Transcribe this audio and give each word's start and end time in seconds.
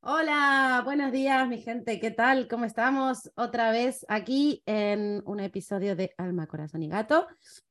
Hola, 0.00 0.82
buenos 0.84 1.10
días 1.10 1.48
mi 1.48 1.60
gente, 1.60 1.98
¿qué 1.98 2.12
tal? 2.12 2.46
¿Cómo 2.46 2.64
estamos? 2.64 3.32
Otra 3.34 3.72
vez 3.72 4.06
aquí 4.08 4.62
en 4.66 5.20
un 5.26 5.40
episodio 5.40 5.96
de 5.96 6.14
Alma, 6.16 6.46
Corazón 6.46 6.84
y 6.84 6.88
Gato 6.88 7.26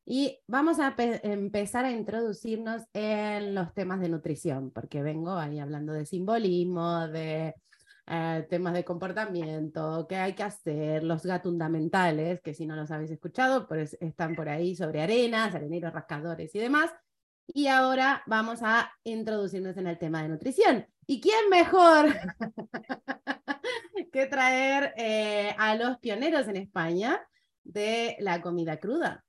y 0.05 0.38
vamos 0.47 0.79
a 0.79 0.95
empezar 0.97 1.86
a 1.86 1.91
introducirnos 1.91 2.84
en 2.91 3.55
los 3.55 3.73
temas 3.73 4.02
de 4.02 4.09
nutrición, 4.09 4.71
porque 4.71 5.02
vengo 5.02 5.32
ahí 5.32 5.59
hablando 5.59 5.93
de 5.93 6.05
simbolismo, 6.05 7.07
de 7.07 7.55
eh, 8.07 8.48
temas 8.50 8.73
de 8.73 8.84
comportamiento, 8.84 10.07
qué 10.09 10.18
hay 10.18 10.34
que 10.34 10.43
hacer, 10.43 11.04
los 11.04 11.23
gatundamentales, 11.23 12.41
que 12.41 12.54
si 12.54 12.66
no 12.66 12.75
los 12.75 12.91
habéis 12.91 13.12
escuchado, 13.12 13.66
pues 13.66 13.98
están 14.02 14.36
por 14.36 14.50
ahí 14.50 14.75
sobre 14.75 15.02
arenas, 15.02 15.55
areneros 15.55 15.93
rascadores 15.93 16.54
y 16.54 16.59
demás. 16.59 16.91
Y 17.54 17.68
ahora 17.68 18.23
vamos 18.27 18.59
a 18.63 18.93
introducirnos 19.04 19.75
en 19.75 19.88
el 19.88 19.98
tema 19.98 20.23
de 20.23 20.30
nutrición. 20.30 20.88
¿Y 21.05 21.20
quién 21.20 21.49
mejor 21.49 22.05
que 24.13 24.26
traer 24.27 24.93
eh, 24.95 25.53
a 25.57 25.76
los 25.76 25.98
pioneros 25.98 26.48
en 26.48 26.55
España 26.55 27.21
de 27.63 28.16
la 28.20 28.41
comida 28.41 28.77
cruda? 28.77 29.26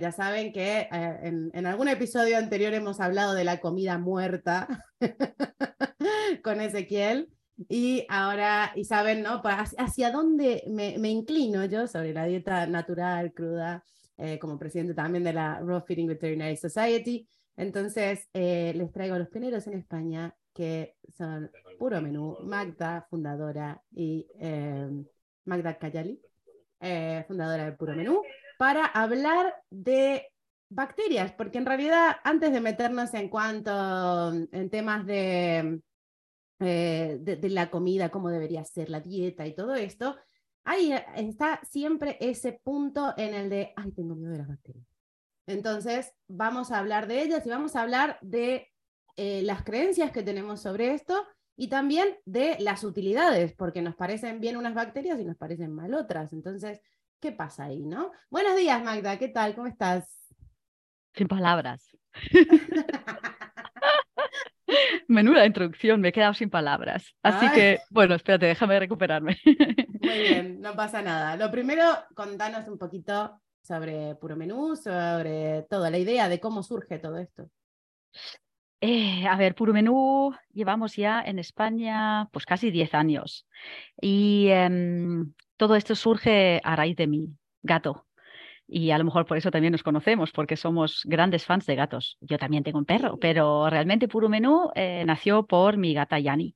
ya 0.00 0.10
saben 0.10 0.52
que 0.52 0.88
eh, 0.90 1.48
en, 1.52 1.66
algún 1.66 1.86
episodio 1.86 2.38
anterior 2.38 2.74
hemos 2.74 2.98
hablado 2.98 3.34
de 3.34 3.44
la 3.44 3.60
comida 3.60 3.98
muerta 3.98 4.66
con 6.42 6.60
Ezequiel. 6.60 7.28
Y 7.68 8.06
ahora, 8.08 8.72
y 8.74 8.84
saben, 8.84 9.22
¿no? 9.22 9.42
Pues, 9.42 9.76
hacia 9.76 10.10
dónde 10.10 10.64
me, 10.66 11.10
inclino 11.10 11.66
yo 11.66 11.86
sobre 11.86 12.14
la 12.14 12.24
dieta 12.24 12.66
natural, 12.66 13.34
cruda, 13.34 13.84
eh, 14.16 14.38
como 14.38 14.58
presidente 14.58 14.94
también 14.94 15.24
de 15.24 15.34
la 15.34 15.60
Raw 15.60 15.84
Feeding 15.86 16.08
Veterinary 16.08 16.56
Society. 16.56 17.28
Entonces, 17.56 18.28
les 18.32 18.92
traigo 18.92 19.14
a 19.14 19.18
los 19.18 19.28
pioneros 19.28 19.66
en 19.66 19.74
España 19.74 20.34
que 20.54 20.96
son 21.16 21.50
Puro 21.78 22.00
Menú, 22.00 22.36
Magda, 22.42 23.06
fundadora, 23.08 23.82
y 23.90 24.26
em, 24.38 25.06
Magda 25.44 25.78
Cayali, 25.78 26.20
eh, 26.80 27.24
fundadora 27.26 27.64
de 27.64 27.72
Puro 27.72 27.94
Menú, 27.94 28.22
para 28.58 28.86
hablar 28.86 29.54
de 29.70 30.26
bacterias, 30.68 31.32
porque 31.32 31.58
en 31.58 31.66
realidad 31.66 32.16
antes 32.24 32.52
de 32.52 32.60
meternos 32.60 33.14
en 33.14 33.28
cuanto 33.28 34.32
en 34.32 34.70
temas 34.70 35.06
de, 35.06 35.80
eh, 36.60 37.18
de, 37.20 37.48
la 37.48 37.70
comida, 37.70 38.10
cómo 38.10 38.28
debería 38.28 38.64
ser 38.64 38.90
la 38.90 39.00
dieta 39.00 39.46
y 39.46 39.54
todo 39.54 39.74
esto, 39.74 40.16
ahí 40.64 40.92
está 41.16 41.60
siempre 41.64 42.18
ese 42.20 42.60
punto 42.62 43.14
en 43.16 43.34
el 43.34 43.48
de, 43.48 43.72
ay, 43.76 43.92
tengo 43.92 44.14
miedo 44.14 44.32
de 44.32 44.38
las 44.38 44.48
bacterias. 44.48 44.89
Entonces, 45.50 46.12
vamos 46.28 46.70
a 46.70 46.78
hablar 46.78 47.06
de 47.06 47.22
ellas 47.22 47.44
y 47.44 47.50
vamos 47.50 47.76
a 47.76 47.82
hablar 47.82 48.18
de 48.20 48.68
eh, 49.16 49.42
las 49.42 49.64
creencias 49.64 50.12
que 50.12 50.22
tenemos 50.22 50.62
sobre 50.62 50.94
esto 50.94 51.26
y 51.56 51.68
también 51.68 52.16
de 52.24 52.56
las 52.60 52.84
utilidades, 52.84 53.52
porque 53.52 53.82
nos 53.82 53.96
parecen 53.96 54.40
bien 54.40 54.56
unas 54.56 54.74
bacterias 54.74 55.18
y 55.20 55.24
nos 55.24 55.36
parecen 55.36 55.74
mal 55.74 55.92
otras. 55.94 56.32
Entonces, 56.32 56.80
¿qué 57.20 57.32
pasa 57.32 57.64
ahí, 57.64 57.84
no? 57.84 58.12
Buenos 58.30 58.56
días, 58.56 58.82
Magda, 58.82 59.18
¿qué 59.18 59.28
tal? 59.28 59.54
¿Cómo 59.54 59.66
estás? 59.66 60.32
Sin 61.14 61.28
palabras. 61.28 61.94
Menuda 65.08 65.44
introducción, 65.44 66.00
me 66.00 66.08
he 66.08 66.12
quedado 66.12 66.32
sin 66.32 66.48
palabras. 66.48 67.14
Así 67.22 67.50
que, 67.50 67.80
bueno, 67.90 68.14
espérate, 68.14 68.46
déjame 68.46 68.78
recuperarme. 68.78 69.36
Muy 69.44 70.18
bien, 70.18 70.60
no 70.60 70.74
pasa 70.76 71.02
nada. 71.02 71.36
Lo 71.36 71.50
primero, 71.50 71.84
contanos 72.14 72.68
un 72.68 72.78
poquito 72.78 73.40
sobre 73.62 74.14
Puro 74.16 74.36
Menú, 74.36 74.76
sobre 74.76 75.62
toda 75.68 75.90
la 75.90 75.98
idea 75.98 76.28
de 76.28 76.40
cómo 76.40 76.62
surge 76.62 76.98
todo 76.98 77.18
esto. 77.18 77.50
Eh, 78.82 79.26
a 79.26 79.36
ver, 79.36 79.54
Puro 79.54 79.72
Menú 79.74 80.34
llevamos 80.52 80.96
ya 80.96 81.20
en 81.20 81.38
España 81.38 82.28
pues 82.32 82.46
casi 82.46 82.70
10 82.70 82.94
años 82.94 83.46
y 84.00 84.48
em, 84.48 85.34
todo 85.58 85.76
esto 85.76 85.94
surge 85.94 86.60
a 86.64 86.76
raíz 86.76 86.96
de 86.96 87.06
mi 87.06 87.28
gato. 87.62 88.06
Y 88.72 88.92
a 88.92 88.98
lo 88.98 89.04
mejor 89.04 89.26
por 89.26 89.36
eso 89.36 89.50
también 89.50 89.72
nos 89.72 89.82
conocemos, 89.82 90.30
porque 90.30 90.56
somos 90.56 91.02
grandes 91.04 91.44
fans 91.44 91.66
de 91.66 91.74
gatos. 91.74 92.16
Yo 92.20 92.38
también 92.38 92.62
tengo 92.62 92.78
un 92.78 92.84
perro, 92.84 93.18
pero 93.18 93.68
realmente 93.68 94.06
Puro 94.06 94.28
Menú 94.28 94.70
eh, 94.76 95.02
nació 95.04 95.44
por 95.44 95.76
mi 95.76 95.92
gata 95.92 96.20
Yani. 96.20 96.54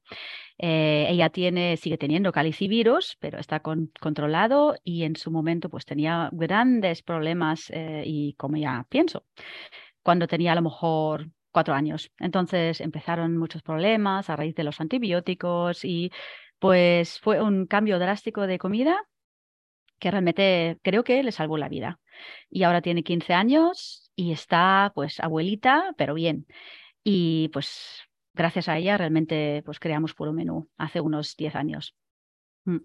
Eh, 0.58 1.06
ella 1.08 1.30
tiene, 1.30 1.76
sigue 1.76 1.98
teniendo 1.98 2.32
calicivirus, 2.32 3.16
pero 3.20 3.38
está 3.38 3.60
controlado 3.60 4.76
y 4.84 5.02
en 5.02 5.16
su 5.16 5.30
momento 5.30 5.68
pues 5.68 5.84
tenía 5.84 6.30
grandes 6.32 7.02
problemas 7.02 7.72
y 8.04 8.34
como 8.34 8.56
ya 8.56 8.86
pienso, 8.88 9.24
cuando 10.02 10.28
tenía 10.28 10.52
a 10.52 10.54
lo 10.54 10.62
mejor 10.62 11.28
cuatro 11.54 11.74
años. 11.74 12.10
Entonces 12.18 12.80
empezaron 12.80 13.38
muchos 13.38 13.62
problemas 13.62 14.28
a 14.28 14.36
raíz 14.36 14.54
de 14.54 14.64
los 14.64 14.80
antibióticos 14.80 15.84
y 15.84 16.12
pues 16.58 17.20
fue 17.20 17.40
un 17.40 17.66
cambio 17.66 17.98
drástico 17.98 18.46
de 18.46 18.58
comida 18.58 19.00
que 19.98 20.10
realmente 20.10 20.78
creo 20.82 21.04
que 21.04 21.22
le 21.22 21.32
salvó 21.32 21.56
la 21.56 21.68
vida. 21.68 22.00
Y 22.50 22.64
ahora 22.64 22.82
tiene 22.82 23.04
15 23.04 23.32
años 23.34 24.10
y 24.16 24.32
está 24.32 24.92
pues 24.94 25.20
abuelita, 25.20 25.94
pero 25.96 26.14
bien. 26.14 26.46
Y 27.04 27.48
pues 27.52 28.02
gracias 28.34 28.68
a 28.68 28.76
ella 28.76 28.98
realmente 28.98 29.62
pues 29.64 29.78
creamos 29.80 30.14
Puro 30.14 30.32
Menú 30.32 30.68
hace 30.76 31.00
unos 31.00 31.36
10 31.36 31.54
años. 31.56 31.96
Mm. 32.64 32.78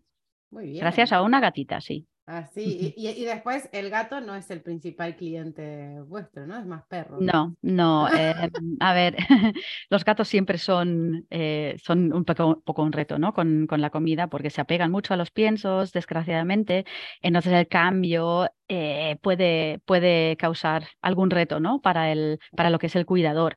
Muy 0.52 0.66
bien. 0.66 0.80
Gracias 0.80 1.12
a 1.12 1.22
una 1.22 1.40
gatita, 1.40 1.82
sí. 1.82 2.08
Así, 2.30 2.94
y, 2.96 3.08
y, 3.10 3.26
después 3.26 3.68
el 3.72 3.90
gato 3.90 4.22
no 4.22 4.36
es 4.36 4.52
el 4.52 4.62
principal 4.62 5.16
cliente 5.16 6.00
vuestro, 6.02 6.46
¿no? 6.46 6.60
Es 6.60 6.66
más 6.66 6.86
perro. 6.86 7.18
No, 7.20 7.56
no. 7.62 8.08
Eh, 8.20 8.50
a 8.82 8.94
ver, 8.94 9.16
los 9.90 10.04
gatos 10.04 10.28
siempre 10.28 10.58
son, 10.58 11.26
eh, 11.30 11.76
son 11.82 12.12
un 12.14 12.26
poco, 12.26 12.62
poco, 12.66 12.84
un 12.84 12.92
reto, 12.92 13.18
¿no? 13.18 13.34
Con, 13.34 13.66
con, 13.66 13.82
la 13.82 13.90
comida, 13.90 14.28
porque 14.28 14.50
se 14.50 14.62
apegan 14.62 14.92
mucho 14.92 15.14
a 15.14 15.18
los 15.18 15.32
piensos, 15.32 15.92
desgraciadamente. 15.94 16.86
Entonces 17.22 17.54
el 17.54 17.68
cambio 17.68 18.50
eh, 18.68 19.18
puede, 19.22 19.80
puede 19.86 20.36
causar 20.38 20.88
algún 21.02 21.30
reto, 21.30 21.60
¿no? 21.60 21.82
Para, 21.82 22.12
el, 22.12 22.40
para 22.56 22.70
lo 22.70 22.78
que 22.78 22.88
es 22.88 22.96
el 22.96 23.06
cuidador. 23.06 23.56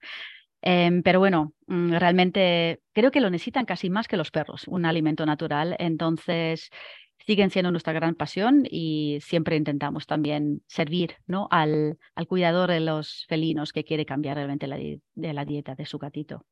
Em, 0.63 1.03
pero 1.03 1.19
bueno, 1.19 1.53
mm, 1.67 1.95
realmente 1.95 2.81
creo 2.93 3.11
que 3.11 3.21
lo 3.21 3.31
necesitan 3.31 3.65
casi 3.67 3.91
más 3.91 4.09
que 4.09 4.17
los 4.17 4.31
perros, 4.31 4.67
un 4.69 4.87
alimento 4.87 5.27
natural. 5.27 5.77
Entonces, 5.79 6.71
siguen 7.27 7.51
siendo 7.51 7.71
nuestra 7.71 7.93
gran 7.93 8.15
pasión 8.15 8.65
y 8.71 9.19
siempre 9.21 9.57
intentamos 9.57 10.07
también 10.07 10.63
servir 10.69 11.17
¿no? 11.27 11.49
al, 11.51 11.99
al 12.15 12.27
cuidador 12.27 12.71
de 12.71 12.81
los 12.81 13.27
felinos 13.29 13.73
que 13.73 13.85
quiere 13.85 14.07
cambiar 14.07 14.37
realmente 14.37 14.67
la, 14.67 14.77
de 14.77 15.33
la 15.33 15.45
dieta 15.45 15.75
de 15.75 15.87
su 15.87 15.99
gatito. 15.99 16.47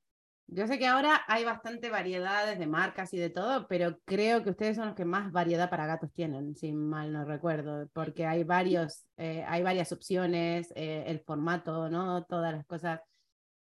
Yo 0.52 0.66
sé 0.66 0.80
que 0.80 0.86
ahora 0.88 1.22
hay 1.28 1.44
bastante 1.44 1.90
variedades 1.90 2.58
de 2.58 2.66
marcas 2.66 3.14
y 3.14 3.18
de 3.18 3.30
todo, 3.30 3.68
pero 3.68 4.00
creo 4.04 4.42
que 4.42 4.50
ustedes 4.50 4.74
son 4.74 4.86
los 4.86 4.96
que 4.96 5.04
más 5.04 5.30
variedad 5.30 5.70
para 5.70 5.86
gatos 5.86 6.12
tienen, 6.12 6.56
si 6.56 6.72
mal 6.72 7.12
no 7.12 7.24
recuerdo, 7.24 7.88
porque 7.92 8.26
hay 8.26 8.42
varios, 8.42 9.06
eh, 9.16 9.44
hay 9.46 9.62
varias 9.62 9.92
opciones, 9.92 10.72
eh, 10.74 11.04
el 11.06 11.20
formato, 11.20 11.88
¿no? 11.88 12.24
Todas 12.24 12.52
las 12.52 12.66
cosas 12.66 13.00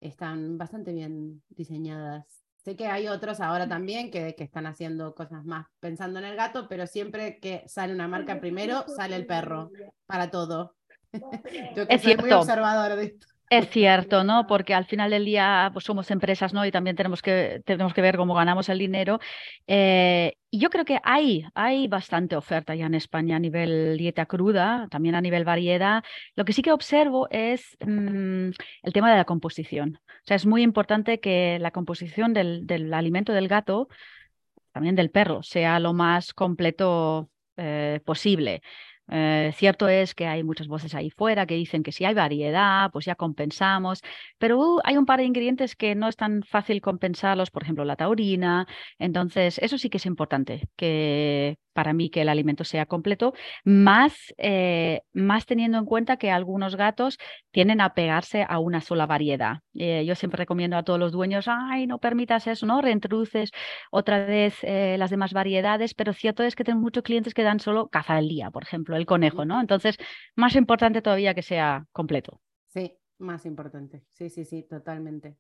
están 0.02 0.58
bastante 0.58 0.94
bien 0.94 1.42
diseñadas. 1.50 2.44
Sé 2.58 2.76
que 2.76 2.88
hay 2.88 3.08
otros 3.08 3.40
ahora 3.40 3.68
también 3.68 4.12
que, 4.12 4.36
que, 4.36 4.44
están 4.44 4.68
haciendo 4.68 5.16
cosas 5.16 5.46
más 5.46 5.68
pensando 5.80 6.20
en 6.20 6.26
el 6.26 6.36
gato, 6.36 6.68
pero 6.68 6.86
siempre 6.86 7.40
que 7.40 7.64
sale 7.68 7.94
una 7.94 8.08
marca 8.08 8.42
primero, 8.42 8.86
sale 8.88 9.16
el 9.16 9.26
perro 9.26 9.72
para 10.06 10.30
todo. 10.30 10.76
Yo 11.76 11.88
que 11.88 11.96
es 11.96 12.02
soy 12.02 12.12
cierto. 12.12 12.24
muy 12.24 12.32
observador 12.34 12.98
de 12.98 13.06
esto. 13.06 13.28
Es 13.50 13.70
cierto, 13.70 14.26
¿no? 14.26 14.46
Porque 14.46 14.74
al 14.74 14.84
final 14.86 15.10
del 15.10 15.24
día 15.24 15.70
pues 15.72 15.86
somos 15.86 16.12
empresas, 16.12 16.54
¿no? 16.54 16.66
Y 16.66 16.72
también 16.72 16.98
tenemos 16.98 17.22
que, 17.22 17.62
tenemos 17.66 17.94
que 17.94 18.02
ver 18.02 18.18
cómo 18.18 18.34
ganamos 18.34 18.68
el 18.68 18.78
dinero. 18.78 19.20
Eh, 19.68 20.34
y 20.52 20.60
yo 20.60 20.70
creo 20.70 20.84
que 20.84 21.00
hay, 21.02 21.46
hay 21.56 21.88
bastante 21.88 22.36
oferta 22.36 22.76
ya 22.76 22.88
en 22.88 22.94
España 22.94 23.38
a 23.38 23.40
nivel 23.40 23.98
dieta 23.98 24.26
cruda, 24.26 24.88
también 24.92 25.16
a 25.16 25.22
nivel 25.22 25.46
variedad. 25.46 26.04
Lo 26.36 26.44
que 26.44 26.52
sí 26.52 26.62
que 26.62 26.74
observo 26.74 27.30
es 27.32 27.78
mm, 27.80 28.50
el 28.84 28.94
tema 28.94 29.12
de 29.12 29.18
la 29.18 29.26
composición. 29.26 30.02
O 30.06 30.26
sea, 30.26 30.36
es 30.36 30.46
muy 30.46 30.62
importante 30.62 31.22
que 31.22 31.58
la 31.60 31.72
composición 31.72 32.34
del, 32.34 32.68
del 32.68 32.94
alimento 32.94 33.32
del 33.32 33.48
gato, 33.48 33.88
también 34.74 34.96
del 34.96 35.10
perro, 35.10 35.42
sea 35.42 35.80
lo 35.80 35.94
más 35.94 36.34
completo 36.34 37.30
eh, 37.56 38.02
posible. 38.06 38.62
Eh, 39.10 39.52
cierto 39.56 39.88
es 39.88 40.14
que 40.14 40.28
hay 40.28 40.44
muchas 40.44 40.68
voces 40.68 40.94
ahí 40.94 41.10
fuera 41.10 41.46
que 41.46 41.56
dicen 41.56 41.84
que 41.84 41.92
si 41.92 42.04
hay 42.06 42.14
variedad, 42.14 42.92
pues 42.92 43.06
ya 43.06 43.16
compensamos, 43.16 44.02
pero 44.38 44.60
uh, 44.60 44.80
hay 44.84 44.98
un 44.98 45.06
par 45.06 45.20
de 45.20 45.26
ingredientes 45.26 45.76
que 45.76 45.96
no 45.96 46.10
es 46.10 46.18
tan 46.18 46.44
fácil 46.44 46.82
compensarlos, 46.82 47.50
por 47.52 47.64
ejemplo 47.64 47.86
la 47.86 47.96
taurina. 47.96 48.68
Entonces, 49.00 49.60
eso 49.60 49.78
sí 49.78 49.90
que 49.90 49.98
es 49.98 50.06
importante, 50.06 50.68
que 50.76 51.58
para 51.74 51.94
mí 51.94 52.10
que 52.10 52.22
el 52.24 52.30
alimento 52.30 52.64
sea 52.64 52.88
completo, 52.88 53.34
más, 53.64 54.34
eh, 54.38 55.02
más 55.14 55.46
teniendo 55.46 55.78
en 55.78 55.86
cuenta 55.86 56.18
que 56.18 56.32
algunos 56.32 56.76
gatos 56.76 57.20
tienden 57.52 57.82
a 57.82 57.94
pegarse 57.94 58.46
a 58.50 58.60
una 58.60 58.82
sola 58.82 59.06
variedad. 59.06 59.60
Eh, 59.76 60.04
yo 60.06 60.16
siempre 60.16 60.40
recomiendo 60.40 60.76
a 60.76 60.84
todos 60.84 61.00
los 61.00 61.12
dueños, 61.12 61.46
ay, 61.48 61.86
no 61.86 62.00
permitas 62.00 62.48
eso, 62.48 62.66
¿no? 62.66 62.82
Reintroduces 62.82 63.52
otra 63.92 64.26
vez 64.26 64.56
las 64.64 65.12
demás 65.12 65.34
variedades, 65.34 65.94
pero 65.94 66.14
cierto 66.14 66.44
es 66.44 66.56
que 66.56 66.64
tengo 66.64 66.80
muchos 66.80 67.04
clientes 67.04 67.34
que 67.34 67.44
dan 67.44 67.60
solo 67.60 67.88
caza 67.90 68.16
del 68.16 68.28
día, 68.28 68.50
por 68.50 68.64
ejemplo, 68.64 68.97
el 68.98 69.06
conejo, 69.06 69.46
¿no? 69.46 69.62
Entonces, 69.62 69.98
más 70.36 70.56
importante 70.56 71.02
todavía 71.02 71.34
que 71.34 71.44
sea 71.44 71.86
completo. 71.92 72.42
Sí, 72.68 72.98
más 73.20 73.46
importante. 73.46 74.04
Sí, 74.12 74.30
sí, 74.30 74.46
sí, 74.46 74.64
totalmente. 74.64 75.38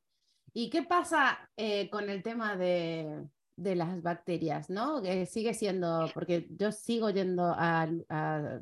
¿Y 0.53 0.69
qué 0.69 0.83
pasa 0.83 1.49
eh, 1.57 1.89
con 1.89 2.09
el 2.09 2.23
tema 2.23 2.55
de, 2.55 3.25
de 3.57 3.75
las 3.75 4.01
bacterias, 4.01 4.69
¿no? 4.69 5.01
Que 5.01 5.25
sigue 5.25 5.53
siendo, 5.53 6.09
porque 6.13 6.47
yo 6.51 6.71
sigo 6.71 7.09
yendo 7.09 7.43
a, 7.43 7.89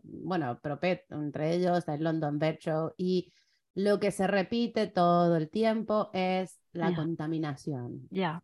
bueno, 0.03 0.59
Propet, 0.61 1.05
entre 1.11 1.53
ellos, 1.53 1.87
al 1.87 2.03
London 2.03 2.39
Vet 2.39 2.59
Show, 2.61 2.93
y 2.97 3.31
lo 3.75 3.99
que 3.99 4.11
se 4.11 4.25
repite 4.25 4.87
todo 4.87 5.35
el 5.35 5.49
tiempo 5.49 6.09
es 6.13 6.59
la 6.71 6.95
contaminación. 6.95 8.07
Ya. 8.09 8.41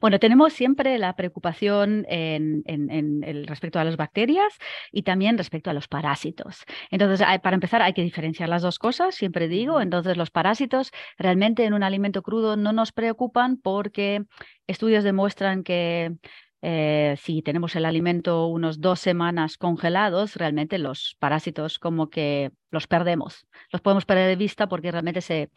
Bueno, 0.00 0.18
tenemos 0.18 0.52
siempre 0.52 0.98
la 0.98 1.14
preocupación 1.16 2.04
en, 2.08 2.62
en, 2.66 3.46
respecto 3.46 3.78
a 3.78 3.84
las 3.84 3.96
bacterias 3.96 4.54
y 4.92 5.02
también 5.02 5.38
respecto 5.38 5.70
a 5.70 5.72
los 5.72 5.88
parásitos. 5.88 6.64
Entonces, 6.90 7.26
para 7.42 7.54
empezar, 7.54 7.82
hay 7.82 7.92
que 7.92 8.02
diferenciar 8.02 8.48
las 8.48 8.62
dos 8.62 8.78
cosas, 8.78 9.14
siempre 9.14 9.48
digo. 9.48 9.80
Entonces, 9.80 10.16
los 10.16 10.30
parásitos 10.30 10.90
realmente 11.18 11.64
en 11.64 11.74
un 11.74 11.82
alimento 11.82 12.22
crudo 12.22 12.56
no 12.56 12.72
nos 12.72 12.92
preocupan 12.92 13.56
porque 13.56 14.24
estudios 14.66 15.04
demuestran 15.04 15.62
que 15.62 16.16
eh, 16.66 17.16
si 17.18 17.42
tenemos 17.42 17.76
el 17.76 17.84
alimento 17.84 18.46
unos 18.46 18.80
dos 18.80 18.98
semanas 18.98 19.58
congelados, 19.58 20.36
realmente 20.36 20.78
los 20.78 21.14
parásitos 21.18 21.78
como 21.78 22.08
que 22.08 22.52
los 22.70 22.86
perdemos. 22.86 23.46
Los 23.70 23.82
podemos 23.82 24.06
perder 24.06 24.28
de 24.28 24.36
vista 24.36 24.66
porque 24.66 24.90
realmente 24.90 25.20
se, 25.20 25.50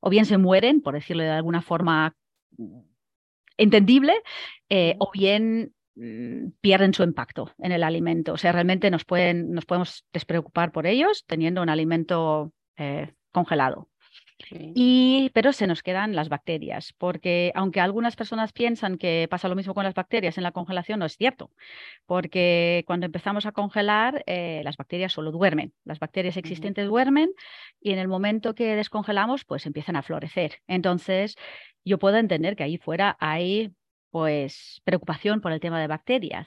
o 0.00 0.08
bien 0.08 0.24
se 0.24 0.38
mueren, 0.38 0.80
por 0.80 0.94
decirlo 0.94 1.22
de 1.22 1.32
alguna 1.32 1.60
forma 1.60 2.16
entendible, 3.56 4.14
eh, 4.68 4.96
o 4.98 5.10
bien 5.12 5.74
mm, 5.94 6.48
pierden 6.60 6.94
su 6.94 7.02
impacto 7.02 7.52
en 7.58 7.72
el 7.72 7.82
alimento. 7.82 8.32
O 8.32 8.38
sea, 8.38 8.52
realmente 8.52 8.90
nos, 8.90 9.04
pueden, 9.04 9.52
nos 9.52 9.66
podemos 9.66 10.04
despreocupar 10.12 10.72
por 10.72 10.86
ellos 10.86 11.24
teniendo 11.26 11.62
un 11.62 11.68
alimento 11.68 12.52
eh, 12.76 13.12
congelado. 13.32 13.88
Y, 14.50 15.30
pero 15.32 15.52
se 15.52 15.66
nos 15.66 15.82
quedan 15.82 16.14
las 16.14 16.28
bacterias, 16.28 16.92
porque 16.98 17.52
aunque 17.54 17.80
algunas 17.80 18.16
personas 18.16 18.52
piensan 18.52 18.98
que 18.98 19.26
pasa 19.30 19.48
lo 19.48 19.54
mismo 19.54 19.74
con 19.74 19.84
las 19.84 19.94
bacterias 19.94 20.36
en 20.36 20.44
la 20.44 20.52
congelación, 20.52 20.98
no 20.98 21.06
es 21.06 21.16
cierto, 21.16 21.50
porque 22.06 22.82
cuando 22.86 23.06
empezamos 23.06 23.46
a 23.46 23.52
congelar, 23.52 24.22
eh, 24.26 24.60
las 24.64 24.76
bacterias 24.76 25.12
solo 25.12 25.30
duermen, 25.30 25.72
las 25.84 25.98
bacterias 25.98 26.36
existentes 26.36 26.86
duermen 26.86 27.30
y 27.80 27.92
en 27.92 27.98
el 27.98 28.08
momento 28.08 28.54
que 28.54 28.76
descongelamos, 28.76 29.44
pues 29.44 29.66
empiezan 29.66 29.96
a 29.96 30.02
florecer. 30.02 30.58
Entonces, 30.66 31.36
yo 31.84 31.98
puedo 31.98 32.16
entender 32.16 32.56
que 32.56 32.64
ahí 32.64 32.76
fuera 32.78 33.16
hay 33.20 33.72
pues 34.10 34.80
preocupación 34.84 35.40
por 35.40 35.52
el 35.52 35.60
tema 35.60 35.80
de 35.80 35.88
bacterias. 35.88 36.46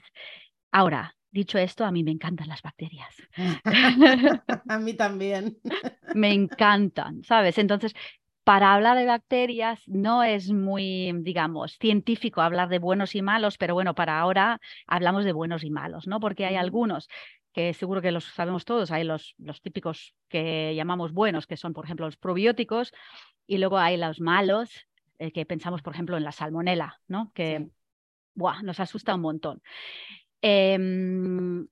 Ahora, 0.71 1.16
dicho 1.37 1.57
esto, 1.57 1.85
a 1.85 1.91
mí 1.91 2.03
me 2.03 2.11
encantan 2.11 2.49
las 2.49 2.61
bacterias. 2.61 3.15
a 4.67 4.79
mí 4.79 4.93
también. 4.93 5.57
me 6.13 6.33
encantan, 6.33 7.23
¿sabes? 7.23 7.57
Entonces, 7.57 7.93
para 8.43 8.73
hablar 8.73 8.97
de 8.97 9.05
bacterias 9.05 9.81
no 9.87 10.23
es 10.23 10.51
muy, 10.51 11.13
digamos, 11.19 11.77
científico 11.79 12.41
hablar 12.41 12.69
de 12.69 12.79
buenos 12.79 13.15
y 13.15 13.21
malos, 13.21 13.57
pero 13.57 13.73
bueno, 13.73 13.93
para 13.93 14.19
ahora 14.19 14.59
hablamos 14.87 15.25
de 15.25 15.33
buenos 15.33 15.63
y 15.63 15.69
malos, 15.69 16.07
¿no? 16.07 16.19
Porque 16.19 16.45
hay 16.45 16.55
algunos 16.55 17.07
que 17.53 17.73
seguro 17.73 18.01
que 18.01 18.11
los 18.11 18.25
sabemos 18.25 18.65
todos, 18.65 18.91
hay 18.91 19.03
los, 19.03 19.35
los 19.37 19.61
típicos 19.61 20.15
que 20.29 20.73
llamamos 20.75 21.11
buenos, 21.11 21.47
que 21.47 21.57
son, 21.57 21.73
por 21.73 21.85
ejemplo, 21.85 22.05
los 22.05 22.17
probióticos, 22.17 22.93
y 23.47 23.57
luego 23.57 23.77
hay 23.77 23.97
los 23.97 24.21
malos, 24.21 24.69
eh, 25.19 25.31
que 25.31 25.45
pensamos, 25.45 25.81
por 25.81 25.93
ejemplo, 25.93 26.17
en 26.17 26.23
la 26.23 26.31
salmonela, 26.31 27.01
¿no? 27.07 27.31
Que 27.33 27.69
nos 28.63 28.79
asusta 28.79 29.15
un 29.15 29.21
montón. 29.21 29.61
Em, 30.41 31.67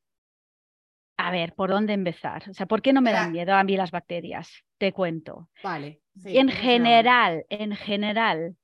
a 1.18 1.32
ver, 1.32 1.54
¿por 1.54 1.70
dónde 1.70 1.94
empezar? 1.94 2.50
O 2.50 2.54
sea, 2.54 2.66
¿por 2.66 2.82
qué 2.82 2.94
no 2.94 3.02
me 3.02 3.12
dan 3.12 3.32
miedo 3.32 3.54
a 3.54 3.64
mí 3.64 3.78
las 3.78 3.92
bacterias? 3.92 4.50
Te 4.78 4.92
cuento. 4.92 5.50
Vale. 5.64 6.02
en 6.26 6.50
general, 6.50 7.46
en 7.50 7.76
general, 7.76 8.58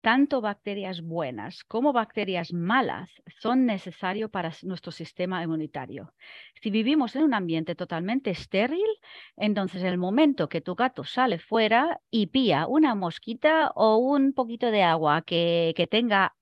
tanto 0.00 0.40
bacterias 0.40 1.02
buenas 1.02 1.64
como 1.64 1.92
bacterias 1.92 2.52
malas 2.52 3.10
son 3.40 3.66
necesarios 3.66 4.30
para 4.30 4.52
nuestro 4.62 4.92
sistema 4.92 5.42
inmunitario. 5.42 6.14
Si 6.62 6.70
vivimos 6.70 7.16
en 7.16 7.24
un 7.24 7.34
ambiente 7.34 7.74
totalmente 7.74 8.30
estéril, 8.30 8.86
entonces 9.36 9.82
el 9.82 9.98
momento 9.98 10.48
que 10.48 10.60
tu 10.60 10.76
gato 10.76 11.04
sale 11.04 11.38
fuera 11.38 12.00
y 12.10 12.28
pía 12.28 12.66
una 12.68 12.94
mosquita 12.94 13.72
o 13.74 13.96
un 13.98 14.32
poquito 14.32 14.70
de 14.70 14.82
agua 14.84 15.22
que, 15.22 15.74
que 15.76 15.86
tenga 15.88 16.37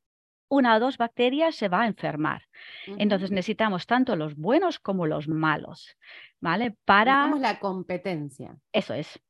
una 0.49 0.77
o 0.77 0.81
dos 0.81 0.97
bacterias, 0.97 1.57
se 1.57 1.69
va 1.69 1.83
a 1.83 1.87
enfermar. 1.87 2.43
Entonces 2.87 3.31
necesitamos 3.31 3.87
tanto 3.87 4.17
los 4.17 4.37
buenos 4.37 4.79
como 4.79 5.07
los 5.07 5.29
malos, 5.29 5.97
¿vale? 6.41 6.77
Para... 6.85 7.35
la 7.37 7.59
competencia. 7.59 8.57
Eso 8.73 8.95
es, 8.95 9.21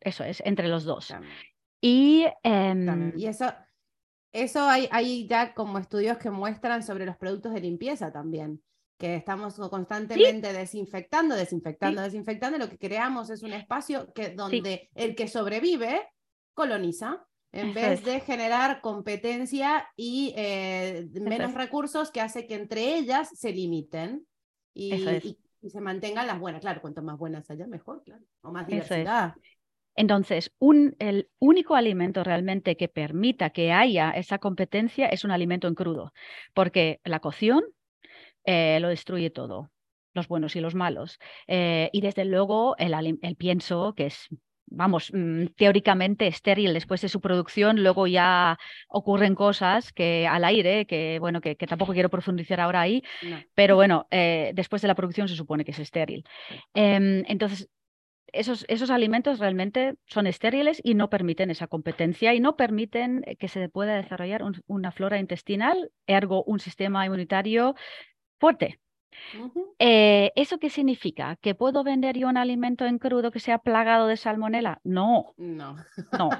eso 0.00 0.24
es, 0.24 0.42
entre 0.44 0.68
los 0.68 0.84
dos. 0.84 1.14
Y, 1.80 2.26
em, 2.42 3.12
y 3.16 3.26
eso, 3.26 3.52
eso 4.32 4.68
hay, 4.68 4.88
hay 4.90 5.26
ya 5.26 5.54
como 5.54 5.78
estudios 5.78 6.18
que 6.18 6.30
muestran 6.30 6.82
sobre 6.82 7.06
los 7.06 7.16
productos 7.16 7.54
de 7.54 7.60
limpieza 7.60 8.12
también, 8.12 8.62
que 8.98 9.16
estamos 9.16 9.54
constantemente 9.54 10.52
desinfectando, 10.52 11.34
desinfectando, 11.34 12.02
desinfectando, 12.02 12.58
lo 12.58 12.68
que 12.68 12.78
creamos 12.78 13.30
es 13.30 13.42
un 13.42 13.52
espacio 13.52 14.12
que, 14.12 14.30
donde 14.30 14.90
el 14.94 15.14
que 15.14 15.28
sobrevive 15.28 16.08
coloniza, 16.54 17.26
en 17.56 17.74
vez 17.74 18.04
de 18.04 18.20
generar 18.20 18.80
competencia 18.80 19.88
y 19.96 20.34
eh, 20.36 21.08
menos 21.14 21.54
recursos 21.54 22.10
que 22.10 22.20
hace 22.20 22.46
que 22.46 22.54
entre 22.54 22.96
ellas 22.96 23.30
se 23.34 23.52
limiten 23.52 24.26
y, 24.74 24.94
y, 24.94 25.70
se 25.70 25.80
mantengan 25.80 26.26
las 26.26 26.38
buenas. 26.38 26.60
Claro, 26.60 26.80
cuanto 26.80 27.02
más 27.02 27.18
buenas 27.18 27.50
haya, 27.50 27.66
mejor, 27.66 28.02
claro, 28.04 28.22
o 28.42 28.52
más 28.52 28.66
diversidad. 28.66 29.34
Entonces, 29.96 30.52
un, 30.58 30.94
el 30.98 31.30
único 31.38 31.74
alimento 31.74 32.22
realmente 32.22 32.76
que 32.76 32.88
permita 32.88 33.50
que 33.50 33.72
haya 33.72 34.10
esa 34.10 34.38
competencia 34.38 35.06
es 35.08 35.24
un 35.24 35.30
alimento 35.30 35.68
en 35.68 35.74
crudo, 35.74 36.12
porque 36.52 37.00
la 37.02 37.20
cocción 37.20 37.64
eh, 38.44 38.78
lo 38.80 38.88
destruye 38.88 39.30
todo, 39.30 39.70
los 40.12 40.28
buenos 40.28 40.54
y 40.54 40.60
los 40.60 40.74
malos. 40.74 41.18
Eh, 41.46 41.88
y 41.92 42.02
desde 42.02 42.26
luego 42.26 42.76
el, 42.76 43.18
el, 43.22 43.36
pienso, 43.36 43.94
que 43.94 44.06
es, 44.06 44.28
vamos, 44.66 45.12
mm, 45.12 45.46
teóricamente 45.56 46.26
estéril 46.26 46.74
después 46.74 47.00
de 47.00 47.08
su 47.08 47.20
producción, 47.20 47.82
luego 47.82 48.06
ya 48.06 48.58
ocurren 48.88 49.34
cosas 49.34 49.92
que 49.92 50.26
al 50.26 50.44
aire, 50.44 50.86
que 50.86 51.18
bueno, 51.20 51.40
que, 51.40 51.54
tampoco 51.56 51.92
quiero 51.92 52.10
profundizar 52.10 52.60
ahora 52.60 52.80
ahí, 52.80 53.02
pero 53.54 53.76
bueno, 53.76 54.06
eh, 54.10 54.52
después 54.54 54.82
de 54.82 54.88
la 54.88 54.94
producción 54.94 55.28
se 55.28 55.36
supone 55.36 55.64
que 55.64 55.70
es 55.72 55.78
estéril. 55.78 56.24
Em, 56.74 57.24
entonces, 57.28 57.68
esos, 58.32 58.64
esos, 58.68 58.90
alimentos 58.90 59.38
realmente 59.38 59.94
son 60.06 60.26
estériles 60.26 60.80
y 60.82 60.94
no 60.94 61.08
permiten 61.08 61.50
esa 61.50 61.68
competencia 61.68 62.34
y 62.34 62.40
no 62.40 62.56
permiten 62.56 63.22
eh, 63.26 63.36
que 63.36 63.48
se 63.48 63.68
pueda 63.68 63.96
desarrollar 63.96 64.42
una 64.66 64.92
flora 64.92 65.18
intestinal, 65.18 65.90
ergo 66.06 66.42
un 66.44 66.60
sistema 66.60 67.06
inmunitario 67.06 67.74
fuerte. 68.38 68.80
Eh, 69.78 70.32
¿Eso 70.36 70.58
qué 70.58 70.70
significa? 70.70 71.36
¿Que 71.36 71.54
puedo 71.54 71.84
vender 71.84 72.16
yo 72.16 72.28
un 72.28 72.36
alimento 72.36 72.86
en 72.86 72.98
crudo 72.98 73.30
que 73.30 73.40
sea 73.40 73.58
plagado 73.58 74.06
de 74.06 74.16
salmonela? 74.16 74.80
No. 74.84 75.34
No. 75.36 75.76
No. 76.18 76.30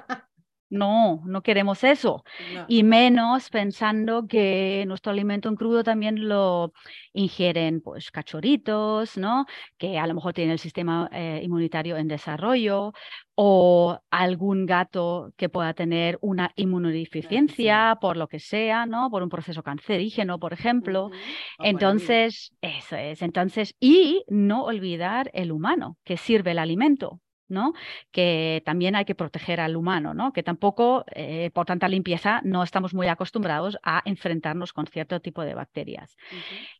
No, 0.68 1.22
no 1.26 1.42
queremos 1.42 1.84
eso. 1.84 2.24
Y 2.66 2.82
menos 2.82 3.50
pensando 3.50 4.26
que 4.26 4.84
nuestro 4.86 5.12
alimento 5.12 5.48
en 5.48 5.54
crudo 5.54 5.84
también 5.84 6.28
lo 6.28 6.72
ingieren 7.12 7.80
pues 7.80 8.10
cachorritos, 8.10 9.16
¿no? 9.16 9.46
Que 9.78 9.98
a 9.98 10.06
lo 10.06 10.14
mejor 10.14 10.32
tienen 10.32 10.52
el 10.52 10.58
sistema 10.58 11.08
eh, 11.12 11.40
inmunitario 11.42 11.96
en 11.96 12.08
desarrollo 12.08 12.92
o 13.36 14.00
algún 14.10 14.66
gato 14.66 15.32
que 15.36 15.48
pueda 15.48 15.72
tener 15.74 16.18
una 16.20 16.50
inmunodeficiencia 16.56 17.98
por 18.00 18.16
lo 18.16 18.26
que 18.26 18.40
sea, 18.40 18.86
¿no? 18.86 19.08
Por 19.10 19.22
un 19.22 19.28
proceso 19.28 19.62
cancerígeno, 19.62 20.40
por 20.40 20.52
ejemplo. 20.52 21.10
Entonces, 21.58 22.52
eso 22.60 22.96
es. 22.96 23.22
Entonces, 23.22 23.76
y 23.78 24.24
no 24.26 24.64
olvidar 24.64 25.30
el 25.32 25.52
humano 25.52 25.96
que 26.02 26.16
sirve 26.16 26.52
el 26.52 26.58
alimento. 26.58 27.20
¿No? 27.48 27.72
Que 28.10 28.62
también 28.64 28.96
hay 28.96 29.04
que 29.04 29.14
proteger 29.14 29.60
al 29.60 29.76
humano, 29.76 30.14
¿no? 30.14 30.32
Que 30.32 30.42
tampoco, 30.42 31.04
eh, 31.14 31.50
por 31.52 31.66
tanta 31.66 31.88
limpieza, 31.88 32.40
no 32.44 32.62
estamos 32.62 32.94
muy 32.94 33.08
acostumbrados 33.08 33.78
a 33.82 34.02
enfrentarnos 34.04 34.72
con 34.72 34.86
cierto 34.86 35.20
tipo 35.20 35.42
de 35.42 35.54
bacterias. 35.54 36.16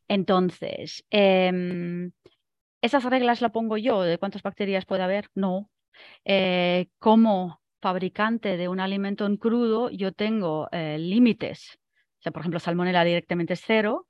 Entonces, 0.09 1.05
em, 1.11 2.13
¿esas 2.81 3.05
reglas 3.05 3.41
la 3.41 3.51
pongo 3.51 3.77
yo 3.77 4.03
de 4.03 4.19
cuántas 4.19 4.43
bacterias 4.43 4.85
puede 4.87 5.03
haber? 5.03 5.29
No. 5.35 5.71
Eh, 6.25 6.89
como 6.99 7.61
fabricante 7.81 8.57
de 8.57 8.69
un 8.69 8.81
alimento 8.81 9.27
en 9.27 9.37
crudo, 9.37 9.91
yo 9.91 10.13
tengo 10.13 10.69
eh, 10.73 10.99
límites. 10.99 11.79
O 12.19 12.23
sea, 12.23 12.33
por 12.33 12.41
ejemplo, 12.41 12.61
salmonella 12.61 13.05
directamente 13.05 13.55
es 13.55 13.63
cero 13.65 14.07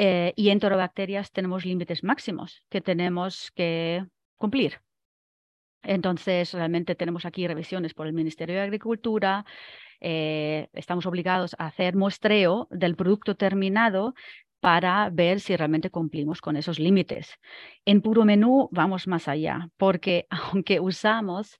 y 0.00 0.50
enterobacterias 0.50 1.32
tenemos 1.32 1.64
límites 1.64 2.04
máximos 2.04 2.62
que 2.68 2.80
tenemos 2.80 3.50
que 3.50 4.06
cumplir. 4.36 4.80
Entonces, 5.82 6.52
realmente 6.52 6.94
tenemos 6.94 7.24
aquí 7.24 7.46
revisiones 7.46 7.94
por 7.94 8.06
el 8.06 8.12
Ministerio 8.12 8.56
de 8.56 8.62
Agricultura. 8.62 9.44
Eh, 10.00 10.68
estamos 10.72 11.06
obligados 11.06 11.56
a 11.58 11.66
hacer 11.66 11.96
muestreo 11.96 12.68
del 12.70 12.96
producto 12.96 13.36
terminado 13.36 14.14
para 14.60 15.08
ver 15.10 15.40
si 15.40 15.56
realmente 15.56 15.90
cumplimos 15.90 16.40
con 16.40 16.56
esos 16.56 16.78
límites. 16.78 17.34
En 17.84 18.02
puro 18.02 18.24
menú 18.24 18.68
vamos 18.72 19.06
más 19.06 19.28
allá, 19.28 19.70
porque 19.76 20.26
aunque 20.30 20.80
usamos 20.80 21.56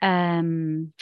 em, 0.00 0.92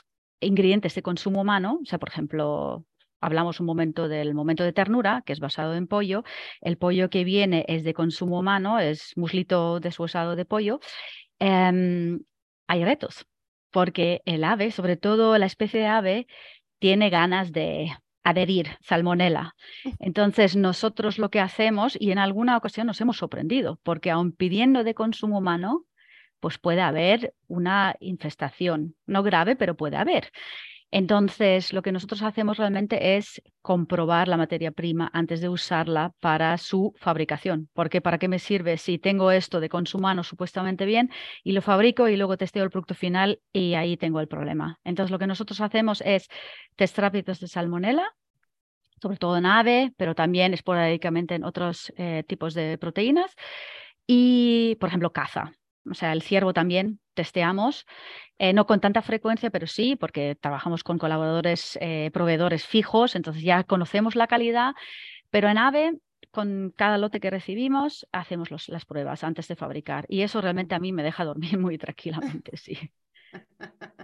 ingredientes 0.41 0.95
de 0.95 1.03
consumo 1.03 1.43
humano, 1.43 1.79
o 1.83 1.85
sea, 1.87 1.99
por 1.99 2.09
ejemplo, 2.09 2.85
hablamos 3.21 3.61
un 3.61 3.67
momento 3.67 4.09
del 4.09 4.35
momento 4.35 4.65
de 4.65 4.73
ternura, 4.73 5.23
que 5.25 5.33
es 5.33 5.41
basado 5.41 5.75
en 5.75 5.87
pollo. 5.87 6.25
El 6.61 6.77
pollo 6.79 7.11
que 7.11 7.25
viene 7.25 7.65
es 7.69 7.85
de 7.85 7.95
consumo 7.95 8.41
humano, 8.41 8.79
es 8.79 9.13
muslito 9.17 9.81
deshuesado 9.81 10.37
de 10.37 10.45
pollo. 10.45 10.81
Em, 11.39 12.21
hay 12.69 12.85
retos, 12.85 13.27
porque 13.71 14.23
el 14.25 14.45
ave, 14.45 14.71
sobre 14.71 14.97
todo 14.97 15.37
la 15.39 15.47
especie 15.47 15.81
de 15.81 15.87
ave, 15.87 16.27
tiene 16.79 17.11
ganas 17.11 17.53
de 17.53 17.91
adherir 18.23 18.69
salmonela. 18.83 19.57
Entonces, 19.99 20.55
nosotros 20.55 21.19
lo 21.19 21.31
que 21.31 21.41
hacemos, 21.41 21.97
y 21.99 22.13
en 22.13 22.19
alguna 22.19 22.57
ocasión 22.57 22.87
nos 22.87 23.01
hemos 23.01 23.17
sorprendido, 23.17 23.81
porque 23.83 24.11
aun 24.11 24.33
pidiendo 24.33 24.85
de 24.85 24.95
consumo 24.95 25.39
humano, 25.39 25.87
pues 26.41 26.59
puede 26.59 26.83
haber 26.83 27.35
una 27.49 27.97
infestación, 27.99 28.95
no 29.07 29.23
grave, 29.23 29.57
pero 29.57 29.77
puede 29.77 29.97
haber. 29.97 30.31
Entonces, 30.91 31.75
lo 31.75 31.83
que 31.83 31.93
nosotros 31.93 32.23
hacemos 32.23 32.57
realmente 32.57 33.17
es 33.17 33.43
comprobar 33.61 34.27
la 34.27 34.39
materia 34.39 34.71
prima 34.71 35.11
antes 35.13 35.43
de 35.43 35.51
usarla 35.51 36.15
para 36.21 36.57
su 36.57 36.95
fabricación. 36.97 37.69
Porque 37.75 38.01
¿para 38.01 38.19
qué 38.19 38.27
me 38.27 38.39
sirve 38.39 38.79
si 38.79 38.99
tengo 38.99 39.31
esto 39.31 39.61
de 39.61 39.69
consumo 39.69 39.99
humano 39.99 40.23
supuestamente 40.25 40.87
bien 40.87 41.11
y 41.45 41.53
lo 41.53 41.61
fabrico 41.61 42.09
y 42.09 42.17
luego 42.17 42.39
testeo 42.39 42.65
el 42.65 42.71
producto 42.71 42.95
final 42.95 43.41
y 43.53 43.75
ahí 43.75 43.97
tengo 43.99 44.21
el 44.21 44.29
problema? 44.29 44.79
Entonces, 44.85 45.11
lo 45.11 45.19
que 45.19 45.27
nosotros 45.27 45.61
hacemos 45.61 46.01
es 46.07 46.29
test 46.77 46.99
rápidos 46.99 47.41
de 47.41 47.49
salmonela, 47.49 48.15
sobre 49.03 49.19
todo 49.19 49.37
en 49.37 49.47
ave, 49.47 49.93
pero 49.97 50.15
también 50.15 50.55
esporádicamente 50.55 51.35
en 51.35 51.45
otros 51.45 51.93
eh, 51.97 52.25
tipos 52.27 52.55
de 52.55 52.79
proteínas. 52.79 53.35
Y, 54.07 54.77
por 54.81 54.89
ejemplo, 54.89 55.13
caza. 55.13 55.53
O 55.91 55.95
sea, 55.95 56.13
el 56.13 56.23
ciervo 56.23 56.53
también 56.53 57.01
testeamos, 57.19 57.85
eh, 58.39 58.53
no 58.53 58.65
con 58.65 58.79
tanta 58.81 59.03
frecuencia, 59.03 59.51
pero 59.51 59.67
sí, 59.67 59.97
porque 59.97 60.37
trabajamos 60.41 60.85
con 60.85 60.99
colaboradores, 60.99 61.77
eh, 61.81 62.13
proveedores 62.13 62.65
fijos, 62.65 63.17
entonces 63.17 63.43
ya 63.43 63.65
conocemos 63.65 64.15
la 64.15 64.29
calidad, 64.29 64.75
pero 65.31 65.49
en 65.49 65.59
AVE, 65.59 65.99
con 66.31 66.73
cada 66.77 66.97
lote 66.97 67.19
que 67.19 67.31
recibimos, 67.31 68.07
hacemos 68.13 68.51
las 68.69 68.85
pruebas 68.85 69.25
antes 69.25 69.49
de 69.49 69.57
fabricar 69.57 70.07
y 70.09 70.23
eso 70.23 70.41
realmente 70.41 70.77
a 70.77 70.79
mí 70.79 70.93
me 70.93 71.03
deja 71.03 71.25
dormir 71.33 71.59
muy 71.59 71.77
tranquilamente, 71.77 72.57
sí. 72.57 72.79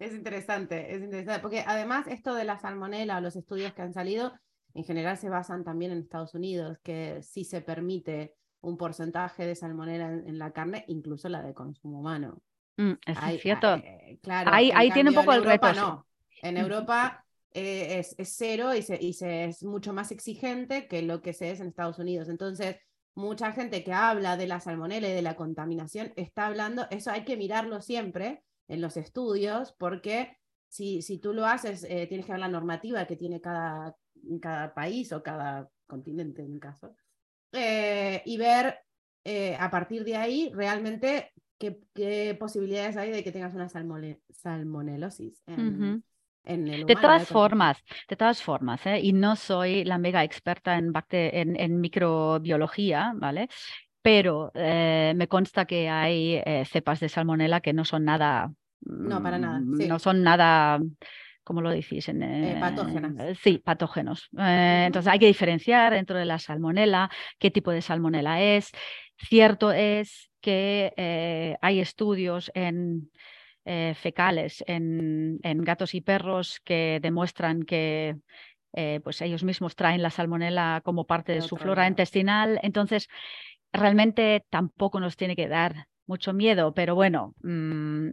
Es 0.00 0.14
interesante, 0.14 0.94
es 0.94 1.02
interesante, 1.02 1.40
porque 1.40 1.64
además 1.66 2.06
esto 2.06 2.34
de 2.34 2.44
la 2.44 2.58
salmonela 2.58 3.18
o 3.18 3.20
los 3.20 3.34
estudios 3.34 3.74
que 3.74 3.82
han 3.82 3.92
salido, 3.92 4.32
en 4.74 4.84
general 4.84 5.16
se 5.16 5.28
basan 5.28 5.64
también 5.64 5.90
en 5.90 5.98
Estados 5.98 6.34
Unidos, 6.34 6.78
que 6.82 7.20
sí 7.22 7.44
se 7.44 7.60
permite 7.60 8.34
un 8.60 8.76
porcentaje 8.76 9.46
de 9.46 9.54
salmonela 9.54 10.12
en, 10.12 10.38
la 10.38 10.52
carne, 10.52 10.84
incluso 10.88 11.28
la 11.28 11.42
de 11.42 11.54
consumo 11.54 12.00
humano. 12.00 12.42
Mm, 12.80 12.92
es 13.04 13.42
cierto. 13.42 13.74
Eh, 13.74 14.18
claro, 14.22 14.50
ahí, 14.52 14.70
ahí 14.74 14.90
tiene 14.90 15.10
un 15.10 15.16
poco 15.16 15.34
el 15.34 15.44
reto. 15.44 15.72
No. 15.74 16.06
En 16.42 16.56
Europa 16.56 17.26
eh, 17.52 17.98
es, 17.98 18.14
es, 18.18 18.34
cero 18.36 18.74
y, 18.74 18.80
se, 18.80 18.96
y 18.98 19.12
se, 19.12 19.44
es 19.44 19.62
mucho 19.62 19.92
más 19.92 20.10
exigente 20.10 20.88
que 20.88 21.02
lo 21.02 21.20
que 21.20 21.34
se 21.34 21.50
es 21.50 21.60
en 21.60 21.68
Estados 21.68 21.98
Unidos. 21.98 22.30
Entonces, 22.30 22.76
mucha 23.14 23.52
gente 23.52 23.84
que 23.84 23.92
habla 23.92 24.38
de 24.38 24.46
la 24.46 24.60
salmonela 24.60 25.08
y 25.08 25.12
de 25.12 25.20
la 25.20 25.36
contaminación 25.36 26.14
está 26.16 26.46
hablando, 26.46 26.86
eso 26.90 27.10
hay 27.10 27.24
que 27.24 27.36
mirarlo 27.36 27.82
siempre 27.82 28.42
en 28.66 28.80
los 28.80 28.96
estudios, 28.96 29.74
porque 29.78 30.38
si, 30.68 31.02
si 31.02 31.18
tú 31.18 31.34
lo 31.34 31.44
haces, 31.44 31.84
eh, 31.84 32.06
tienes 32.06 32.24
que 32.24 32.32
ver 32.32 32.40
la 32.40 32.48
normativa 32.48 33.06
que 33.06 33.16
tiene 33.16 33.42
cada, 33.42 33.94
cada 34.40 34.72
país 34.72 35.12
o 35.12 35.22
cada 35.22 35.68
continente 35.86 36.42
en 36.42 36.52
mi 36.52 36.60
caso. 36.60 36.94
Eh, 37.52 38.22
y 38.24 38.38
ver 38.38 38.78
eh, 39.24 39.54
a 39.58 39.70
partir 39.70 40.04
de 40.04 40.16
ahí 40.16 40.50
realmente 40.54 41.32
qué, 41.60 42.36
posibilidades 42.38 42.96
hay 42.96 43.10
de 43.12 43.22
que 43.22 43.32
tengas 43.32 43.54
una 43.54 43.68
salmonelosis. 43.68 45.42
En, 45.46 46.02
el 46.68 46.86
de 46.86 46.96
todas 46.96 47.28
formas, 47.28 47.84
de 48.08 48.16
todas 48.16 48.42
formas, 48.42 48.84
¿eh? 48.86 48.98
y 49.00 49.12
no 49.12 49.36
soy 49.36 49.84
la 49.84 49.98
mega 49.98 50.24
experta 50.24 50.78
en, 50.78 50.90
en, 51.12 51.80
microbiología, 51.80 53.12
¿vale? 53.14 53.48
Pero 54.00 54.50
me 54.54 55.28
consta 55.28 55.66
que 55.66 55.90
hay 55.90 56.42
cepas 56.64 56.98
de 57.00 57.10
salmonela 57.10 57.60
que 57.60 57.74
no 57.74 57.84
son 57.84 58.06
nada. 58.06 58.50
No, 58.80 59.22
para 59.22 59.38
nada. 59.38 59.60
Mm, 59.60 59.86
no 59.86 59.98
son 59.98 60.22
nada 60.22 60.80
¿cómo 61.50 61.62
lo 61.62 61.70
decís? 61.70 62.08
En, 62.08 62.22
eh, 62.22 62.58
patógenos. 62.60 63.12
Eh, 63.18 63.34
sí, 63.34 63.58
patógenos. 63.58 64.28
Eh, 64.38 64.84
entonces 64.86 65.12
hay 65.12 65.18
que 65.18 65.26
diferenciar 65.26 65.92
dentro 65.94 66.16
de 66.16 66.24
la 66.24 66.38
salmonela, 66.38 67.10
qué 67.40 67.50
tipo 67.50 67.72
de 67.72 67.82
salmonela 67.82 68.40
es. 68.40 68.70
Cierto 69.16 69.72
es 69.72 70.29
que 70.40 71.56
hay 71.60 71.80
estudios 71.80 72.50
en 72.54 73.10
fecales 73.94 74.64
en, 74.66 75.38
en, 75.42 75.62
gatos 75.62 75.94
y 75.94 76.00
perros 76.00 76.60
que 76.64 76.98
demuestran 77.02 77.62
que 77.62 78.16
pues 79.04 79.20
ellos 79.20 79.44
mismos 79.44 79.76
traen 79.76 80.02
la 80.02 80.10
salmonela 80.10 80.80
como 80.84 81.06
parte 81.06 81.32
de, 81.32 81.42
su 81.42 81.56
flora 81.56 81.86
intestinal. 81.86 82.58
Entonces, 82.62 83.08
realmente 83.72 84.44
tampoco 84.50 84.98
nos 84.98 85.16
tiene 85.16 85.36
que 85.36 85.48
dar 85.48 85.86
mucho 86.10 86.32
miedo, 86.32 86.74
pero 86.74 86.96
bueno, 86.96 87.34
mm, 87.42 88.08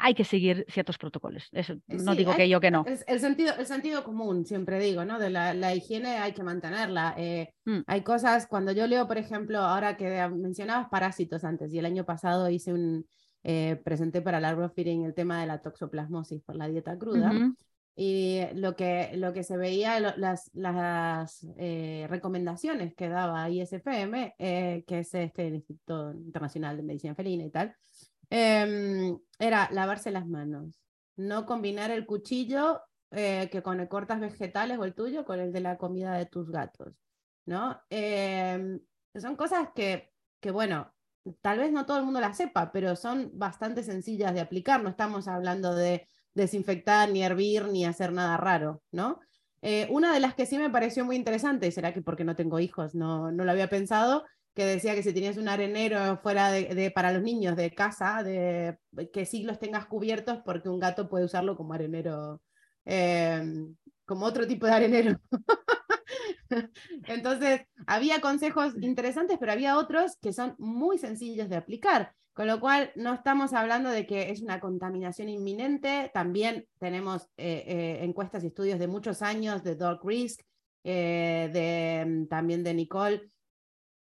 hay 0.00 0.14
que 0.14 0.24
seguir 0.24 0.64
ciertos 0.68 0.98
protocolos. 0.98 1.48
Eso, 1.50 1.74
no 1.88 2.14
digo 2.14 2.34
que 2.36 2.48
yo 2.48 2.60
que 2.60 2.70
no. 2.70 2.84
El, 2.86 3.18
sentido, 3.18 3.52
el 3.58 3.66
sentido 3.66 4.04
común, 4.04 4.46
siempre 4.46 4.78
digo, 4.78 5.04
¿no? 5.04 5.18
De 5.18 5.30
la, 5.30 5.74
higiene 5.74 6.18
hay 6.18 6.32
que 6.32 6.44
mantenerla. 6.44 7.14
Eh, 7.18 7.52
mm. 7.64 7.80
Hay 7.88 8.02
cosas, 8.02 8.46
cuando 8.46 8.70
yo 8.70 8.86
leo, 8.86 9.08
por 9.08 9.18
ejemplo, 9.18 9.58
ahora 9.58 9.96
que 9.96 10.28
mencionabas 10.28 10.88
parásitos 10.88 11.42
antes, 11.42 11.74
y 11.74 11.78
el 11.80 11.86
año 11.86 12.04
pasado 12.04 12.48
hice 12.48 12.72
un, 12.72 13.04
eh, 13.42 13.80
presenté 13.84 14.22
para 14.22 14.38
el 14.38 14.44
Agrofeeding 14.44 15.04
el 15.04 15.14
tema 15.14 15.40
de 15.40 15.46
la 15.48 15.60
toxoplasmosis 15.60 16.40
por 16.42 16.54
la 16.54 16.68
dieta 16.68 16.96
cruda. 16.96 17.32
Y 17.96 18.40
lo 18.54 18.74
que, 18.74 19.12
lo 19.14 19.32
que 19.32 19.44
se 19.44 19.56
veía, 19.56 20.00
las, 20.00 20.50
las 20.52 21.46
eh, 21.56 22.06
recomendaciones 22.10 22.94
que 22.94 23.08
daba 23.08 23.48
ISFM, 23.48 24.34
eh, 24.38 24.84
que 24.86 24.98
es 25.00 25.14
este, 25.14 25.46
el 25.46 25.54
Instituto 25.56 26.12
Internacional 26.12 26.76
de 26.76 26.82
Medicina 26.82 27.14
Felina 27.14 27.44
y 27.44 27.50
tal, 27.50 27.76
em, 28.30 29.16
era 29.38 29.68
lavarse 29.70 30.10
las 30.10 30.26
manos, 30.26 30.80
no 31.16 31.46
combinar 31.46 31.92
el 31.92 32.04
cuchillo 32.04 32.80
eh, 33.12 33.48
que 33.52 33.62
con 33.62 33.86
cortas 33.86 34.18
vegetales 34.18 34.76
o 34.78 34.84
el 34.84 34.94
tuyo 34.94 35.24
con 35.24 35.38
el 35.38 35.52
de 35.52 35.60
la 35.60 35.78
comida 35.78 36.14
de 36.14 36.26
tus 36.26 36.50
gatos, 36.50 36.94
¿no? 37.46 37.80
Em, 37.90 38.80
son 39.14 39.36
cosas 39.36 39.68
que, 39.72 40.12
que, 40.40 40.50
bueno, 40.50 40.92
tal 41.40 41.58
vez 41.60 41.70
no 41.70 41.86
todo 41.86 41.98
el 41.98 42.04
mundo 42.04 42.20
las 42.20 42.36
sepa, 42.36 42.72
pero 42.72 42.96
son 42.96 43.30
bastante 43.34 43.84
sencillas 43.84 44.34
de 44.34 44.40
aplicar, 44.40 44.82
no 44.82 44.88
estamos 44.88 45.28
hablando 45.28 45.76
de 45.76 46.08
desinfectar, 46.34 47.10
ni 47.10 47.22
hervir, 47.22 47.68
ni 47.68 47.84
hacer 47.84 48.12
nada 48.12 48.36
raro, 48.36 48.82
¿no? 48.90 49.20
Eh, 49.62 49.86
una 49.90 50.12
de 50.12 50.20
las 50.20 50.34
que 50.34 50.46
sí 50.46 50.58
me 50.58 50.68
pareció 50.70 51.04
muy 51.04 51.16
interesante, 51.16 51.70
será 51.70 51.94
que 51.94 52.02
porque 52.02 52.24
no 52.24 52.36
tengo 52.36 52.60
hijos, 52.60 52.94
no, 52.94 53.32
no 53.32 53.44
lo 53.44 53.50
había 53.50 53.70
pensado, 53.70 54.24
que 54.54 54.64
decía 54.66 54.94
que 54.94 55.02
si 55.02 55.12
tenías 55.12 55.36
un 55.36 55.48
arenero 55.48 56.18
fuera 56.22 56.50
de, 56.52 56.90
para 56.90 57.12
los 57.12 57.22
niños 57.22 57.56
de 57.56 57.74
casa, 57.74 58.22
de 58.22 58.78
que 59.12 59.26
sí 59.26 59.42
los 59.42 59.58
tengas 59.58 59.86
cubiertos 59.86 60.38
porque 60.44 60.68
un 60.68 60.78
gato 60.78 61.08
puede 61.08 61.24
usarlo 61.24 61.56
como 61.56 61.74
arenero, 61.74 62.40
em, 62.84 63.74
como 64.04 64.26
otro 64.26 64.46
tipo 64.46 64.66
de 64.66 64.72
arenero. 64.72 65.18
Entonces, 67.08 67.62
había 67.86 68.20
consejos 68.20 68.74
interesantes, 68.80 69.38
pero 69.40 69.52
había 69.52 69.76
otros 69.78 70.16
que 70.22 70.32
son 70.32 70.54
muy 70.58 70.98
sencillos 70.98 71.48
de 71.48 71.56
aplicar. 71.56 72.12
Con 72.34 72.48
lo 72.48 72.58
cual, 72.58 72.90
no 72.96 73.14
estamos 73.14 73.52
hablando 73.52 73.90
de 73.90 74.06
que 74.06 74.30
es 74.30 74.42
una 74.42 74.58
contaminación 74.58 75.28
inminente. 75.28 76.10
También 76.12 76.66
tenemos 76.80 77.28
eh, 77.36 77.64
eh, 77.64 77.98
encuestas 78.02 78.42
y 78.42 78.48
estudios 78.48 78.80
de 78.80 78.88
muchos 78.88 79.22
años 79.22 79.62
de 79.62 79.76
Dog 79.76 80.04
Risk, 80.04 80.40
eh, 80.82 81.48
de, 81.52 82.04
mm, 82.04 82.26
también 82.26 82.64
de 82.64 82.74
Nicole, 82.74 83.30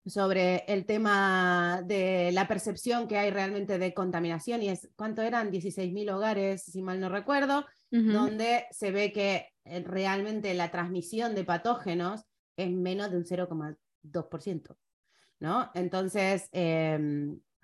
sobre 0.06 0.64
el 0.66 0.86
tema 0.86 1.82
de 1.84 2.32
la 2.32 2.48
percepción 2.48 3.06
que 3.06 3.18
hay 3.18 3.30
realmente 3.30 3.76
de 3.76 3.92
contaminación. 3.92 4.62
Y 4.62 4.70
es, 4.70 4.88
¿cuánto 4.96 5.20
eran? 5.20 5.50
16.000 5.50 6.10
hogares, 6.10 6.62
si 6.62 6.80
mal 6.80 7.00
no 7.00 7.10
recuerdo, 7.10 7.66
donde 7.90 8.64
se 8.70 8.90
ve 8.90 9.12
que 9.12 9.48
realmente 9.84 10.54
la 10.54 10.70
transmisión 10.70 11.34
de 11.34 11.44
patógenos 11.44 12.24
es 12.56 12.70
menos 12.70 13.10
de 13.10 13.18
un 13.18 13.24
0,2%. 13.24 14.76
¿no? 15.40 15.70
Entonces, 15.74 16.48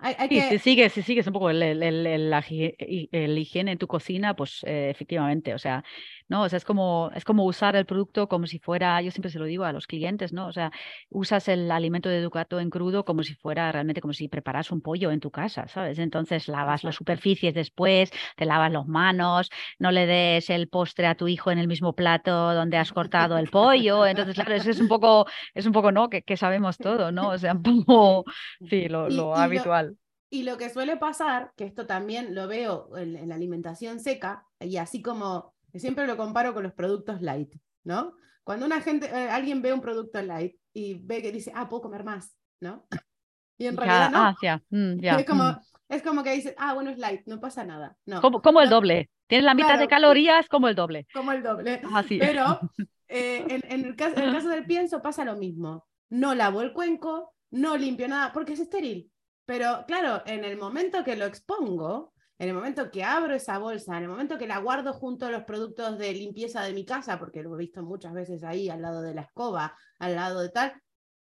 em, 0.03 0.29
sí, 0.29 0.41
si 0.43 0.59
sigues, 0.59 0.93
si 0.93 1.03
sigues 1.03 1.27
un 1.27 1.33
poco 1.33 1.51
el, 1.51 1.63
el, 1.63 1.83
el, 1.83 2.31
la, 2.31 2.45
higiene 2.49 3.73
en 3.73 3.79
tu 3.79 3.87
cocina, 3.87 4.35
pues 4.35 4.63
eh, 4.65 4.91
efectivamente, 4.91 5.55
o 5.55 5.59
sea, 5.59 5.85
¿no? 6.29 6.43
O 6.43 6.49
sea, 6.49 6.57
es 6.57 6.65
como, 6.65 7.11
es 7.15 7.25
como 7.25 7.45
usar 7.45 7.77
el 7.77 7.87
producto 7.87 8.29
como 8.29 8.47
si 8.47 8.59
fuera, 8.59 9.01
yo 9.03 9.11
siempre 9.11 9.31
se 9.31 9.39
lo 9.39 9.45
digo 9.45 9.65
a 9.65 9.73
los 9.73 9.87
clientes, 9.87 10.33
¿no? 10.33 10.47
O 10.47 10.53
sea, 10.53 10.71
usas 11.11 11.49
el 11.49 11.71
alimento 11.71 12.09
de 12.09 12.21
Ducato 12.21 12.61
en 12.61 12.71
crudo 12.71 13.05
como 13.05 13.23
si 13.23 13.35
fuera 13.35 13.71
realmente 13.73 14.01
como 14.01 14.13
si 14.13 14.29
preparas 14.29 14.71
un 14.71 14.81
pollo 14.81 15.11
en 15.11 15.21
tu 15.21 15.31
casa, 15.31 15.69
¿sabes? 15.69 15.99
Entonces 15.99 16.49
lavas 16.49 16.85
las 16.85 16.95
superficies 16.95 17.55
después, 17.55 18.11
te 18.37 18.45
lavas 18.45 18.73
las 18.73 18.87
manos, 18.87 19.51
no 19.79 19.91
le 19.91 20.07
des 20.07 20.51
el 20.51 20.69
postre 20.69 21.07
a 21.07 21.15
tu 21.15 21.29
hijo 21.29 21.51
en 21.51 21.59
el 21.59 21.69
mismo 21.69 21.95
plato 21.95 22.55
donde 22.55 22.77
has 22.77 22.93
cortado 22.93 23.39
el 23.39 23.49
pollo. 23.49 24.07
Entonces, 24.07 24.35
claro, 24.35 24.55
eso 24.55 24.71
es 24.71 24.81
un 24.81 24.89
poco, 24.89 25.27
es 25.55 25.67
un 25.67 25.73
poco, 25.73 25.93
¿no? 25.93 26.09
Que, 26.09 26.23
que 26.23 26.37
sabemos 26.37 26.79
todo, 26.79 27.13
¿no? 27.13 27.31
O 27.31 27.39
sea, 27.39 27.53
un 27.53 27.63
poco, 27.63 28.25
sí, 28.69 28.89
lo, 28.89 29.09
lo 29.09 29.35
habitual. 29.35 29.97
Y 30.31 30.43
lo 30.43 30.59
que 30.59 30.69
suele 30.69 30.99
pasar, 30.99 31.53
que 31.57 31.65
esto 31.65 31.87
también 31.87 32.35
lo 32.35 32.47
veo 32.49 32.95
en, 32.99 33.29
la 33.29 33.35
alimentación 33.35 33.99
seca, 33.99 34.47
y 34.61 34.77
así 34.77 35.01
como 35.01 35.55
siempre 35.75 36.07
lo 36.07 36.17
comparo 36.17 36.55
con 36.55 36.63
los 36.63 36.73
productos 36.73 37.21
light, 37.21 37.55
¿no? 37.85 38.15
Cuando 38.45 38.67
una 38.67 38.81
gente, 38.81 39.07
eh, 39.07 39.29
alguien 39.29 39.61
ve 39.61 39.73
un 39.73 39.81
producto 39.81 40.23
light 40.23 40.57
y 40.73 40.95
ve 40.95 41.21
que 41.21 41.33
dice, 41.33 41.53
ah, 41.55 41.69
puedo 41.69 41.83
comer 41.83 42.05
más, 42.05 42.35
¿no? 42.61 42.87
Y 43.59 43.67
en 43.67 43.77
realidad 43.77 44.11
no. 44.11 44.19
Ah, 44.19 44.63
mm, 44.71 45.05
es, 45.05 45.27
como, 45.27 45.45
mm. 45.45 45.61
es 45.89 46.03
como 46.03 46.23
que 46.23 46.33
dice, 46.33 46.55
ah, 46.59 46.75
bueno, 46.75 46.91
es 46.91 46.99
light, 46.99 47.27
no 47.27 47.41
pasa 47.41 47.65
nada. 47.65 47.97
No, 48.07 48.23
como, 48.23 48.61
el 48.61 48.71
doble. 48.71 49.11
Tienes 49.27 49.45
la 49.45 49.55
mitad 49.55 49.79
de 49.79 49.89
calorías 49.89 50.49
como 50.49 50.69
el 50.69 50.75
doble. 50.75 51.07
Como 51.13 51.33
el 51.33 51.43
doble. 51.43 51.83
Pero 52.19 52.61
eh, 53.09 53.45
en, 53.49 53.85
el 53.85 53.97
caso, 53.97 54.17
en 54.17 54.25
el 54.25 54.33
caso 54.33 54.49
del 54.49 54.65
pienso 54.65 55.03
pasa 55.03 55.25
lo 55.25 55.37
mismo. 55.37 55.87
No 56.09 56.35
lavo 56.35 56.63
el 56.63 56.73
cuenco, 56.73 57.35
no 57.51 57.77
limpio 57.77 58.09
nada, 58.09 58.33
porque 58.33 58.55
es 58.55 58.61
estéril. 58.61 59.11
Pero 59.45 59.85
claro, 59.87 60.23
en 60.27 60.45
el 60.45 60.57
momento 60.57 61.05
que 61.05 61.17
lo 61.17 61.27
expongo, 61.27 62.13
en 62.39 62.49
el 62.49 62.55
momento 62.55 62.91
que 62.91 63.03
abro 63.03 63.35
esa 63.35 63.59
bolsa, 63.59 63.97
en 63.97 64.05
el 64.05 64.09
momento 64.09 64.39
que 64.39 64.47
la 64.47 64.59
guardo 64.59 64.93
junto 64.93 65.27
a 65.27 65.31
los 65.31 65.43
productos 65.43 65.99
de 65.99 66.13
limpieza 66.13 66.63
de 66.63 66.73
mi 66.73 66.85
casa, 66.85 67.19
porque 67.19 67.43
lo 67.43 67.55
he 67.55 67.59
visto 67.59 67.83
muchas 67.83 68.13
veces 68.13 68.45
ahí 68.45 68.69
al 68.69 68.81
lado 68.81 69.03
de 69.03 69.15
la 69.15 69.23
escoba, 69.23 69.77
al 69.99 70.15
lado 70.15 70.41
de 70.41 70.51
tal, 70.51 70.81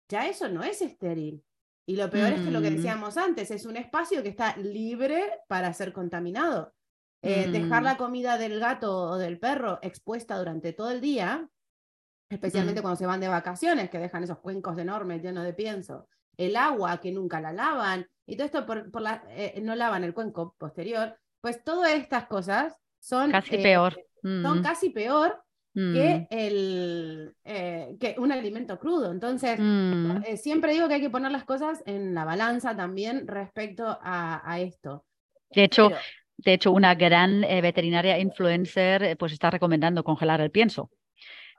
ya 0.09 0.27
eso 0.27 0.49
no 0.49 0.63
es 0.63 0.81
estéril. 0.81 1.45
Y 1.87 1.97
lo 1.97 2.09
peor 2.09 2.33
es 2.33 2.41
que 2.41 2.51
lo 2.51 2.63
que 2.63 2.71
mm. 2.71 2.77
decíamos 2.77 3.19
antes, 3.19 3.51
es 3.51 3.67
un 3.67 3.77
espacio 3.77 4.23
que 4.23 4.31
está 4.31 4.57
libre 4.57 5.23
para 5.47 5.73
ser 5.75 5.93
contaminado. 5.93 6.73
Eh, 7.21 7.51
dejar 7.51 7.83
mm. 7.83 7.85
la 7.85 7.97
comida 7.99 8.39
del 8.39 8.59
gato 8.59 8.97
o 8.97 9.19
del 9.19 9.39
perro 9.39 9.79
expuesta 9.83 10.39
durante 10.39 10.73
todo 10.73 10.91
el 10.91 11.03
día, 11.03 11.47
especialmente 12.31 12.81
mm. 12.81 12.83
cuando 12.83 12.99
se 12.99 13.07
van 13.07 13.21
de 13.21 13.29
vacaciones, 13.29 13.91
que 13.91 13.99
dejan 13.99 14.25
esos 14.25 14.39
cuencos 14.39 14.79
enormes 14.79 15.23
llenos 15.23 15.45
de 15.45 15.53
pienso, 15.53 16.09
el 16.37 16.57
agua 16.57 17.01
que 17.01 17.13
nunca 17.13 17.41
la 17.41 17.53
lavan, 17.53 18.07
y 18.27 18.37
todo 18.37 18.47
esto 18.47 18.67
por, 18.67 19.01
la, 19.01 19.25
eh, 19.31 19.61
no 19.63 19.75
lavan 19.75 20.05
el 20.05 20.15
cuenco 20.15 20.55
posterior, 20.59 21.17
pues 21.41 21.63
todas 21.63 21.93
estas 21.93 22.27
cosas 22.27 22.75
son... 22.99 23.31
Casi 23.31 23.59
peor. 23.59 23.97
Son 24.23 24.63
casi 24.63 24.89
peor 24.89 25.45
que, 25.75 25.81
mm. 25.81 26.27
el, 26.31 27.35
eh, 27.45 27.97
que 27.99 28.15
un 28.19 28.31
alimento 28.31 28.79
crudo. 28.79 29.11
Entonces, 29.11 29.59
mm. 29.59 30.23
eh, 30.25 30.37
siempre 30.37 30.73
digo 30.73 30.89
que 30.89 30.95
hay 30.95 31.01
que 31.01 31.11
poner 31.11 31.33
las 31.33 31.45
cosas 31.45 31.83
en 31.85 32.15
la 32.15 32.25
balanza 32.25 32.77
también 32.77 33.27
respecto 33.27 33.99
a, 34.01 34.59
esto. 34.61 35.05
De 35.51 35.65
hecho, 35.65 35.91
de 36.37 36.55
hecho, 36.55 36.73
una 36.73 36.95
gran 36.95 37.43
eh, 37.45 37.61
veterinaria 37.61 38.19
influencer 38.19 39.17
pues 39.19 39.33
está 39.33 39.51
recomendando 39.51 40.05
congelar 40.05 40.41
el 40.41 40.51
pienso. 40.51 40.91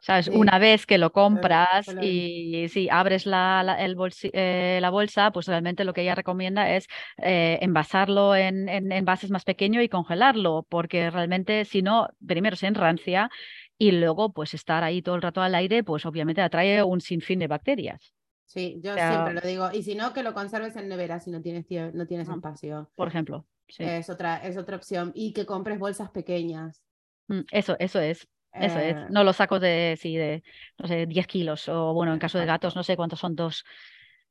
¿Sabes? 0.06 0.28
Una 0.28 0.60
vez 0.60 0.86
que 0.86 1.00
lo 1.00 1.12
compras 1.12 1.88
y 2.00 2.68
si 2.70 2.90
abres 2.92 3.26
la, 3.26 3.64
la, 3.64 3.84
el 3.84 3.96
la, 3.96 4.90
bolsa, 4.92 5.32
pues 5.32 5.48
realmente 5.48 5.84
lo 5.84 5.94
que 5.94 6.04
ella 6.04 6.14
recomienda 6.14 6.76
es 6.76 6.88
envasarlo 7.18 8.36
en, 8.36 8.70
en 8.70 8.92
envases 8.92 9.32
más 9.32 9.44
pequeños 9.44 9.84
y 9.84 9.90
congelarlo, 9.90 10.68
porque 10.70 11.10
realmente 11.10 11.66
si 11.66 11.82
no, 11.82 12.08
primero 12.24 12.56
se 12.56 12.68
enrancia 12.68 13.32
y 13.80 13.94
luego 13.94 14.32
pues 14.32 14.54
estar 14.54 14.84
ahí 14.84 15.02
todo 15.02 15.16
el 15.16 15.24
rato 15.24 15.42
al 15.42 15.56
aire, 15.56 15.84
pues 15.84 16.06
obviamente 16.06 16.44
atrae 16.44 16.84
un 16.84 17.02
sinfín 17.02 17.40
de 17.40 17.48
bacterias. 17.48 18.14
Sí, 18.46 18.80
yo 18.84 18.94
siempre 18.94 19.34
lo 19.34 19.42
digo. 19.42 19.70
Y 19.74 19.82
si 19.82 19.96
no, 19.96 20.14
que 20.14 20.22
lo 20.22 20.36
conserves 20.36 20.76
en 20.76 20.88
nevera 20.88 21.20
si 21.20 21.32
no 21.32 21.42
tienes, 21.42 21.66
no 21.96 22.06
tienes 22.06 22.30
espacio. 22.30 22.92
Por 22.94 23.08
ejemplo. 23.08 23.48
Es, 23.80 24.12
otra, 24.12 24.38
es 24.38 24.56
otra 24.56 24.76
opción. 24.76 25.12
Y 25.16 25.34
que 25.34 25.48
compres 25.48 25.80
bolsas 25.80 26.12
pequeñas. 26.12 26.84
Mm, 27.28 27.42
eso, 27.52 27.76
eso 27.80 28.00
es. 28.00 28.28
Eso 28.60 28.80
es. 28.80 28.96
Eh. 28.96 29.06
No 29.10 29.24
lo 29.24 29.34
saco 29.34 29.60
de, 29.60 29.98
sí, 30.00 30.16
de, 30.16 30.44
no 30.78 30.88
sé, 30.88 31.06
10 31.06 31.28
kilos. 31.28 31.68
O 31.70 31.94
bueno, 31.94 32.14
en 32.14 32.20
caso 32.20 32.40
de 32.40 32.46
gatos, 32.46 32.76
no 32.76 32.84
sé 32.84 32.96
cuántos 32.96 33.20
son 33.20 33.36
dos. 33.36 33.66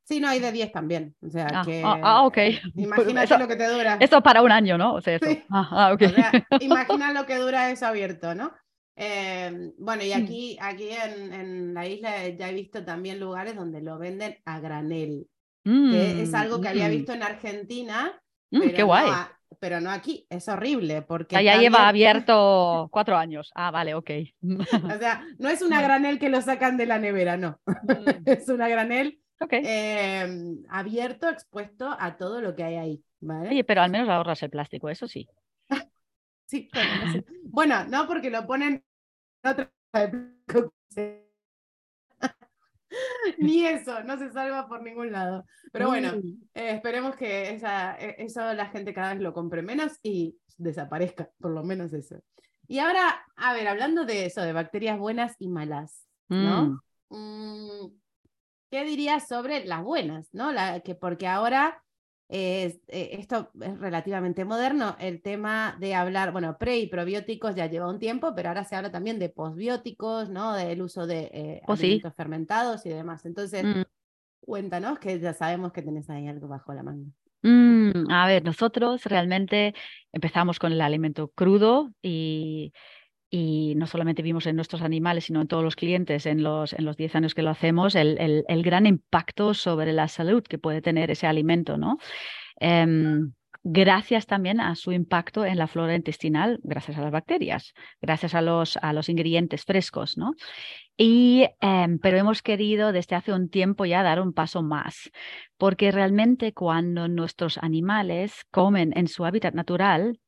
Sí, 0.04 0.21
no, 0.21 0.28
hay 0.28 0.38
de 0.38 0.52
10 0.52 0.73
también. 0.73 1.16
O 1.23 1.31
sea, 1.31 1.49
ah, 1.52 1.62
que. 1.64 1.83
Ah, 1.85 2.00
ah 2.02 2.26
ok. 2.26 2.38
Imagínate 2.76 3.38
lo 3.38 3.49
que 3.49 3.57
te 3.57 3.69
dura. 3.69 3.97
Eso 4.00 4.23
para 4.23 4.43
un 4.43 4.52
año, 4.52 4.78
¿no? 4.78 4.95
O 4.95 5.00
sea, 5.00 5.16
eso. 5.16 5.26
Ah, 5.50 5.90
okay. 5.93 6.12
imagina 6.61 7.12
lo 7.12 7.26
que 7.26 7.37
dura 7.37 7.71
eso 7.71 7.87
abierto, 7.87 8.35
¿no? 8.35 8.52
Em, 8.97 9.73
bueno, 9.78 10.04
y 10.04 10.11
mm. 10.11 10.23
aquí, 10.23 10.57
aquí 10.61 10.90
en, 10.90 11.75
la 11.75 11.87
isla 11.87 12.28
ya 12.28 12.49
he 12.49 12.54
visto 12.54 12.85
también 12.85 13.19
lugares 13.19 13.56
donde 13.56 13.80
lo 13.80 13.99
venden 13.99 14.39
a 14.45 14.60
granel, 14.60 15.26
que 15.65 16.23
es 16.23 16.32
algo 16.32 16.60
que 16.60 16.69
había 16.69 16.87
mm. 16.87 16.91
visto 16.93 17.13
en 17.13 17.23
Argentina, 17.25 18.13
mm, 18.52 18.60
pero, 18.60 18.75
qué 18.75 18.82
guay. 18.84 19.10
No, 19.10 19.28
pero 19.65 19.81
no 19.81 19.91
aquí, 19.91 20.27
es 20.29 20.47
horrible 20.47 21.00
porque... 21.00 21.43
Ya 21.43 21.57
lleva 21.57 21.89
abierto 21.89 22.91
cuatro 22.93 23.17
años. 23.17 23.50
Ah, 23.55 23.71
vale, 23.71 23.95
ok. 23.95 24.11
o 24.43 24.99
sea, 24.99 25.25
no 25.39 25.49
es 25.49 25.63
una 25.63 25.81
granel 25.81 26.19
que 26.19 26.29
lo 26.29 26.43
sacan 26.43 26.77
de 26.77 26.85
la 26.85 26.99
nevera, 26.99 27.39
no. 27.39 27.59
es 28.27 28.47
una 28.50 28.69
granel 28.69 29.23
em, 29.50 30.63
abierto, 30.69 31.31
expuesto 31.31 31.97
a 31.99 32.19
todo 32.19 32.43
lo 32.43 32.55
que 32.55 32.63
hay 32.63 32.75
ahí. 32.75 33.05
¿vale? 33.21 33.65
pero 33.65 33.81
al 33.81 33.91
menos 33.91 34.11
ahorras 34.11 34.43
el 34.43 34.50
plástico, 34.50 34.91
eso 34.91 35.09
sí. 35.09 35.27
Sí, 36.47 36.69
bueno, 37.45 37.87
no, 37.87 38.07
porque 38.07 38.29
lo 38.29 38.47
ponen 38.47 38.85
otra 39.43 39.73
Ni 43.39 43.67
eso, 43.67 44.02
no 44.04 44.19
se 44.19 44.30
salva 44.33 44.69
por 44.69 44.83
ningún 44.83 45.13
lado. 45.13 45.45
Pero 45.73 45.89
bueno, 45.89 46.13
eh, 46.54 46.71
esperemos 46.71 47.17
que 47.17 47.54
esa, 47.54 47.97
e, 47.99 48.17
eso 48.19 48.52
la 48.54 48.67
gente 48.67 48.95
cada 48.95 49.15
vez 49.15 49.23
lo 49.23 49.33
compre 49.33 49.63
menos 49.63 49.99
y 50.02 50.37
desaparezca, 50.57 51.30
por 51.39 51.52
lo 51.52 51.63
menos 51.63 51.93
eso. 51.93 52.23
Y 52.67 52.78
ahora, 52.78 53.26
a 53.37 53.52
ver, 53.52 53.69
hablando 53.69 54.04
de 54.04 54.26
eso, 54.26 54.43
de 54.43 54.52
bacterias 54.52 54.99
buenas 54.99 55.37
y 55.39 55.49
malas, 55.49 56.07
¿no? 56.28 56.80
Mm. 57.11 57.17
Mm, 57.17 57.93
¿Qué 58.71 58.85
dirías 58.85 59.28
sobre 59.28 59.65
las 59.67 59.83
buenas, 59.83 60.28
¿no? 60.33 60.50
La, 60.50 60.80
que 60.80 60.95
porque 60.95 61.28
ahora 61.28 61.83
eh, 62.36 62.80
esto 62.88 63.52
es 63.60 63.78
relativamente 63.78 64.44
moderno, 64.44 64.97
el 64.99 65.23
tema 65.23 65.76
de 65.78 65.94
hablar, 65.94 66.32
bueno, 66.32 66.58
pre 66.58 66.78
y 66.78 66.88
probióticos 66.88 67.54
ya 67.54 67.66
lleva 67.66 67.88
un 67.88 68.00
tiempo, 68.00 68.34
pero 68.34 68.49
ahora 68.49 68.64
se 68.64 68.75
habla 68.75 68.90
también 68.90 69.20
de 69.20 69.28
posbióticos, 69.28 70.30
¿no? 70.30 70.52
Del 70.52 70.82
uso 70.82 71.06
de 71.06 71.30
eh, 71.32 71.62
oh, 71.68 71.75
alimentos 71.75 72.12
fermentados 72.16 72.84
y 72.86 72.88
demás. 72.88 73.25
Entonces, 73.25 73.64
mm. 73.64 73.82
cuéntanos 74.40 74.99
que 74.99 75.20
ya 75.20 75.32
sabemos 75.32 75.73
que 75.73 75.82
tenés 75.82 76.10
ahí 76.10 76.26
algo 76.26 76.49
bajo 76.49 76.75
la 76.75 76.82
manga. 76.82 77.08
Mm, 77.42 78.10
a 78.10 78.26
ver, 78.26 78.42
nosotros 78.42 79.04
realmente 79.04 79.73
empezamos 80.12 80.58
con 80.58 80.73
el 80.73 80.80
alimento 80.80 81.28
crudo 81.28 81.92
y 82.02 82.73
y 83.30 83.75
no 83.76 83.87
solamente 83.87 84.23
vimos 84.23 84.47
en 84.47 84.56
nuestros 84.56 84.82
animales, 84.82 85.25
sino 85.25 85.41
en 85.41 85.49
todos 85.49 85.65
los 85.65 85.76
clientes 85.76 86.26
en 86.26 86.43
los, 86.43 86.73
en 86.73 86.84
los 86.84 86.97
10 86.97 87.17
años 87.17 87.34
que 87.34 87.43
lo 87.43 87.50
hacemos, 87.50 87.95
el, 87.95 88.45
el, 88.47 88.63
gran 88.63 88.87
impacto 88.87 89.54
sobre 89.54 89.93
la 89.93 90.08
salud 90.08 90.43
que 90.43 90.58
puede 90.58 90.82
tener 90.82 91.10
ese 91.10 91.26
alimento, 91.26 91.76
¿no? 91.76 91.99
Em, 92.60 93.32
gracias 93.65 94.26
también 94.26 94.60
a 94.60 94.75
su 94.76 94.93
impacto 94.93 95.45
en 95.45 95.58
la 95.58 95.67
flora 95.67 95.97
intestinal, 95.97 96.60
gracias 96.63 96.99
a 96.99 97.00
las 97.00 97.10
bacterias, 97.10 97.73
gracias 98.00 98.34
a 98.34 98.43
los, 98.43 98.76
a 98.76 98.93
los 98.93 99.08
ingredientes 99.08 99.65
frescos, 99.65 100.17
¿no? 100.17 100.32
Y, 100.97 101.49
em, 101.60 101.99
pero 101.99 102.19
hemos 102.19 102.43
querido 102.43 102.93
desde 102.93 103.17
hace 103.17 103.32
un 103.32 103.49
tiempo 103.49 103.84
ya 103.84 104.02
dar 104.02 104.21
un 104.21 104.32
paso 104.32 104.63
más, 104.63 105.10
porque 105.56 105.91
realmente 105.91 106.52
cuando 106.52 107.08
nuestros 107.08 107.58
animales 107.58 108.45
comen 108.50 108.93
en 108.97 109.08
su 109.08 109.25
hábitat 109.25 109.54
natural, 109.54 110.21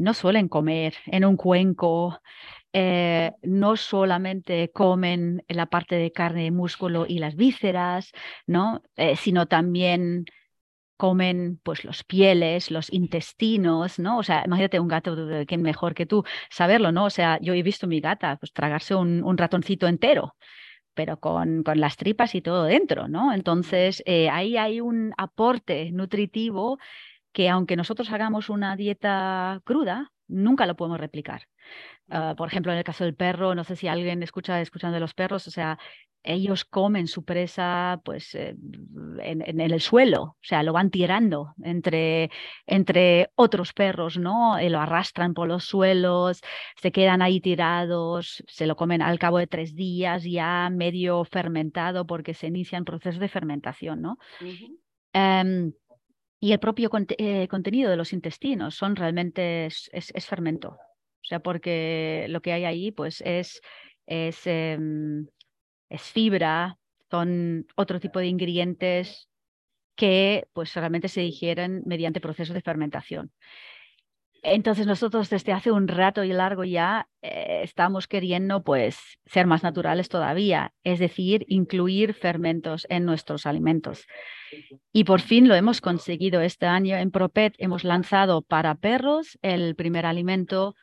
no 0.00 0.14
suelen 0.14 0.48
comer 0.48 0.94
en 1.06 1.24
un 1.24 1.36
cuenco, 1.36 2.20
eh, 2.72 3.32
no 3.42 3.76
solamente 3.76 4.70
comen 4.72 5.44
la 5.48 5.66
parte 5.66 5.96
de 5.96 6.12
carne, 6.12 6.44
de 6.44 6.50
músculo 6.50 7.04
y 7.08 7.18
las 7.18 7.36
vísceras, 7.36 8.12
¿no? 8.46 8.82
Eh, 8.96 9.16
sino 9.16 9.46
también 9.46 10.24
comen 10.96 11.60
pues 11.62 11.84
los 11.84 12.04
pieles, 12.04 12.70
los 12.70 12.92
intestinos, 12.92 13.98
¿no? 13.98 14.18
O 14.18 14.22
sea, 14.22 14.42
imagínate 14.44 14.80
un 14.80 14.88
gato 14.88 15.16
que 15.46 15.58
mejor 15.58 15.94
que 15.94 16.06
tú 16.06 16.24
saberlo, 16.50 16.92
¿no? 16.92 17.06
O 17.06 17.10
sea, 17.10 17.38
yo 17.40 17.54
he 17.54 17.62
visto 17.62 17.86
a 17.86 17.88
mi 17.88 18.00
gata 18.00 18.36
pues 18.36 18.52
tragarse 18.52 18.94
un, 18.94 19.36
ratoncito 19.38 19.86
entero, 19.88 20.36
pero 20.94 21.18
con, 21.18 21.62
con, 21.62 21.80
las 21.80 21.96
tripas 21.96 22.34
y 22.34 22.42
todo 22.42 22.64
dentro, 22.64 23.08
¿no? 23.08 23.32
Entonces, 23.32 24.02
eh, 24.06 24.28
ahí 24.30 24.56
hay 24.56 24.80
un 24.80 25.12
aporte 25.16 25.90
nutritivo 25.92 26.78
que 27.32 27.48
aunque 27.48 27.76
nosotros 27.76 28.10
hagamos 28.12 28.48
una 28.48 28.76
dieta 28.76 29.60
cruda, 29.64 30.12
nunca 30.28 30.66
lo 30.66 30.76
podemos 30.76 31.00
replicar. 31.00 31.46
Ah, 32.08 32.34
por 32.36 32.48
ejemplo, 32.48 32.72
en 32.72 32.78
el 32.78 32.84
caso 32.84 33.04
del 33.04 33.14
perro, 33.14 33.54
no 33.54 33.64
sé 33.64 33.76
si 33.76 33.88
alguien 33.88 34.22
escucha 34.22 34.60
escuchando 34.60 34.94
de 34.94 35.00
los 35.00 35.14
perros, 35.14 35.46
o 35.46 35.50
sea, 35.50 35.78
ellos 36.22 36.64
comen 36.64 37.06
su 37.06 37.24
presa 37.24 38.00
pues 38.04 38.34
eh, 38.34 38.54
en, 39.20 39.60
el 39.60 39.80
suelo, 39.80 40.22
o 40.22 40.36
sea, 40.42 40.62
lo 40.62 40.72
van 40.72 40.90
tirando 40.90 41.54
entre, 41.62 42.30
entre 42.66 43.30
otros 43.36 43.72
perros, 43.72 44.18
¿no? 44.18 44.60
Y 44.60 44.68
lo 44.68 44.80
arrastran 44.80 45.34
por 45.34 45.48
los 45.48 45.64
suelos, 45.64 46.42
se 46.76 46.92
quedan 46.92 47.22
ahí 47.22 47.40
tirados, 47.40 48.42
se 48.48 48.66
lo 48.66 48.76
comen 48.76 49.02
al 49.02 49.18
cabo 49.18 49.38
de 49.38 49.46
tres 49.46 49.74
días 49.74 50.24
ya 50.24 50.68
medio 50.70 51.24
fermentado 51.24 52.06
porque 52.06 52.34
se 52.34 52.48
inician 52.48 52.84
procesos 52.84 53.20
de 53.20 53.28
fermentación, 53.28 54.02
¿no? 54.02 54.18
Y 56.40 56.52
el 56.52 56.58
propio 56.58 56.90
eh, 57.18 57.48
contenido 57.48 57.90
de 57.90 57.96
los 57.96 58.12
intestinos 58.14 58.74
son 58.74 58.96
realmente 58.96 59.66
es, 59.66 59.90
fermento. 60.26 60.70
O 60.70 61.24
sea, 61.24 61.40
porque 61.40 62.26
lo 62.30 62.40
que 62.40 62.52
hay 62.52 62.64
ahí 62.64 62.90
pues 62.92 63.20
es, 63.20 63.60
es, 64.06 64.46
em, 64.46 65.26
es 65.90 66.02
fibra, 66.02 66.78
son 67.10 67.66
otro 67.76 68.00
tipo 68.00 68.18
de 68.18 68.26
ingredientes 68.26 69.28
que 69.96 70.48
pues 70.54 70.72
realmente 70.74 71.08
se 71.08 71.20
digieren 71.20 71.82
mediante 71.84 72.20
procesos 72.22 72.54
de 72.54 72.62
fermentación. 72.62 73.32
Entonces 74.42 74.86
nosotros 74.86 75.28
desde 75.28 75.52
hace 75.52 75.70
un 75.70 75.86
rato 75.86 76.24
y 76.24 76.32
largo 76.32 76.64
ya 76.64 77.08
eh, 77.20 77.60
estamos 77.62 78.06
queriendo 78.06 78.62
pues 78.62 78.98
ser 79.26 79.46
más 79.46 79.62
naturales 79.62 80.08
todavía, 80.08 80.72
es 80.82 80.98
decir, 80.98 81.44
incluir 81.48 82.14
fermentos 82.14 82.86
en 82.88 83.04
nuestros 83.04 83.44
alimentos. 83.44 84.06
Y 84.92 85.04
por 85.04 85.20
fin 85.20 85.46
lo 85.46 85.54
hemos 85.54 85.80
conseguido 85.80 86.40
este 86.40 86.66
año 86.66 86.96
en 86.96 87.10
Propet. 87.10 87.54
Hemos 87.58 87.84
lanzado 87.84 88.42
para 88.42 88.74
perros 88.76 89.38
el 89.42 89.74
primer 89.76 90.06
alimento 90.06 90.74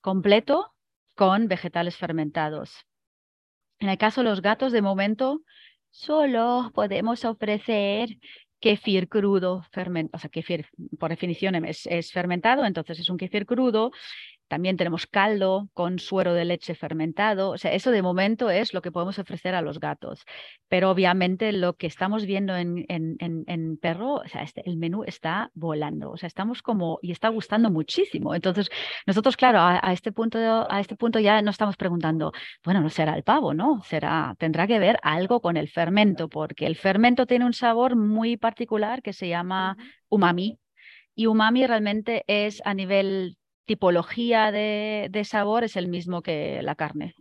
completo 0.00 0.74
con 1.14 1.48
vegetales 1.48 1.96
fermentados. 1.96 2.86
En 3.78 3.88
el 3.88 3.98
caso 3.98 4.22
de 4.22 4.30
los 4.30 4.42
gatos, 4.42 4.72
de 4.72 4.82
momento, 4.82 5.42
solo 5.90 6.72
podemos 6.74 7.24
ofrecer 7.24 8.08
kefir 8.66 9.08
crudo, 9.08 9.62
fermentado, 9.70 10.16
o 10.16 10.18
sea, 10.18 10.28
kefir 10.28 10.66
por 10.98 11.10
definición 11.10 11.54
es, 11.54 11.86
es, 11.86 12.10
fermentado, 12.10 12.64
entonces 12.64 12.98
es 12.98 13.08
un 13.08 13.16
kefir 13.16 13.46
crudo 13.46 13.92
también 14.48 14.76
tenemos 14.76 15.06
caldo 15.06 15.68
con 15.74 15.98
suero 15.98 16.32
de 16.34 16.44
leche 16.44 16.74
fermentado. 16.74 17.50
O 17.50 17.58
sea, 17.58 17.72
eso 17.72 17.90
de 17.90 18.02
momento 18.02 18.50
es 18.50 18.74
lo 18.74 18.82
que 18.82 18.92
podemos 18.92 19.18
ofrecer 19.18 19.54
a 19.54 19.62
los 19.62 19.80
gatos. 19.80 20.24
Pero 20.68 20.90
obviamente 20.90 21.52
lo 21.52 21.74
que 21.74 21.86
estamos 21.86 22.26
viendo 22.26 22.56
en, 22.56 22.84
en, 22.88 23.16
en, 23.18 23.76
perro, 23.78 24.14
o 24.14 24.28
sea, 24.28 24.42
este, 24.42 24.62
el 24.68 24.76
menú 24.76 25.04
está 25.04 25.50
volando. 25.54 26.10
O 26.10 26.16
sea, 26.16 26.26
estamos 26.26 26.62
como, 26.62 26.98
y 27.02 27.12
está 27.12 27.28
gustando 27.28 27.70
muchísimo. 27.70 28.34
Entonces, 28.34 28.70
nosotros, 29.06 29.36
claro, 29.36 29.60
a, 29.60 29.92
este, 29.92 30.12
punto, 30.12 30.38
a 30.70 30.80
este 30.80 30.96
punto 30.96 31.18
ya 31.18 31.42
no 31.42 31.50
estamos 31.50 31.76
preguntando, 31.76 32.32
bueno, 32.64 32.80
no 32.80 32.90
será 32.90 33.16
el 33.16 33.22
pavo, 33.24 33.54
¿no? 33.54 33.82
Será, 33.82 34.34
tendrá 34.38 34.66
que 34.66 34.78
ver 34.78 34.98
algo 35.02 35.40
con 35.40 35.56
el 35.56 35.68
fermento, 35.68 36.28
porque 36.28 36.66
el 36.66 36.76
fermento 36.76 37.26
tiene 37.26 37.44
un 37.44 37.52
sabor 37.52 37.96
muy 37.96 38.36
particular 38.36 39.02
que 39.02 39.12
se 39.12 39.28
llama 39.28 39.76
umami. 40.08 40.58
Y 41.14 41.26
umami 41.26 41.66
realmente 41.66 42.24
es 42.26 42.62
a 42.64 42.74
nivel 42.74 43.38
tipología 43.66 44.50
de, 44.52 45.22
sabor 45.24 45.64
es 45.64 45.76
el 45.76 45.88
mismo 45.88 46.22
que 46.22 46.60
la 46.62 46.74
carne. 46.74 47.14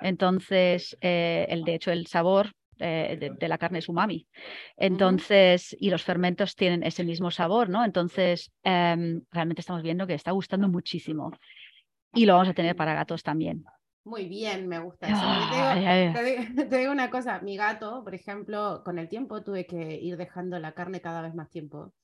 Entonces, 0.00 0.96
eh, 1.00 1.46
el, 1.48 1.64
de 1.64 1.74
hecho, 1.74 1.92
el 1.92 2.06
sabor 2.06 2.52
eh, 2.78 3.30
de, 3.38 3.48
la 3.48 3.58
carne 3.58 3.78
es 3.78 3.88
umami. 3.88 4.26
Entonces, 4.76 5.76
y 5.78 5.90
los 5.90 6.02
fermentos 6.02 6.56
tienen 6.56 6.82
ese 6.82 7.04
mismo 7.04 7.30
sabor, 7.30 7.68
¿no? 7.68 7.84
Entonces, 7.84 8.52
em, 8.64 9.22
realmente 9.30 9.60
estamos 9.60 9.82
viendo 9.82 10.06
que 10.06 10.14
está 10.14 10.32
gustando 10.32 10.68
muchísimo. 10.68 11.30
Y 12.12 12.26
lo 12.26 12.34
vamos 12.34 12.48
a 12.48 12.54
tener 12.54 12.76
para 12.76 12.94
gatos 12.94 13.22
también. 13.22 13.64
Muy 14.04 14.26
bien, 14.26 14.66
me 14.66 14.80
gusta 14.80 15.06
eso. 15.06 16.18
te, 16.68 16.78
digo, 16.78 16.90
una 16.90 17.08
cosa, 17.08 17.40
mi 17.40 17.56
gato, 17.56 18.02
por 18.02 18.14
ejemplo, 18.14 18.82
con 18.84 18.98
el 18.98 19.08
tiempo 19.08 19.44
tuve 19.44 19.64
que 19.64 19.96
ir 20.00 20.16
dejando 20.16 20.58
la 20.58 20.72
carne 20.72 21.00
cada 21.00 21.22
vez 21.22 21.34
más 21.34 21.48
tiempo. 21.50 21.94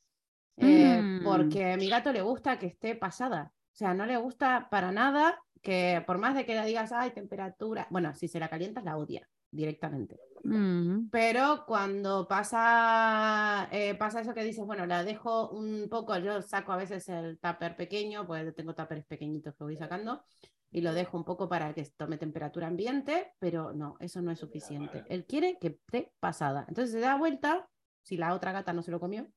Eh, 0.56 1.00
mm. 1.02 1.24
Porque 1.24 1.72
a 1.72 1.76
mi 1.76 1.88
gato 1.88 2.12
le 2.12 2.22
gusta 2.22 2.58
que 2.58 2.66
esté 2.66 2.94
pasada. 2.94 3.52
O 3.78 3.84
sea, 3.84 3.94
no 3.94 4.06
le 4.06 4.16
gusta 4.16 4.66
para 4.72 4.90
nada 4.90 5.40
que 5.62 6.02
por 6.04 6.18
más 6.18 6.34
de 6.34 6.44
que 6.44 6.56
le 6.56 6.66
digas, 6.66 6.90
ay, 6.90 7.12
temperatura, 7.12 7.86
bueno, 7.90 8.12
si 8.12 8.26
se 8.26 8.40
la 8.40 8.48
calientas, 8.48 8.82
la 8.82 8.96
odia 8.96 9.28
directamente. 9.52 10.18
Mm. 10.42 11.10
Pero 11.10 11.62
cuando 11.64 12.26
pasa, 12.26 13.68
eh, 13.70 13.94
pasa 13.94 14.20
eso 14.20 14.34
que 14.34 14.42
dices, 14.42 14.66
bueno, 14.66 14.84
la 14.84 15.04
dejo 15.04 15.50
un 15.50 15.86
poco, 15.88 16.18
yo 16.18 16.42
saco 16.42 16.72
a 16.72 16.76
veces 16.76 17.08
el 17.08 17.38
tupper 17.38 17.76
pequeño, 17.76 18.26
pues 18.26 18.52
tengo 18.56 18.74
tuppers 18.74 19.06
pequeñitos 19.06 19.54
que 19.54 19.62
voy 19.62 19.76
sacando, 19.76 20.24
y 20.72 20.80
lo 20.80 20.92
dejo 20.92 21.16
un 21.16 21.24
poco 21.24 21.48
para 21.48 21.72
que 21.72 21.84
tome 21.96 22.18
temperatura 22.18 22.66
ambiente, 22.66 23.32
pero 23.38 23.72
no, 23.72 23.94
eso 24.00 24.20
no 24.20 24.32
es 24.32 24.40
suficiente. 24.40 25.04
Él 25.08 25.24
quiere 25.24 25.56
que 25.60 25.68
esté 25.68 26.12
pasada. 26.18 26.64
Entonces 26.66 26.90
se 26.90 26.98
da 26.98 27.16
vuelta, 27.16 27.68
si 28.08 28.16
la 28.16 28.34
otra 28.34 28.52
gata 28.52 28.72
no 28.72 28.82
se 28.82 28.90
lo 28.90 28.98
comió, 28.98 29.28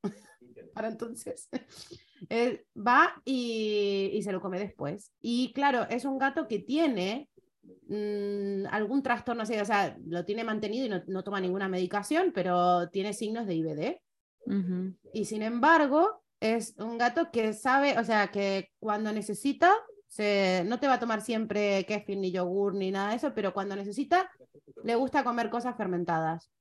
para 0.73 0.88
entonces, 0.88 1.49
él 2.29 2.65
va 2.75 3.21
y, 3.25 4.19
se 4.23 4.31
lo 4.31 4.41
come 4.41 4.60
después. 4.60 5.12
Y 5.19 5.51
claro, 5.53 5.86
es 5.89 6.05
un 6.05 6.17
gato 6.17 6.47
que 6.47 6.60
tiene 6.60 7.29
mm, 7.88 8.67
algún 8.71 9.03
trastorno, 9.03 9.43
o 9.43 9.45
sea, 9.45 9.97
lo 10.05 10.23
tiene 10.23 10.45
mantenido 10.45 10.86
y 10.86 11.12
no, 11.12 11.23
toma 11.23 11.41
ninguna 11.41 11.67
medicación, 11.67 12.31
pero 12.34 12.89
tiene 12.89 13.13
signos 13.13 13.45
de 13.45 13.55
IBD. 13.55 14.01
Y 15.13 15.25
sin 15.25 15.43
embargo, 15.43 16.23
es 16.39 16.75
un 16.77 16.97
gato 16.97 17.29
que 17.31 17.53
sabe, 17.53 17.99
o 17.99 18.03
sea, 18.03 18.31
que 18.31 18.69
cuando 18.79 19.12
necesita, 19.12 19.73
se, 20.07 20.63
no 20.65 20.79
te 20.79 20.88
va 20.88 20.95
a 20.95 20.99
tomar 20.99 21.21
siempre 21.21 21.86
kefir 21.86 22.17
ni 22.17 22.31
yogur 22.31 22.73
ni 22.73 22.91
nada 22.91 23.12
de 23.12 23.17
eso, 23.17 23.34
pero 23.36 23.53
cuando 23.53 23.75
necesita, 23.75 24.31
le 24.84 24.95
gusta 24.95 25.23
comer 25.23 25.49
cosas 25.49 25.77
fermentadas. 25.77 26.51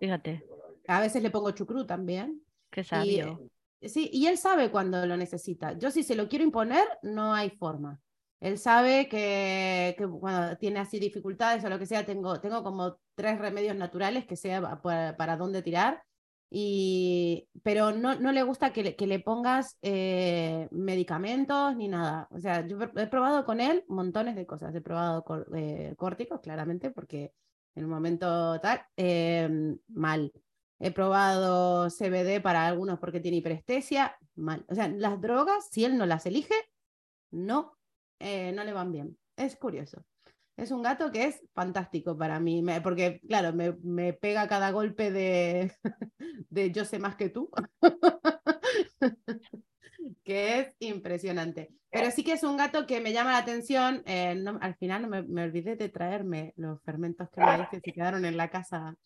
Fíjate. 0.00 0.51
A 0.86 1.00
veces 1.00 1.22
le 1.22 1.30
pongo 1.30 1.50
chucrú 1.52 1.86
también. 1.86 2.42
Qué 2.70 2.84
sabio. 2.84 3.40
Y, 3.80 3.88
sí, 3.88 4.10
y 4.12 4.26
él 4.26 4.38
sabe 4.38 4.70
cuando 4.70 5.04
lo 5.06 5.16
necesita. 5.16 5.76
Yo 5.78 5.90
si 5.90 6.02
se 6.02 6.14
lo 6.14 6.28
quiero 6.28 6.44
imponer, 6.44 6.86
no 7.02 7.34
hay 7.34 7.50
forma. 7.50 8.00
Él 8.40 8.58
sabe 8.58 9.08
que, 9.08 9.94
que 9.96 10.08
cuando 10.08 10.56
tiene 10.56 10.80
así 10.80 10.98
dificultades 10.98 11.64
o 11.64 11.68
lo 11.68 11.78
que 11.78 11.86
sea, 11.86 12.04
tengo, 12.04 12.40
tengo 12.40 12.64
como 12.64 12.98
tres 13.14 13.38
remedios 13.38 13.76
naturales 13.76 14.26
que 14.26 14.34
sea 14.34 14.80
para, 14.82 15.36
dónde 15.36 15.62
tirar. 15.62 16.02
Y, 16.50 17.48
pero 17.62 17.92
no, 17.92 18.16
no 18.16 18.32
le 18.32 18.42
gusta 18.42 18.72
que 18.72 18.82
le, 18.82 18.96
que 18.96 19.06
le 19.06 19.20
pongas 19.20 19.78
eh, 19.80 20.68
medicamentos 20.72 21.76
ni 21.76 21.86
nada. 21.86 22.26
O 22.32 22.40
sea, 22.40 22.66
yo 22.66 22.78
he 22.82 23.06
probado 23.06 23.44
con 23.44 23.60
él 23.60 23.84
montones 23.86 24.34
de 24.34 24.44
cosas. 24.44 24.74
He 24.74 24.80
probado 24.80 25.24
eh, 25.54 25.94
córticos, 25.96 26.40
claramente, 26.40 26.90
porque 26.90 27.32
en 27.76 27.84
un 27.84 27.90
momento 27.90 28.60
tal, 28.60 28.82
eh, 28.96 29.48
mal. 29.88 30.32
He 30.84 30.90
probado 30.90 31.88
CBD 31.90 32.42
para 32.42 32.66
algunos 32.66 32.98
porque 32.98 33.20
tiene 33.20 33.36
hiperestesia, 33.36 34.16
mal. 34.34 34.64
O 34.68 34.74
sea, 34.74 34.88
las 34.88 35.20
drogas, 35.20 35.68
si 35.70 35.84
él 35.84 35.96
no 35.96 36.06
las 36.06 36.26
elige, 36.26 36.56
no, 37.30 37.78
eh, 38.18 38.50
no 38.50 38.64
le 38.64 38.72
van 38.72 38.90
bien. 38.90 39.16
Es 39.36 39.54
curioso. 39.54 40.04
Es 40.56 40.72
un 40.72 40.82
gato 40.82 41.12
que 41.12 41.26
es 41.26 41.40
fantástico 41.54 42.18
para 42.18 42.40
mí, 42.40 42.64
porque 42.82 43.20
claro, 43.28 43.52
me, 43.52 43.76
me, 43.84 44.12
pega 44.12 44.48
cada 44.48 44.72
golpe 44.72 45.12
de, 45.12 45.72
de 46.50 46.72
yo 46.72 46.84
sé 46.84 46.98
más 46.98 47.14
que 47.14 47.28
tú, 47.28 47.48
que 50.24 50.58
es 50.58 50.76
impresionante. 50.80 51.76
Pero 51.92 52.10
sí 52.10 52.24
que 52.24 52.32
es 52.32 52.42
un 52.42 52.56
gato 52.56 52.88
que 52.88 53.00
me 53.00 53.12
llama 53.12 53.30
la 53.30 53.38
atención. 53.38 54.02
Eh, 54.04 54.44
al 54.60 54.74
final 54.74 55.06
me, 55.06 55.22
me, 55.22 55.44
olvidé 55.44 55.76
de 55.76 55.90
traerme 55.90 56.54
los 56.56 56.82
fermentos 56.82 57.30
que 57.30 57.40
me 57.40 57.58
diste 57.58 57.80
y 57.84 57.92
quedaron 57.92 58.24
en 58.24 58.36
la 58.36 58.50
casa 58.50 58.96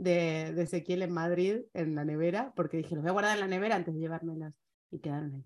de, 0.00 0.52
de, 0.54 0.62
Ezequiel 0.62 1.02
en 1.02 1.12
Madrid, 1.12 1.60
en 1.74 1.94
la 1.94 2.04
nevera, 2.04 2.52
porque 2.56 2.78
dije, 2.78 2.94
los 2.94 3.02
voy 3.02 3.10
a 3.10 3.12
guardar 3.12 3.34
en 3.34 3.40
la 3.40 3.46
nevera 3.46 3.76
antes 3.76 3.94
de 3.94 4.00
llevármelas 4.00 4.54
y 4.90 4.98
quedaron 4.98 5.34
ahí. 5.34 5.44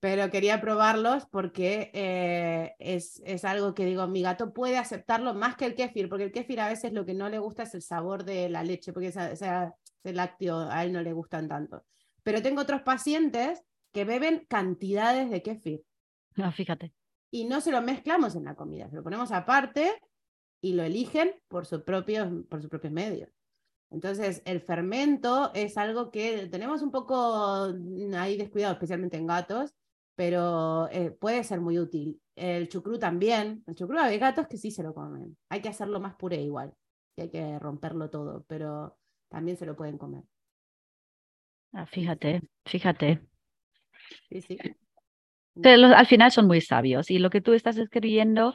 Pero 0.00 0.30
quería 0.30 0.60
probarlos 0.60 1.26
porque 1.26 1.90
eh, 1.92 2.74
es, 2.78 3.20
es, 3.24 3.44
algo 3.44 3.74
que 3.74 3.84
digo, 3.84 4.06
mi 4.06 4.22
gato 4.22 4.52
puede 4.52 4.78
aceptarlo 4.78 5.34
más 5.34 5.56
que 5.56 5.66
el 5.66 5.74
kéfir, 5.74 6.08
porque 6.08 6.24
el 6.24 6.32
kéfir 6.32 6.60
a 6.60 6.68
veces 6.68 6.92
lo 6.92 7.04
que 7.04 7.14
no 7.14 7.28
le 7.28 7.40
gusta 7.40 7.64
es 7.64 7.74
el 7.74 7.82
sabor 7.82 8.24
de 8.24 8.48
la 8.48 8.62
leche, 8.62 8.92
porque 8.92 9.08
ese, 9.08 9.32
ese 9.32 9.72
lácteo 10.04 10.70
a 10.70 10.84
él 10.84 10.92
no 10.92 11.02
le 11.02 11.12
gustan 11.12 11.48
tanto. 11.48 11.84
Pero 12.22 12.42
tengo 12.42 12.62
otros 12.62 12.82
pacientes 12.82 13.64
que 13.92 14.04
beben 14.04 14.46
cantidades 14.48 15.30
de 15.30 15.42
kéfir. 15.42 15.82
No, 16.36 16.44
ah, 16.44 16.52
fíjate. 16.52 16.94
Y 17.32 17.46
no 17.46 17.60
se 17.60 17.72
lo 17.72 17.82
mezclamos 17.82 18.36
en 18.36 18.44
la 18.44 18.54
comida, 18.54 18.88
se 18.88 18.96
lo 18.96 19.02
ponemos 19.02 19.32
aparte 19.32 20.00
y 20.60 20.74
lo 20.74 20.84
eligen 20.84 21.34
por, 21.48 21.66
su 21.66 21.84
propio, 21.84 22.44
por 22.48 22.60
sus 22.60 22.70
propios 22.70 22.92
medios. 22.92 23.30
Entonces, 23.90 24.42
el 24.44 24.60
fermento 24.60 25.50
es 25.54 25.78
algo 25.78 26.10
que 26.10 26.46
tenemos 26.48 26.82
un 26.82 26.90
poco 26.90 27.72
mm, 27.72 28.14
ahí 28.14 28.36
descuidado, 28.36 28.74
especialmente 28.74 29.16
en 29.16 29.26
gatos, 29.26 29.74
pero 30.14 30.88
eh, 30.90 31.10
puede 31.10 31.44
ser 31.44 31.60
muy 31.60 31.78
útil. 31.78 32.20
El 32.34 32.68
chucrú 32.68 32.98
también. 32.98 33.62
El 33.66 33.74
chucrú 33.74 33.98
hay 33.98 34.18
gatos 34.18 34.46
que 34.46 34.56
sí 34.56 34.70
se 34.70 34.82
lo 34.82 34.92
comen. 34.92 35.36
Hay 35.48 35.60
que 35.62 35.68
hacerlo 35.68 36.00
más 36.00 36.16
puré 36.16 36.42
igual. 36.42 36.74
Y 37.16 37.22
hay 37.22 37.30
que 37.30 37.58
romperlo 37.58 38.10
todo, 38.10 38.44
pero 38.46 38.96
también 39.28 39.56
se 39.56 39.66
lo 39.66 39.74
pueden 39.76 39.96
comer. 39.96 40.24
Ah, 41.72 41.86
fíjate, 41.86 42.42
fíjate. 42.64 43.20
Sí, 44.30 44.40
sí. 44.40 44.58
al 45.62 46.06
final 46.06 46.30
son 46.30 46.46
muy 46.46 46.60
sabios 46.60 47.10
y 47.10 47.18
lo 47.18 47.30
que 47.30 47.40
tú 47.40 47.52
estás 47.52 47.76
escribiendo 47.76 48.54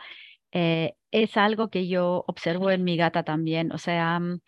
eh, 0.51 0.95
es 1.11 1.37
algo 1.37 1.69
que 1.69 1.87
yo 1.87 2.23
observo 2.27 2.71
en 2.71 2.83
mi 2.83 2.97
gata 2.97 3.23
también. 3.23 3.71
O 3.71 3.77
sea, 3.77 4.19
mm, 4.19 4.39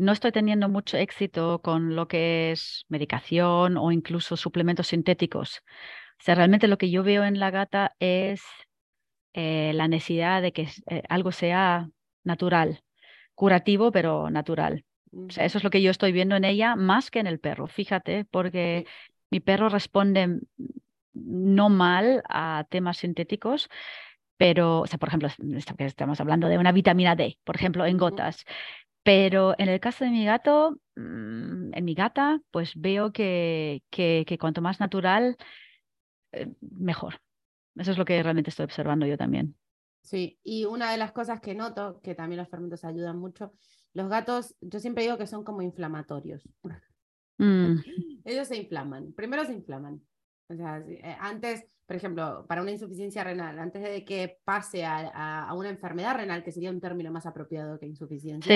no 0.00 0.12
estoy 0.12 0.32
teniendo 0.32 0.68
mucho 0.68 0.96
éxito 0.96 1.60
con 1.62 1.94
lo 1.94 2.08
que 2.08 2.52
es 2.52 2.86
medicación 2.88 3.76
o 3.76 3.92
incluso 3.92 4.36
suplementos 4.36 4.88
sintéticos. 4.88 5.58
O 6.20 6.22
sea, 6.24 6.34
realmente 6.34 6.68
lo 6.68 6.78
que 6.78 6.90
yo 6.90 7.02
veo 7.02 7.24
en 7.24 7.38
la 7.38 7.50
gata 7.50 7.94
es 8.00 8.42
eh, 9.34 9.72
la 9.74 9.88
necesidad 9.88 10.42
de 10.42 10.52
que 10.52 10.68
eh, 10.88 11.02
algo 11.08 11.32
sea 11.32 11.90
natural, 12.24 12.82
curativo, 13.34 13.92
pero 13.92 14.30
natural. 14.30 14.84
O 15.12 15.30
sea, 15.30 15.44
eso 15.44 15.58
es 15.58 15.64
lo 15.64 15.70
que 15.70 15.82
yo 15.82 15.90
estoy 15.90 16.12
viendo 16.12 16.36
en 16.36 16.44
ella 16.44 16.76
más 16.76 17.10
que 17.10 17.20
en 17.20 17.26
el 17.26 17.40
perro, 17.40 17.66
fíjate, 17.66 18.24
porque 18.24 18.86
mi 19.30 19.40
perro 19.40 19.68
responde 19.68 20.40
no 21.12 21.68
mal 21.68 22.22
a 22.28 22.64
temas 22.70 22.98
sintéticos, 22.98 23.68
pero, 24.38 24.80
o 24.80 24.86
sea, 24.86 24.98
por 24.98 25.08
ejemplo, 25.10 25.28
estamos 25.78 26.20
hablando 26.20 26.48
de 26.48 26.56
una 26.56 26.72
vitamina 26.72 27.14
D, 27.16 27.38
por 27.44 27.56
ejemplo, 27.56 27.84
en 27.84 27.98
gotas. 27.98 28.44
Pero 29.02 29.54
en 29.58 29.68
el 29.68 29.80
caso 29.80 30.04
de 30.04 30.10
mi 30.10 30.24
gato, 30.24 30.78
mm, 30.96 31.74
en 31.74 31.84
mi 31.84 31.94
gata, 31.94 32.40
pues 32.50 32.72
veo 32.76 33.12
que, 33.12 33.82
que, 33.90 34.38
cuanto 34.38 34.60
más 34.60 34.80
natural, 34.80 35.36
eh, 36.32 36.52
mejor. 36.60 37.20
Eso 37.76 37.92
es 37.92 37.98
lo 37.98 38.04
que 38.04 38.22
realmente 38.22 38.50
estoy 38.50 38.64
observando 38.64 39.06
yo 39.06 39.16
también. 39.16 39.56
Sí, 40.02 40.38
y 40.42 40.64
una 40.64 40.90
de 40.92 40.98
las 40.98 41.12
cosas 41.12 41.40
que 41.40 41.54
noto, 41.54 42.00
que 42.02 42.14
también 42.14 42.38
los 42.38 42.48
fermentos 42.48 42.84
ayudan 42.84 43.18
mucho, 43.18 43.52
los 43.92 44.08
gatos, 44.08 44.56
yo 44.60 44.78
siempre 44.80 45.04
digo 45.04 45.18
que 45.18 45.26
son 45.26 45.44
como 45.44 45.62
inflamatorios. 45.62 46.48
Mm. 47.38 47.76
Ellos 48.24 48.48
se 48.48 48.56
inflaman, 48.56 49.12
primero 49.12 49.44
se 49.44 49.54
inflaman. 49.54 50.02
O 50.48 50.54
sea, 50.54 50.78
eh, 50.86 51.16
antes, 51.20 51.64
por 51.90 51.96
ejemplo, 51.96 52.46
para 52.46 52.62
una 52.62 52.70
insuficiencia 52.70 53.24
renal, 53.24 53.58
antes 53.58 53.82
de 53.82 54.04
que 54.04 54.38
pase 54.44 54.84
a, 54.84 55.52
una 55.56 55.70
enfermedad 55.70 56.14
renal, 56.14 56.44
que 56.44 56.52
sería 56.52 56.70
un 56.70 56.80
término 56.80 57.10
más 57.10 57.26
apropiado 57.26 57.80
que 57.80 57.86
insuficiencia, 57.86 58.54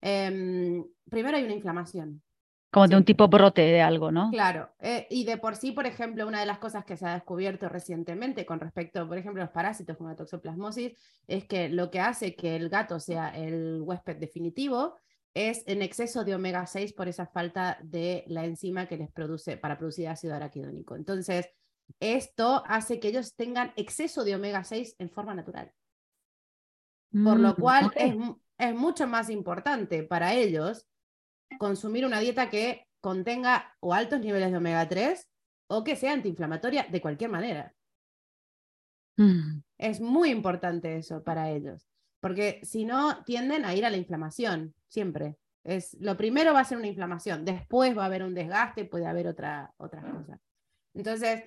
em, 0.00 0.84
primero 1.10 1.36
hay 1.36 1.42
una 1.42 1.54
inflamación. 1.54 2.22
Como 2.70 2.86
de 2.86 2.96
un 2.96 3.04
tipo 3.04 3.26
brote 3.26 3.62
de 3.62 3.82
algo, 3.82 4.12
¿no? 4.12 4.30
Claro, 4.30 4.70
eh, 4.78 5.08
y 5.10 5.24
de 5.24 5.36
por 5.36 5.56
sí, 5.56 5.72
por 5.72 5.84
ejemplo, 5.84 6.28
una 6.28 6.38
de 6.38 6.46
las 6.46 6.60
cosas 6.60 6.84
que 6.84 6.96
se 6.96 7.04
ha 7.06 7.14
descubierto 7.14 7.68
recientemente 7.68 8.46
con 8.46 8.60
respecto, 8.60 9.08
por 9.08 9.18
ejemplo, 9.18 9.42
a 9.42 9.46
los 9.46 9.52
parásitos 9.52 9.96
como 9.96 10.10
la 10.10 10.14
toxoplasmosis, 10.14 10.92
es 11.26 11.46
que 11.46 11.70
lo 11.70 11.90
que 11.90 11.98
hace 11.98 12.36
que 12.36 12.54
el 12.54 12.68
gato 12.68 13.00
sea 13.00 13.30
el 13.30 13.80
huésped 13.82 14.18
definitivo 14.18 14.94
es 15.34 15.64
en 15.66 15.82
exceso 15.82 16.22
de 16.22 16.36
omega 16.36 16.64
6 16.66 16.92
por 16.92 17.08
esa 17.08 17.26
falta 17.26 17.80
de 17.82 18.22
la 18.28 18.44
enzima 18.44 18.86
que 18.86 18.96
les 18.96 19.10
produce 19.10 19.56
para 19.56 19.76
producir 19.76 20.06
ácido 20.06 20.36
araquidónico. 20.36 20.94
Entonces, 20.94 21.50
esto 21.98 22.62
hace 22.66 23.00
que 23.00 23.08
ellos 23.08 23.34
tengan 23.34 23.72
exceso 23.76 24.24
de 24.24 24.34
omega 24.34 24.64
6 24.64 24.96
en 24.98 25.10
forma 25.10 25.34
natural. 25.34 25.72
Por 27.12 27.40
lo 27.40 27.52
mm, 27.52 27.56
cual 27.56 27.90
es, 27.96 28.14
es 28.58 28.74
mucho 28.74 29.06
más 29.06 29.30
importante 29.30 30.04
para 30.04 30.34
ellos 30.34 30.86
consumir 31.58 32.06
una 32.06 32.20
dieta 32.20 32.50
que 32.50 32.86
contenga 33.00 33.74
o 33.80 33.94
altos 33.94 34.20
niveles 34.20 34.50
de 34.50 34.58
omega 34.58 34.88
3 34.88 35.28
o 35.68 35.84
que 35.84 35.96
sea 35.96 36.12
antiinflamatoria 36.12 36.86
de 36.90 37.00
cualquier 37.00 37.30
manera. 37.30 37.74
Mm. 39.16 39.62
Es 39.78 40.00
muy 40.00 40.30
importante 40.30 40.96
eso 40.96 41.22
para 41.22 41.50
ellos, 41.50 41.88
porque 42.20 42.60
si 42.62 42.84
no 42.84 43.22
tienden 43.24 43.64
a 43.64 43.74
ir 43.74 43.84
a 43.84 43.90
la 43.90 43.96
inflamación, 43.96 44.74
siempre. 44.88 45.36
Es, 45.62 45.94
lo 46.00 46.16
primero 46.16 46.54
va 46.54 46.60
a 46.60 46.64
ser 46.64 46.78
una 46.78 46.86
inflamación, 46.86 47.44
después 47.44 47.96
va 47.96 48.04
a 48.04 48.06
haber 48.06 48.22
un 48.22 48.34
desgaste, 48.34 48.86
puede 48.86 49.06
haber 49.06 49.26
otra, 49.26 49.72
otra 49.76 50.02
cosa. 50.02 50.40
Entonces, 50.94 51.44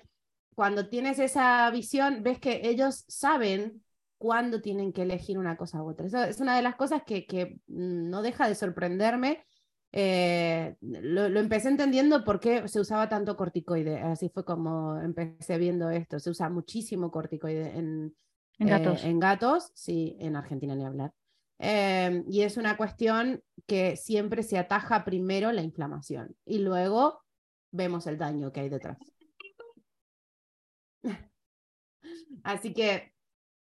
cuando 0.54 0.88
tienes 0.88 1.18
esa 1.18 1.70
visión, 1.70 2.22
ves 2.22 2.38
que 2.38 2.62
ellos 2.64 3.04
saben 3.08 3.82
cuándo 4.18 4.60
tienen 4.60 4.92
que 4.92 5.02
elegir 5.02 5.38
una 5.38 5.56
cosa 5.56 5.82
u 5.82 5.90
otra. 5.90 6.06
Eso 6.06 6.22
es 6.24 6.40
una 6.40 6.56
de 6.56 6.62
las 6.62 6.76
cosas 6.76 7.02
que, 7.04 7.26
que 7.26 7.58
no 7.66 8.22
deja 8.22 8.48
de 8.48 8.54
sorprenderme 8.54 9.44
eh, 9.96 10.74
lo, 10.80 11.38
empecé 11.38 11.68
entendiendo 11.68 12.24
por 12.24 12.40
qué 12.40 12.66
se 12.66 12.80
usaba 12.80 13.08
tanto 13.08 13.36
corticoide. 13.36 14.00
Así 14.00 14.28
fue 14.28 14.44
como 14.44 14.98
empecé 14.98 15.56
viendo 15.56 15.88
esto. 15.88 16.18
Se 16.18 16.30
usa 16.30 16.50
muchísimo 16.50 17.12
corticoide 17.12 17.78
en, 17.78 18.12
gatos. 18.58 19.04
Eh, 19.04 19.10
en 19.10 19.20
gatos, 19.20 19.70
sí, 19.72 20.16
en 20.18 20.34
Argentina 20.34 20.74
ni 20.74 20.84
hablar. 20.84 21.12
Eh, 21.60 22.24
y 22.28 22.42
es 22.42 22.56
una 22.56 22.76
cuestión 22.76 23.40
que 23.68 23.94
siempre 23.94 24.42
se 24.42 24.58
ataja 24.58 25.04
primero 25.04 25.52
la 25.52 25.62
inflamación 25.62 26.34
y 26.44 26.58
luego 26.58 27.22
vemos 27.70 28.08
el 28.08 28.18
daño 28.18 28.50
que 28.50 28.60
hay 28.60 28.68
detrás. 28.68 28.98
Así 32.42 32.72
que 32.72 33.12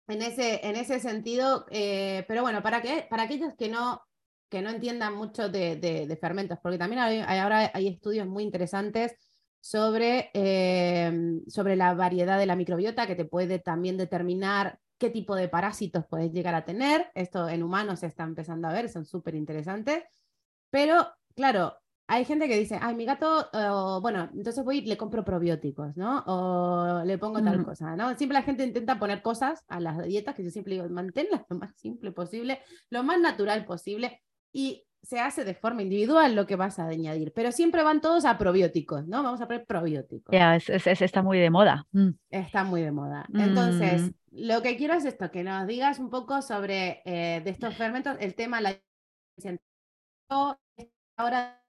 en 0.09 0.23
ese, 0.23 0.67
en 0.67 0.77
ese 0.77 1.01
sentido, 1.01 1.67
pero 1.71 2.43
bueno, 2.43 2.63
para, 2.63 2.83
que, 2.83 3.07
para 3.09 3.25
aquellos 3.25 3.55
que 3.55 3.69
no 3.69 4.03
que 4.49 4.63
no 4.63 4.71
entiendan 4.71 5.15
mucho 5.15 5.49
de, 5.49 6.19
fermentos, 6.21 6.59
porque 6.63 6.79
también 6.79 7.01
hay, 7.01 7.21
ahora 7.21 7.71
hay 7.73 7.89
estudios 7.89 8.27
muy 8.27 8.45
interesantes 8.45 9.15
sobre, 9.61 10.31
eh, 10.35 11.41
sobre 11.49 11.77
la 11.77 11.95
variedad 11.95 12.39
de 12.39 12.47
la 12.47 12.57
microbiota 12.57 13.07
que 13.07 13.17
te 13.17 13.25
puede 13.25 13.59
también 13.59 13.97
determinar 13.97 14.79
qué 14.97 15.11
tipo 15.11 15.37
de 15.37 15.49
parásitos 15.49 16.05
puedes 16.09 16.33
llegar 16.33 16.55
a 16.55 16.65
tener. 16.65 17.11
Esto 17.15 17.49
en 17.49 17.63
humanos 17.63 18.01
se 18.01 18.07
está 18.07 18.25
empezando 18.25 18.69
a 18.69 18.73
ver, 18.73 18.89
son 18.89 19.05
súper 19.05 19.35
interesantes. 19.35 20.03
Pero, 20.71 21.07
claro, 21.35 21.77
hay 22.11 22.25
gente 22.25 22.49
que 22.49 22.59
dice, 22.59 22.79
ay, 22.81 22.95
mi 22.95 23.05
gato, 23.05 23.49
bueno, 24.01 24.31
entonces 24.35 24.65
voy 24.65 24.79
y 24.79 24.87
le 24.87 24.97
compro 24.97 25.25
probióticos, 25.25 25.95
¿no? 25.95 26.25
O 26.27 27.05
le 27.05 27.19
pongo 27.19 27.43
tal 27.43 27.63
cosa, 27.65 27.95
¿no? 27.97 28.17
Siempre 28.17 28.33
la 28.33 28.43
gente 28.43 28.65
intenta 28.65 28.99
poner 28.99 29.21
cosas 29.21 29.63
a 29.69 29.79
las 29.79 30.03
dietas, 30.05 30.35
que 30.35 30.43
yo 30.43 30.51
siempre 30.51 30.75
digo, 30.75 30.89
manténlas 30.89 31.43
lo 31.51 31.59
más 31.59 31.77
simple 31.77 32.11
posible, 32.11 32.61
lo 32.89 33.03
más 33.03 33.21
natural 33.21 33.67
posible 33.67 34.23
y 34.51 34.87
se 35.03 35.21
hace 35.21 35.45
de 35.45 35.55
forma 35.55 35.83
individual 35.83 36.35
lo 36.35 36.47
que 36.47 36.57
vas 36.57 36.79
a 36.79 36.87
añadir, 36.87 37.33
pero 37.35 37.53
siempre 37.53 37.83
van 37.83 38.01
todos 38.01 38.25
a 38.25 38.39
probióticos, 38.39 39.07
¿no? 39.07 39.23
Vamos 39.23 39.43
a 39.43 39.47
poner 39.47 39.67
probióticos. 39.67 40.33
Ya, 40.33 40.57
está 40.57 41.23
muy 41.23 41.39
de 41.39 41.51
moda. 41.51 41.87
Mm. 41.93 42.11
Está 42.31 42.65
muy 42.65 42.81
de 42.81 42.91
moda. 42.91 43.27
Entonces, 43.35 44.03
mm. 44.03 44.11
lo 44.33 44.63
que 44.63 44.79
quiero 44.79 44.95
es 44.95 45.05
esto, 45.05 45.31
que 45.31 45.45
nos 45.45 45.67
digas 45.67 45.99
un 45.99 46.09
poco 46.09 46.41
sobre 46.41 47.03
eh, 47.05 47.43
de 47.45 47.51
estos 47.51 47.77
fermentos, 47.77 48.17
el 48.19 48.35
tema 48.35 48.63
la 48.63 48.77
ahora 51.17 51.63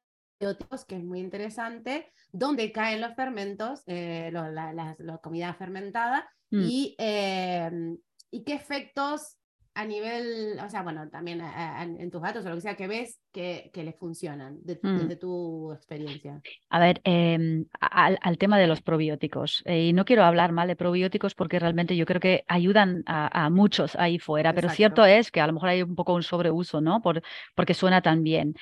que 0.87 0.95
es 0.95 1.03
muy 1.03 1.19
interesante, 1.19 2.11
dónde 2.31 2.71
caen 2.71 3.01
los 3.01 3.13
fermentos, 3.15 3.83
eh, 3.87 4.31
la, 4.31 5.19
comida 5.21 5.53
fermentada, 5.53 6.29
mm. 6.51 6.61
y, 6.61 6.95
eh, 6.97 7.97
y 8.31 8.43
qué 8.43 8.53
efectos 8.53 9.39
a 9.75 9.85
nivel, 9.85 10.59
o 10.59 10.69
sea, 10.69 10.81
bueno, 10.81 11.07
también 11.09 11.41
en 11.41 12.11
tus 12.11 12.21
datos 12.21 12.45
o 12.45 12.49
lo 12.49 12.55
que 12.55 12.61
sea 12.61 12.75
que 12.75 12.87
ves 12.87 13.21
que, 13.31 13.69
que 13.73 13.83
les 13.83 13.95
funcionan 13.95 14.55
mm. 14.55 14.63
desde 14.65 15.15
tu 15.15 15.71
experiencia? 15.71 16.41
A 16.69 16.79
ver, 16.79 16.99
em, 17.05 17.65
al, 17.79 18.37
tema 18.37 18.57
de 18.57 18.67
los 18.67 18.81
probióticos, 18.81 19.63
eh, 19.65 19.85
y 19.87 19.93
no 19.93 20.03
quiero 20.03 20.25
hablar 20.25 20.51
mal 20.51 20.67
de 20.67 20.75
probióticos 20.75 21.33
porque 21.33 21.59
realmente 21.59 21.95
yo 21.95 22.05
creo 22.05 22.19
que 22.19 22.43
ayudan 22.47 23.03
a, 23.05 23.49
muchos 23.49 23.95
ahí 23.95 24.19
fuera, 24.19 24.53
pero 24.53 24.69
cierto 24.69 25.05
es 25.05 25.31
que 25.31 25.39
a 25.39 25.47
lo 25.47 25.53
mejor 25.53 25.69
hay 25.69 25.81
un 25.81 25.95
poco 25.95 26.13
un 26.13 26.23
sobreuso, 26.23 26.81
¿no? 26.81 27.01
Por, 27.01 27.21
porque 27.55 27.73
suena 27.73 28.01
tan 28.01 28.23
bien. 28.23 28.55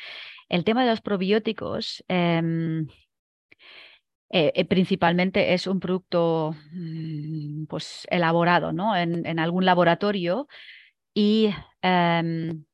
El 0.50 0.64
tema 0.64 0.84
de 0.84 0.92
los 0.92 1.02
probióticos... 1.02 2.04
Em, 2.08 2.88
eh, 4.30 4.52
eh, 4.56 4.66
principalmente 4.66 5.54
es 5.54 5.68
un 5.68 5.80
producto 5.80 6.54
mm, 6.74 7.66
pues, 7.68 8.06
elaborado 8.10 8.74
¿no? 8.74 8.94
en, 8.94 9.40
algún 9.40 9.64
laboratorio 9.64 10.50
y 11.14 11.50
em, 11.82 12.66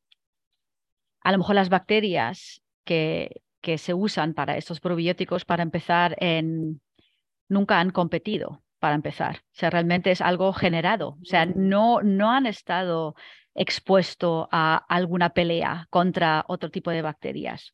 a 1.21 1.31
lo 1.31 1.37
mejor 1.37 1.53
las 1.55 1.69
bacterias 1.69 2.63
que, 2.83 3.43
que, 3.61 3.77
se 3.77 3.93
usan 3.93 4.33
para 4.33 4.57
estos 4.57 4.79
probióticos, 4.79 5.45
para 5.45 5.61
empezar, 5.61 6.17
nunca 7.49 7.79
han 7.79 7.91
competido, 7.91 8.63
para 8.79 8.95
empezar. 8.95 9.37
O 9.37 9.55
sea, 9.55 9.69
realmente 9.69 10.11
es 10.11 10.21
algo 10.21 10.51
generado. 10.53 11.17
O 11.21 11.25
sea, 11.25 11.45
no, 11.45 12.01
no 12.01 12.31
han 12.31 12.47
estado 12.47 13.15
expuestos 13.55 14.47
a 14.51 14.77
alguna 14.87 15.29
pelea 15.31 15.87
contra 15.89 16.45
otro 16.47 16.69
tipo 16.71 16.91
de 16.91 17.01
bacterias. 17.01 17.73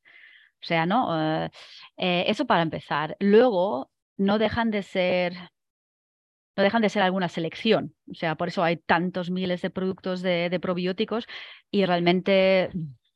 O 0.61 0.65
sea, 0.65 0.85
¿no? 0.85 1.43
Eh, 1.45 1.49
eh, 1.97 2.25
eso 2.27 2.45
para 2.45 2.63
empezar. 2.63 3.15
Luego, 3.19 3.91
no 4.17 4.37
dejan 4.37 4.71
de 4.71 4.83
ser 4.83 5.33
no 6.59 6.63
dejan 6.63 6.81
de 6.81 6.89
ser 6.89 7.03
alguna 7.03 7.29
selección. 7.29 7.95
O 8.11 8.15
sea, 8.15 8.35
por 8.35 8.49
eso 8.49 8.63
hay 8.63 8.75
tantos 8.75 9.31
miles 9.31 9.61
de 9.61 9.69
productos 9.69 10.21
de, 10.21 10.59
probióticos 10.61 11.25
y 11.71 11.85
realmente 11.85 12.69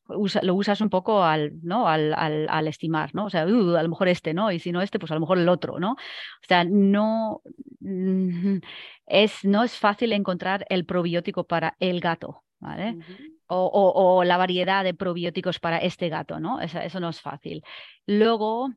lo 0.08 0.56
usas 0.56 0.80
un 0.80 0.90
poco 0.90 1.24
al, 1.24 1.52
¿no? 1.62 1.90
Al, 1.90 2.14
al, 2.14 2.68
estimar, 2.70 3.14
¿no? 3.14 3.26
O 3.26 3.30
sea, 3.30 3.46
uh, 3.46 3.76
a 3.76 3.84
lo 3.84 3.90
mejor 3.90 4.08
este, 4.08 4.34
¿no? 4.34 4.50
Y 4.52 4.60
si 4.60 4.72
no 4.72 4.82
este, 4.82 4.98
pues 4.98 5.12
a 5.12 5.16
lo 5.16 5.20
mejor 5.20 5.40
el 5.40 5.50
otro, 5.50 5.78
¿no? 5.78 5.92
O 5.92 6.48
sea, 6.48 6.64
no 6.64 7.42
mm, 7.82 8.60
es, 9.08 9.44
no 9.44 9.64
es 9.64 9.78
fácil 9.78 10.14
encontrar 10.14 10.66
el 10.70 10.86
probiótico 10.86 11.46
para 11.46 11.76
el 11.80 12.00
gato, 12.00 12.44
¿vale? 12.64 12.98
o, 13.48 14.24
la 14.26 14.38
variedad 14.38 14.84
de 14.84 14.94
probióticos 14.94 15.60
para 15.60 15.78
este 15.78 16.10
gato, 16.10 16.40
¿no? 16.40 16.60
eso 16.62 17.00
no 17.00 17.10
es 17.10 17.22
fácil. 17.22 17.64
Luego, 18.08 18.72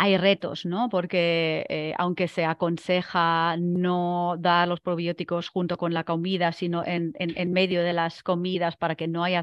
hay 0.00 0.16
retos, 0.16 0.64
¿no? 0.64 0.88
Porque 0.88 1.66
eh, 1.68 1.92
aunque 1.98 2.28
se 2.28 2.44
aconseja 2.44 3.56
no 3.58 4.36
dar 4.38 4.68
los 4.68 4.80
probióticos 4.80 5.48
junto 5.48 5.76
con 5.76 5.92
la 5.92 6.04
comida, 6.04 6.52
sino 6.52 6.84
en, 6.86 7.14
en, 7.18 7.52
medio 7.52 7.82
de 7.82 7.92
las 7.92 8.22
comidas 8.22 8.76
para 8.76 8.94
que 8.94 9.08
no 9.08 9.24
haya, 9.24 9.42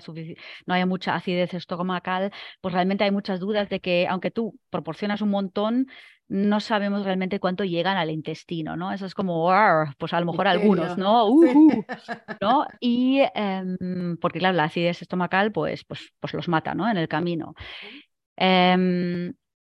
no 0.66 0.74
haya 0.74 0.86
mucha 0.86 1.14
acidez 1.14 1.54
estomacal, 1.54 2.32
pues 2.62 2.74
realmente 2.74 3.04
hay 3.04 3.12
muchas 3.12 3.42
dudas 3.42 3.68
de 3.68 3.82
que 3.82 4.08
aunque 4.08 4.32
tú 4.32 4.58
proporcionas 4.70 5.22
un 5.22 5.30
montón, 5.30 5.88
no 6.30 6.62
sabemos 6.62 7.04
realmente 7.04 7.42
cuánto 7.42 7.66
llegan 7.66 7.98
al 7.98 8.10
intestino, 8.10 8.78
¿no? 8.78 8.94
Eso 8.94 9.06
es 9.06 9.14
como, 9.14 9.52
pues 9.98 10.14
a 10.14 10.22
lo 10.22 10.26
mejor 10.26 10.48
algunos, 10.48 10.98
¿no? 10.98 11.28
¿no? 12.42 12.66
Y 12.80 13.20
em, 13.36 14.16
porque 14.22 14.40
claro, 14.40 14.56
la 14.56 14.64
acidez 14.64 15.02
estomacal 15.02 15.52
pues, 15.52 15.84
pues, 15.84 16.14
pues 16.22 16.34
los 16.34 16.48
mata, 16.48 16.74
¿no? 16.74 16.90
En 16.90 16.96
el 16.96 17.10
camino. 17.10 17.56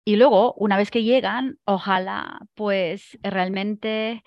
Y 0.09 0.15
luego, 0.15 0.55
una 0.55 0.75
vez 0.75 0.89
que 0.89 1.03
llegan, 1.03 1.59
ojalá, 1.65 2.39
pues 2.55 3.19
realmente 3.21 4.23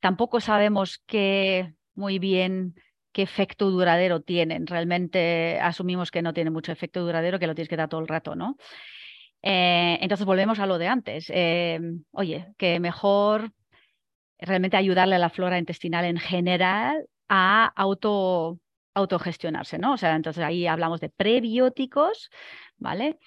tampoco 0.00 0.40
sabemos 0.40 1.00
qué 1.06 1.72
muy 1.94 2.18
bien 2.18 2.74
qué 3.12 3.22
efecto 3.22 3.70
duradero 3.70 4.22
tienen. 4.22 4.66
Realmente 4.66 5.60
asumimos 5.60 6.10
que 6.10 6.20
no 6.20 6.34
tiene 6.34 6.50
mucho 6.50 6.72
efecto 6.72 7.00
duradero, 7.02 7.38
que 7.38 7.46
lo 7.46 7.54
tienes 7.54 7.68
que 7.68 7.76
dar 7.76 7.88
todo 7.88 8.00
el 8.00 8.08
rato, 8.08 8.34
¿no? 8.34 8.56
Eh, 9.40 9.98
entonces 10.00 10.26
volvemos 10.26 10.58
a 10.58 10.66
lo 10.66 10.78
de 10.78 10.88
antes. 10.88 11.30
Eh, 11.32 11.78
oye, 12.10 12.52
que 12.58 12.80
mejor 12.80 13.52
realmente 14.40 14.76
ayudarle 14.76 15.14
a 15.14 15.20
la 15.20 15.30
flora 15.30 15.58
intestinal 15.58 16.06
en 16.06 16.18
general 16.18 17.06
a 17.28 17.66
auto, 17.76 18.58
autogestionarse, 18.94 19.78
¿no? 19.78 19.92
O 19.92 19.96
sea, 19.96 20.16
entonces 20.16 20.42
ahí 20.42 20.66
hablamos 20.66 20.98
de 20.98 21.08
prebióticos, 21.08 22.30
¿vale? 22.78 23.20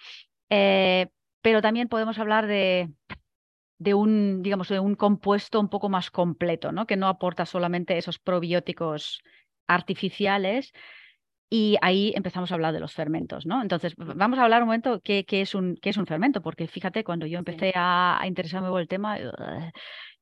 Eh, 0.50 1.08
pero 1.46 1.62
también 1.62 1.90
podemos 1.90 2.18
hablar 2.18 2.48
de, 2.48 2.90
de 3.78 3.94
un, 3.94 4.42
digamos, 4.42 4.68
de 4.68 4.80
un 4.80 4.96
compuesto 4.96 5.60
un 5.60 5.70
poco 5.70 5.90
más 5.90 6.10
completo, 6.10 6.72
¿no? 6.72 6.88
Que 6.88 6.98
no 6.98 7.08
aporta 7.08 7.46
solamente 7.46 8.00
esos 8.00 8.18
probióticos 8.18 9.22
artificiales, 9.68 10.74
y 11.48 11.78
ahí 11.84 12.14
empezamos 12.16 12.52
a 12.52 12.56
hablar 12.56 12.74
de 12.74 12.80
los 12.80 12.94
fermentos, 12.94 13.46
¿no? 13.46 13.62
Entonces, 13.62 13.94
vamos 13.96 14.40
a 14.40 14.44
hablar 14.44 14.64
un 14.64 14.70
momento 14.70 15.02
qué, 15.04 15.24
qué 15.24 15.42
es, 15.42 15.54
un, 15.54 15.78
qué 15.80 15.92
es 15.92 15.98
un 15.98 16.08
fermento, 16.08 16.42
porque 16.42 16.68
fíjate, 16.68 17.04
cuando 17.04 17.28
yo 17.28 17.38
empecé 17.38 17.74
a, 17.76 18.20
interesarme 18.26 18.70
por 18.70 18.82
el 18.82 18.88
tema, 18.88 19.20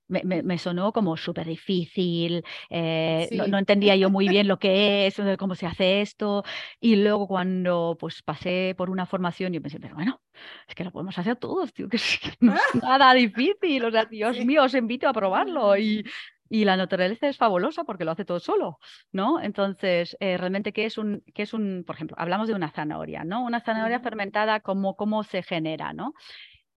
me, 0.07 0.57
sonó 0.57 0.91
como 0.91 1.17
súper 1.17 1.47
difícil, 1.47 2.43
eh, 2.69 3.29
no, 3.47 3.57
entendía 3.57 3.95
yo 3.95 4.09
muy 4.09 4.27
bien 4.27 4.47
lo 4.47 4.59
que 4.59 5.07
es, 5.07 5.21
cómo 5.37 5.55
se 5.55 5.65
hace 5.65 6.01
esto, 6.01 6.43
y 6.79 6.95
luego 6.95 7.27
cuando 7.27 7.97
pues 7.99 8.21
pasé 8.21 8.75
por 8.77 8.89
una 8.89 9.05
formación, 9.05 9.53
yo 9.53 9.61
pensé, 9.61 9.79
pero 9.79 9.95
bueno, 9.95 10.21
es 10.67 10.75
que 10.75 10.83
lo 10.83 10.91
podemos 10.91 11.17
hacer 11.17 11.35
todos, 11.37 11.73
tío, 11.73 11.89
que, 11.89 11.97
no 12.39 12.53
es 12.55 12.61
nada 12.83 13.13
difícil, 13.13 13.85
o 13.85 13.91
sea, 13.91 14.05
Dios 14.05 14.43
mío, 14.45 14.63
os 14.63 14.73
invito 14.73 15.07
a 15.07 15.13
probarlo, 15.13 15.77
y, 15.77 16.03
y 16.49 16.65
la 16.65 16.77
naturaleza 16.77 17.27
es 17.27 17.37
fabulosa 17.37 17.83
porque 17.83 18.05
lo 18.05 18.11
hace 18.11 18.25
todo 18.25 18.39
solo, 18.39 18.79
¿no? 19.11 19.41
Entonces, 19.41 20.15
eh, 20.19 20.37
realmente, 20.37 20.71
¿qué 20.71 20.85
es, 20.85 20.99
un, 20.99 21.23
¿qué 21.33 21.41
es 21.41 21.53
un, 21.53 21.83
por 21.85 21.95
ejemplo, 21.95 22.15
hablamos 22.19 22.47
de 22.47 22.53
una 22.53 22.69
zanahoria, 22.69 23.23
¿no? 23.23 23.43
Una 23.43 23.59
zanahoria 23.61 23.99
fermentada, 23.99 24.59
¿cómo, 24.59 24.95
¿cómo 24.95 25.23
se 25.23 25.41
genera, 25.41 25.93
¿no? 25.93 26.13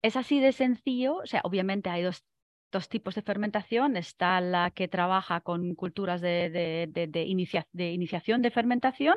Es 0.00 0.16
así 0.16 0.40
de 0.40 0.52
sencillo, 0.52 1.16
o 1.16 1.26
sea, 1.26 1.40
obviamente 1.44 1.90
hay 1.90 2.02
dos, 2.02 2.24
dos 2.72 2.88
tipos 2.88 3.14
de 3.14 3.22
fermentación. 3.22 3.96
Está 3.96 4.40
la 4.40 4.70
que 4.70 4.88
trabaja 4.88 5.40
con 5.40 5.74
culturas 5.74 6.20
de, 6.20 6.50
de, 6.50 7.06
de, 7.06 7.22
iniciación 7.24 8.42
de 8.42 8.50
fermentación, 8.50 9.16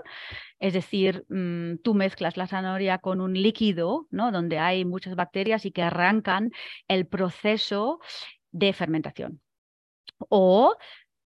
es 0.59 0.73
decir, 0.73 1.25
mm, 1.29 1.77
tú 1.83 1.93
mezclas 1.93 2.38
la 2.38 2.47
zanahoria 2.47 2.97
con 2.99 3.21
un 3.21 3.33
líquido, 3.33 4.07
¿no? 4.12 4.31
Donde 4.31 4.59
hay 4.59 4.85
muchas 4.85 5.15
bacterias 5.15 5.65
y 5.65 5.71
que 5.71 5.83
arrancan 5.83 6.51
el 6.88 7.07
proceso 7.07 7.99
de 8.51 8.73
fermentación. 8.73 9.41
O 10.29 10.75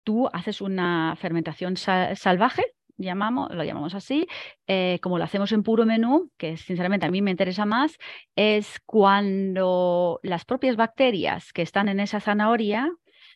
tú 0.04 0.28
haces 0.32 0.60
una 0.60 1.16
fermentación 1.16 1.76
salvaje, 1.76 2.64
llamamos, 2.96 3.50
lo 3.54 3.64
llamamos 3.64 3.94
así, 3.94 4.26
eh, 4.66 4.98
como 5.02 5.18
lo 5.18 5.24
hacemos 5.24 5.52
en 5.52 5.62
puro 5.62 5.86
menú, 5.86 6.30
que 6.36 6.56
sinceramente 6.56 7.06
a 7.06 7.10
mí 7.10 7.22
me 7.22 7.30
interesa 7.30 7.64
más, 7.66 7.98
es 8.36 8.80
cuando 8.86 10.20
las 10.22 10.44
propias 10.44 10.76
bacterias 10.76 11.52
que 11.52 11.62
están 11.62 11.88
en 11.88 12.00
esa 12.00 12.20
zanahoria, 12.20 12.90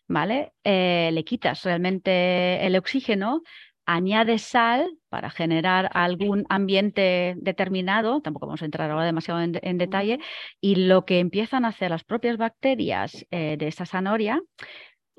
¿vale? 0.09 0.53
Eh, 0.65 1.11
le 1.13 1.25
quitas 1.25 1.63
realmente 1.65 2.65
el 2.67 2.77
oxígeno, 2.77 3.43
añades 3.87 4.43
sal 4.43 4.99
para 5.09 5.31
generar 5.31 5.91
algún 5.95 6.45
ambiente 6.49 7.35
determinado, 7.39 8.21
tampoco 8.21 8.47
vamos 8.47 8.63
a 8.63 8.65
entrar 8.65 8.91
ahora 8.91 9.05
demasiado 9.05 9.41
en, 9.41 9.79
detalle, 9.79 10.19
y 10.61 10.75
lo 10.75 11.05
que 11.05 11.21
empiezan 11.21 11.65
a 11.65 11.69
hacer 11.69 11.91
las 11.91 12.05
propias 12.05 12.37
bacterias 12.37 13.27
eh, 13.31 13.57
de 13.59 13.69
esa 13.69 13.87
zanahoria 13.87 14.43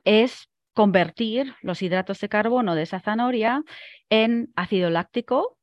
es 0.04 0.50
convertir 0.78 1.56
los 1.64 1.82
hidratos 1.82 2.20
de 2.20 2.30
carbono 2.30 2.76
de 2.76 2.84
esa 2.84 3.00
zanahoria 3.00 3.64
en 4.12 4.54
ácido 4.56 4.92
láctico 4.92 5.58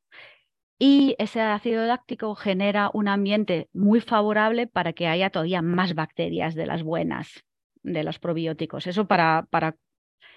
y 0.77 1.15
ese 1.21 1.41
ácido 1.41 1.87
láctico 1.87 2.35
genera 2.35 2.91
un 2.93 3.07
ambiente 3.07 3.69
muy 3.73 4.01
favorable 4.01 4.67
para 4.67 4.93
que 4.93 5.07
haya 5.07 5.31
todavía 5.31 5.63
más 5.63 5.95
bacterias 5.95 6.57
de 6.57 6.67
las 6.67 6.83
buenas, 6.83 7.45
de 7.85 8.03
los 8.03 8.19
probióticos. 8.19 8.89
Eso 8.89 9.07
para, 9.07 9.47
para 9.51 9.77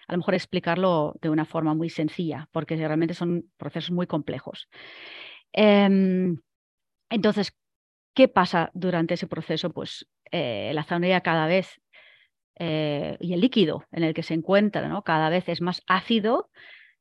a 0.08 0.12
lo 0.12 0.20
mejor 0.20 0.36
explicarlo 0.36 1.16
de 1.24 1.32
una 1.32 1.46
forma 1.46 1.74
muy 1.74 1.90
sencilla, 1.90 2.48
porque 2.52 2.76
realmente 2.76 3.16
son 3.16 3.52
procesos 3.58 3.90
muy 3.90 4.06
complejos. 4.06 4.70
Em, 5.54 6.38
entonces, 7.10 7.52
¿qué 8.14 8.28
pasa 8.28 8.70
durante 8.76 9.16
ese 9.16 9.26
proceso? 9.26 9.72
Pues 9.72 10.08
eh, 10.32 10.70
la 10.76 10.84
zanahoria 10.84 11.22
cada 11.22 11.48
vez 11.48 11.82
eh, 12.60 13.18
y 13.20 13.34
el 13.34 13.42
líquido 13.42 13.86
en 13.92 14.04
el 14.04 14.14
que 14.14 14.24
se 14.24 14.34
encuentra 14.34 14.88
¿no? 14.88 15.04
cada 15.04 15.30
vez 15.30 15.48
es 15.48 15.62
más 15.62 15.84
ácido, 15.88 16.50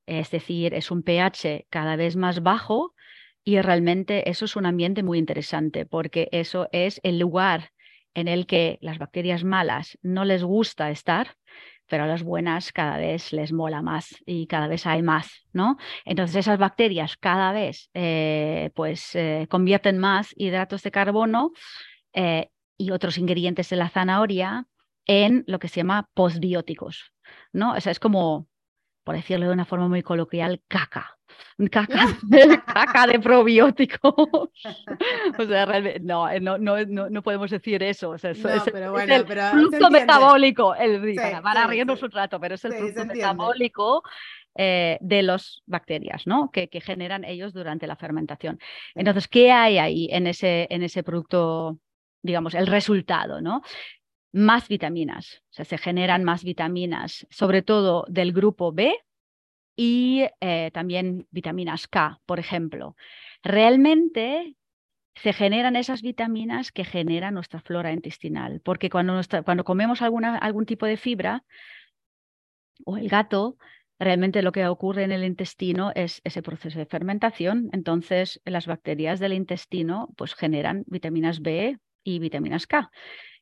es 0.07 0.31
decir, 0.31 0.75
es 0.75 0.91
un 0.91 1.03
pH 1.03 1.67
cada 1.71 1.97
vez 1.97 2.17
más 2.17 2.43
bajo 2.43 2.95
y 3.43 3.61
realmente 3.61 4.29
eso 4.29 4.45
es 4.45 4.57
un 4.57 4.67
ambiente 4.67 5.03
muy 5.03 5.19
interesante 5.19 5.87
porque 5.87 6.29
eso 6.33 6.69
es 6.73 7.01
el 7.03 7.19
lugar 7.19 7.71
en 8.15 8.29
el 8.29 8.47
que 8.47 8.79
las 8.83 8.99
bacterias 8.99 9.45
malas 9.45 9.99
no 10.03 10.25
les 10.25 10.43
gusta 10.45 10.91
estar, 10.91 11.37
pero 11.87 12.05
a 12.05 12.07
las 12.07 12.23
buenas 12.23 12.73
cada 12.73 12.99
vez 12.99 13.33
les 13.33 13.53
mola 13.53 13.83
más 13.83 14.15
y 14.27 14.47
cada 14.47 14.69
vez 14.69 14.87
hay 14.87 15.03
más, 15.03 15.47
¿no? 15.53 15.77
Entonces 16.05 16.37
esas 16.37 16.59
bacterias 16.59 17.17
cada 17.17 17.53
vez 17.53 17.91
eh, 17.95 18.71
pues 18.75 19.15
eh, 19.15 19.47
convierten 19.49 19.99
más 19.99 20.35
hidratos 20.37 20.83
de 20.83 20.91
carbono 20.91 21.53
y 22.79 22.91
otros 22.93 23.19
ingredientes 23.19 23.69
de 23.69 23.77
la 23.77 23.91
zanahoria 23.91 24.67
en 25.07 25.45
lo 25.47 25.59
que 25.59 25.69
se 25.69 25.77
llama 25.77 26.09
postbióticos, 26.15 27.13
¿no? 27.53 27.75
O 27.75 27.81
sea, 27.81 27.93
es 27.93 28.01
como, 28.01 28.49
por 29.05 29.15
decirlo 29.15 29.47
de 29.47 29.53
una 29.53 29.65
forma 29.65 29.89
muy 29.89 30.03
coloquial, 30.03 30.63
caca. 30.69 31.17
Caca 31.71 32.07
de, 32.23 32.61
caca 32.67 33.07
de 33.07 33.19
probióticos. 33.19 34.15
o 35.39 35.45
sea, 35.47 35.67
realmente, 35.67 36.01
no, 36.01 36.29
no, 36.41 36.59
no, 36.59 37.11
no, 37.11 37.23
podemos 37.23 37.51
decir 37.51 37.83
eso. 37.83 38.11
O 38.11 38.19
sea, 38.19 38.31
es, 38.31 38.43
pero 38.73 38.93
bueno, 38.93 39.15
el 39.15 39.25
pero 39.25 39.51
producto 39.53 39.91
metabólico, 39.91 40.75
el, 40.75 41.15
para, 41.43 41.67
riendo 41.67 41.95
un 41.95 42.11
rato, 42.11 42.41
pero 42.41 42.55
es 42.55 42.65
el 42.65 42.75
producto 42.75 43.07
metabólico 43.07 44.03
eh, 44.55 44.99
de 45.01 45.23
las 45.23 45.63
bacterias, 45.67 46.27
¿no? 46.27 46.51
Que, 46.51 46.69
que, 46.69 46.81
generan 46.81 47.25
ellos 47.25 47.53
durante 47.53 47.87
la 47.87 47.97
fermentación. 47.97 48.59
Entonces, 48.95 49.29
¿qué 49.29 49.53
hay 49.53 49.79
ahí 49.79 50.09
en 50.11 50.27
ese, 50.27 50.67
en 50.71 50.83
ese 50.83 51.03
producto, 51.03 51.79
digamos, 52.23 52.55
el 52.55 52.67
resultado, 52.67 53.41
¿no? 53.41 53.63
Más 54.37 54.69
vitaminas, 54.69 55.43
o 55.51 55.55
sea, 55.55 55.65
se 55.65 55.79
generan 55.79 56.23
más 56.23 56.45
vitaminas, 56.45 57.27
sobre 57.31 57.63
todo 57.63 58.05
del 58.07 58.33
grupo 58.33 58.71
B 58.71 58.95
y 59.75 60.27
eh, 60.41 60.71
también 60.75 61.27
vitaminas 61.31 61.89
K, 61.89 62.21
por 62.27 62.39
ejemplo. 62.39 62.97
Realmente 63.43 64.55
se 65.15 65.33
generan 65.33 65.75
esas 65.75 66.03
vitaminas 66.03 66.71
que 66.71 66.85
genera 66.85 67.31
nuestra 67.31 67.63
flora 67.63 67.93
intestinal, 67.93 68.61
porque 68.61 68.91
cuando, 68.91 69.19
cuando 69.43 69.65
comemos 69.65 70.03
alguna, 70.03 70.37
algún 70.37 70.67
tipo 70.67 70.85
de 70.85 70.99
fibra 70.99 71.43
o 72.85 72.99
el 72.99 73.09
gato, 73.09 73.57
realmente 73.99 74.43
lo 74.43 74.53
que 74.53 74.67
ocurre 74.67 75.05
en 75.05 75.13
el 75.13 75.25
intestino 75.25 75.93
es 75.95 76.21
ese 76.25 76.43
proceso 76.43 76.79
de 76.79 76.85
fermentación, 76.85 77.71
entonces 77.73 78.43
las 78.45 78.67
bacterias 78.67 79.19
del 79.19 79.33
intestino 79.33 80.11
pues 80.15 80.35
generan 80.35 80.85
vitaminas 80.89 81.41
B 81.41 81.79
y 82.05 82.19
vitaminas 82.19 82.67
K. 82.67 82.91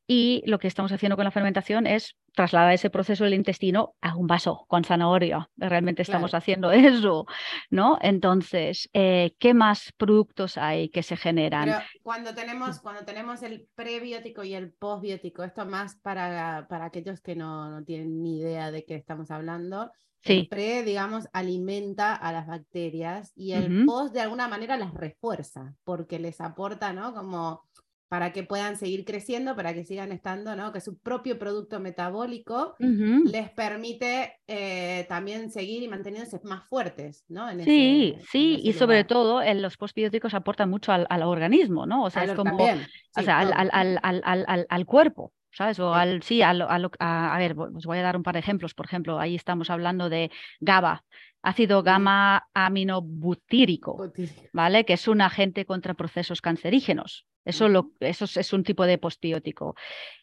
Y 0.07 0.43
lo 0.47 0.59
que 0.59 0.69
estamos 0.69 0.93
haciendo 0.93 1.17
con 1.17 1.25
la 1.25 1.31
fermentación 1.31 1.87
es 1.87 2.17
trasladar 2.35 2.75
ese 2.75 2.91
proceso 2.91 3.25
del 3.25 3.35
intestino 3.35 3.95
a 4.03 4.17
un 4.17 4.27
vaso 4.27 4.67
con 4.69 4.85
zanahoria. 4.85 5.49
Realmente 5.57 6.03
estamos 6.03 6.35
haciendo 6.35 6.71
eso, 6.73 7.27
¿no? 7.71 7.99
Entonces, 8.03 8.91
eh, 8.93 9.35
¿qué 9.39 9.55
más 9.55 9.93
productos 9.97 10.59
hay 10.59 10.91
que 10.91 11.03
se 11.03 11.17
generan? 11.17 11.65
Pero 11.65 11.79
cuando 12.03 12.35
tenemos, 12.35 12.81
cuando 12.81 13.05
tenemos 13.05 13.43
el 13.43 13.67
prebiótico 13.75 14.45
y 14.45 14.55
el 14.55 14.73
postbiótico, 14.73 15.43
esto 15.43 15.65
más 15.65 15.97
para, 15.97 16.67
para 16.69 16.87
aquellos 16.87 17.21
que 17.21 17.35
no, 17.35 17.71
no 17.71 17.85
tienen 17.85 18.23
ni 18.23 18.41
idea 18.41 18.71
de 18.71 18.85
qué 18.85 18.97
estamos 18.97 19.31
hablando. 19.31 19.91
Sí. 20.21 20.41
El 20.41 20.49
pre, 20.49 20.83
digamos, 20.83 21.29
alimenta 21.33 22.15
a 22.15 22.33
las 22.33 22.47
bacterias 22.47 23.33
y 23.37 23.53
el 23.53 23.85
post 23.85 24.15
de 24.15 24.23
alguna 24.23 24.49
manera 24.49 24.79
las 24.79 24.95
refuerza 24.95 25.75
porque 25.85 26.19
les 26.19 26.41
aporta, 26.41 26.95
¿no? 26.95 27.15
Como 27.15 27.63
para 28.15 28.33
que 28.33 28.45
puedan 28.45 28.77
seguir 28.77 29.05
creciendo, 29.05 29.57
para 29.57 29.75
que 29.75 29.85
sigan 29.85 30.13
estando, 30.13 30.55
¿no? 30.55 30.73
Que 30.73 30.81
su 30.81 30.97
propio 30.97 31.37
producto 31.37 31.81
metabólico 31.81 32.77
les 32.79 33.51
permite 33.51 34.35
eh, 34.47 35.05
también 35.09 35.51
seguir 35.51 35.83
y 35.83 35.89
manteniéndose 35.89 36.39
más 36.45 36.63
fuertes, 36.69 37.25
¿no? 37.27 37.51
sí, 37.65 38.15
sí, 38.31 38.61
y 38.63 38.73
sobre 38.75 39.03
todo 39.03 39.43
los 39.55 39.77
postbióticos 39.77 40.33
aportan 40.33 40.71
mucho 40.71 40.93
al, 40.93 41.23
organismo, 41.25 41.87
¿no? 41.87 42.05
O 42.05 42.11
sea, 42.11 42.23
es 42.23 42.35
como, 42.35 42.57
o 42.57 43.23
sea, 43.23 43.41
al, 43.41 44.87
cuerpo. 44.87 45.33
¿sabes? 45.51 45.81
O 45.81 45.93
al, 45.93 46.23
sí, 46.23 46.41
a, 46.43 46.51
a, 46.51 47.39
ver, 47.39 47.57
os 47.59 47.85
voy 47.85 47.99
a 47.99 48.03
dar 48.03 48.17
un 48.17 48.23
par 48.23 48.35
de 48.35 48.41
ejemplos. 48.41 48.75
Por 48.75 48.87
ejemplo, 48.87 49.19
ahí 49.19 49.35
estamos 49.35 49.71
hablando 49.71 50.09
de 50.09 50.31
GABA, 50.61 51.03
ácido 51.43 51.83
gamma 51.83 52.49
aminobutírico, 52.55 54.13
¿vale? 54.53 54.85
Que 54.85 54.93
es 54.93 55.09
un 55.09 55.21
agente 55.21 55.67
contra 55.67 55.95
procesos 55.95 56.41
cancerígenos. 56.41 57.27
Eso, 57.45 57.69
lo, 57.69 57.93
eso 58.01 58.25
es, 58.25 58.53
un 58.53 58.65
tipo 58.65 58.87
de 58.87 58.99
postbiótico. 58.99 59.75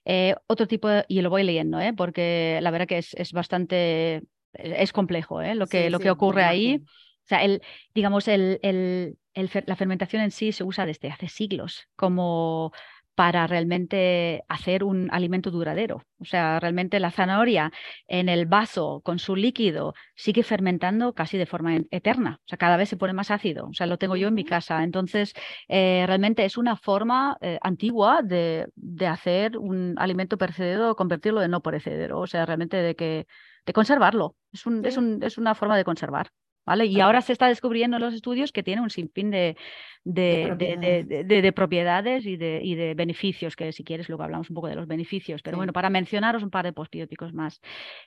Eh, 0.05 0.35
otro 0.47 0.67
tipo, 0.67 0.89
y 1.07 1.21
lo 1.21 1.29
voy 1.29 1.43
leyendo, 1.43 1.79
¿eh? 1.79 1.93
porque 1.93 2.59
la 2.61 2.71
verdad 2.71 2.87
que 2.87 2.97
es, 2.97 3.13
es 3.13 3.31
bastante, 3.31 4.23
es 4.53 4.91
complejo 4.91 5.41
¿eh? 5.41 5.55
lo, 5.55 5.67
que, 5.67 5.89
lo 5.89 5.99
que 5.99 6.11
ocurre 6.11 6.43
ahí. 6.43 6.81
O 7.23 7.27
sea, 7.27 7.43
el, 7.43 7.61
digamos, 7.93 8.27
el, 8.27 8.59
el, 8.63 9.17
la 9.65 9.75
fermentación 9.75 10.21
en 10.23 10.31
sí 10.31 10.51
se 10.51 10.63
usa 10.63 10.85
desde 10.85 11.09
hace 11.09 11.27
siglos 11.27 11.87
como 11.95 12.73
para 13.15 13.47
realmente 13.47 14.43
hacer 14.47 14.83
un 14.83 15.09
alimento 15.11 15.51
duradero. 15.51 16.03
O 16.19 16.25
sea, 16.25 16.59
realmente 16.59 16.99
la 16.99 17.11
zanahoria 17.11 17.71
en 18.07 18.29
el 18.29 18.45
vaso 18.45 19.01
con 19.03 19.19
su 19.19 19.35
líquido 19.35 19.93
sigue 20.15 20.43
fermentando 20.43 21.13
casi 21.13 21.37
de 21.37 21.45
forma 21.45 21.77
eterna. 21.91 22.39
O 22.41 22.47
sea, 22.47 22.57
cada 22.57 22.77
vez 22.77 22.89
se 22.89 22.97
pone 22.97 23.13
más 23.13 23.31
ácido. 23.31 23.67
O 23.67 23.73
sea, 23.73 23.87
lo 23.87 23.97
tengo 23.97 24.15
yo 24.15 24.27
en 24.29 24.33
mi 24.33 24.45
casa. 24.45 24.83
Entonces, 24.83 25.33
eh, 25.67 26.03
realmente 26.07 26.45
es 26.45 26.57
una 26.57 26.75
forma 26.75 27.37
eh, 27.41 27.59
antigua 27.61 28.21
de, 28.23 28.67
de, 28.75 29.07
hacer 29.07 29.57
un 29.57 29.95
alimento 29.97 30.37
perecedero, 30.37 30.95
convertirlo 30.95 31.41
en 31.43 31.51
no 31.51 31.61
perecedero. 31.61 32.19
O 32.19 32.27
sea, 32.27 32.45
realmente 32.45 32.77
de 32.77 32.95
que 32.95 33.27
de 33.65 33.73
conservarlo. 33.73 34.35
Es, 34.51 34.65
un, 34.65 34.85
es, 34.85 34.97
un, 34.97 35.21
es 35.23 35.37
una 35.37 35.55
forma 35.55 35.77
de 35.77 35.83
conservar. 35.83 36.31
¿Vale? 36.65 36.85
Y 36.85 36.99
ahora 36.99 37.21
se 37.21 37.33
está 37.33 37.47
descubriendo 37.47 37.97
en 37.97 38.03
los 38.03 38.13
estudios 38.13 38.51
que 38.51 38.61
tiene 38.61 38.81
un 38.81 38.91
sinfín 38.91 39.31
de, 39.31 39.57
de, 40.03 41.25
de, 41.25 41.53
propiedades. 41.53 42.25
y, 42.25 42.37
de, 42.37 42.61
y 42.63 42.75
de 42.75 42.93
beneficios, 42.93 43.55
que 43.55 43.71
si 43.71 43.83
quieres 43.83 44.09
luego 44.09 44.23
hablamos 44.23 44.49
un 44.49 44.55
poco 44.55 44.67
de 44.67 44.75
los 44.75 44.87
beneficios, 44.87 45.41
pero 45.41 45.57
bueno, 45.57 45.73
para 45.73 45.89
mencionaros 45.89 46.43
un 46.43 46.51
par 46.51 46.65
de 46.65 46.73
postbióticos 46.73 47.33
más. 47.33 47.61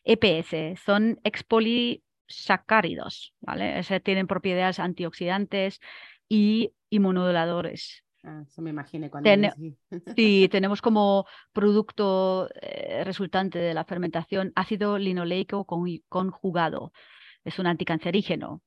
EPS 0.05 0.81
son 0.85 1.19
expolisacáridos, 1.25 3.35
¿vale? 3.41 3.81
tienen 4.03 4.27
propiedades 4.27 4.79
antioxidantes 4.79 5.81
y 6.29 6.73
inmunoduladores. 6.91 8.03
Ah, 8.27 8.43
eso 8.49 8.63
me 8.63 8.71
imagino 8.71 9.11
cuando 9.11 9.29
Sí, 10.17 10.49
tenemos 10.51 10.81
como 10.81 11.27
producto 11.53 12.49
eh, 12.63 13.05
resultante 13.05 13.59
de 13.59 13.75
la 13.75 13.85
fermentación 13.85 14.51
ácido 14.57 14.97
linoleico 14.97 15.67
conjugado 15.67 16.93
es 17.45 17.59
un 17.59 17.67
anticancerígeno. 17.67 18.63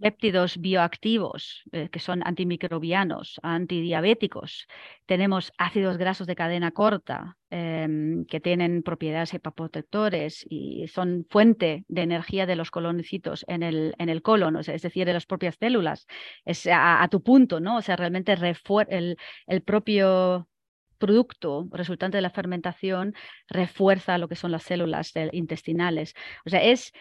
Péptidos 0.00 0.58
bioactivos, 0.58 1.64
eh, 1.72 1.88
que 1.88 1.98
son 1.98 2.22
antimicrobianos, 2.24 3.40
antidiabéticos. 3.42 4.68
Tenemos 5.06 5.52
ácidos 5.58 5.96
grasos 5.96 6.28
de 6.28 6.36
cadena 6.36 6.70
corta, 6.70 7.36
em, 7.50 8.24
que 8.26 8.38
tienen 8.38 8.84
propiedades 8.84 9.34
hepaprotectores 9.34 10.46
y 10.48 10.86
son 10.86 11.26
fuente 11.28 11.84
de 11.88 12.02
energía 12.02 12.46
de 12.46 12.54
los 12.54 12.70
colonicitos 12.70 13.44
en 13.48 13.64
el, 13.64 13.94
en 13.98 14.08
el 14.08 14.22
colon, 14.22 14.56
es 14.56 14.82
decir, 14.82 15.04
de 15.04 15.14
las 15.14 15.26
propias 15.26 15.56
células. 15.58 16.06
Es 16.44 16.68
a, 16.70 17.08
tu 17.10 17.22
punto, 17.22 17.58
¿no? 17.58 17.78
O 17.78 17.82
sea, 17.82 17.96
realmente 17.96 18.32
el, 18.34 19.16
el 19.46 19.62
propio 19.62 20.48
producto 21.02 21.66
resultante 21.72 22.16
de 22.18 22.22
la 22.22 22.30
fermentación 22.30 23.12
refuerza 23.48 24.18
lo 24.18 24.28
que 24.28 24.36
son 24.36 24.52
las 24.52 24.62
células 24.62 25.12
intestinales. 25.32 26.14
O 26.46 26.50
sea, 26.50 26.62
es, 26.62 26.92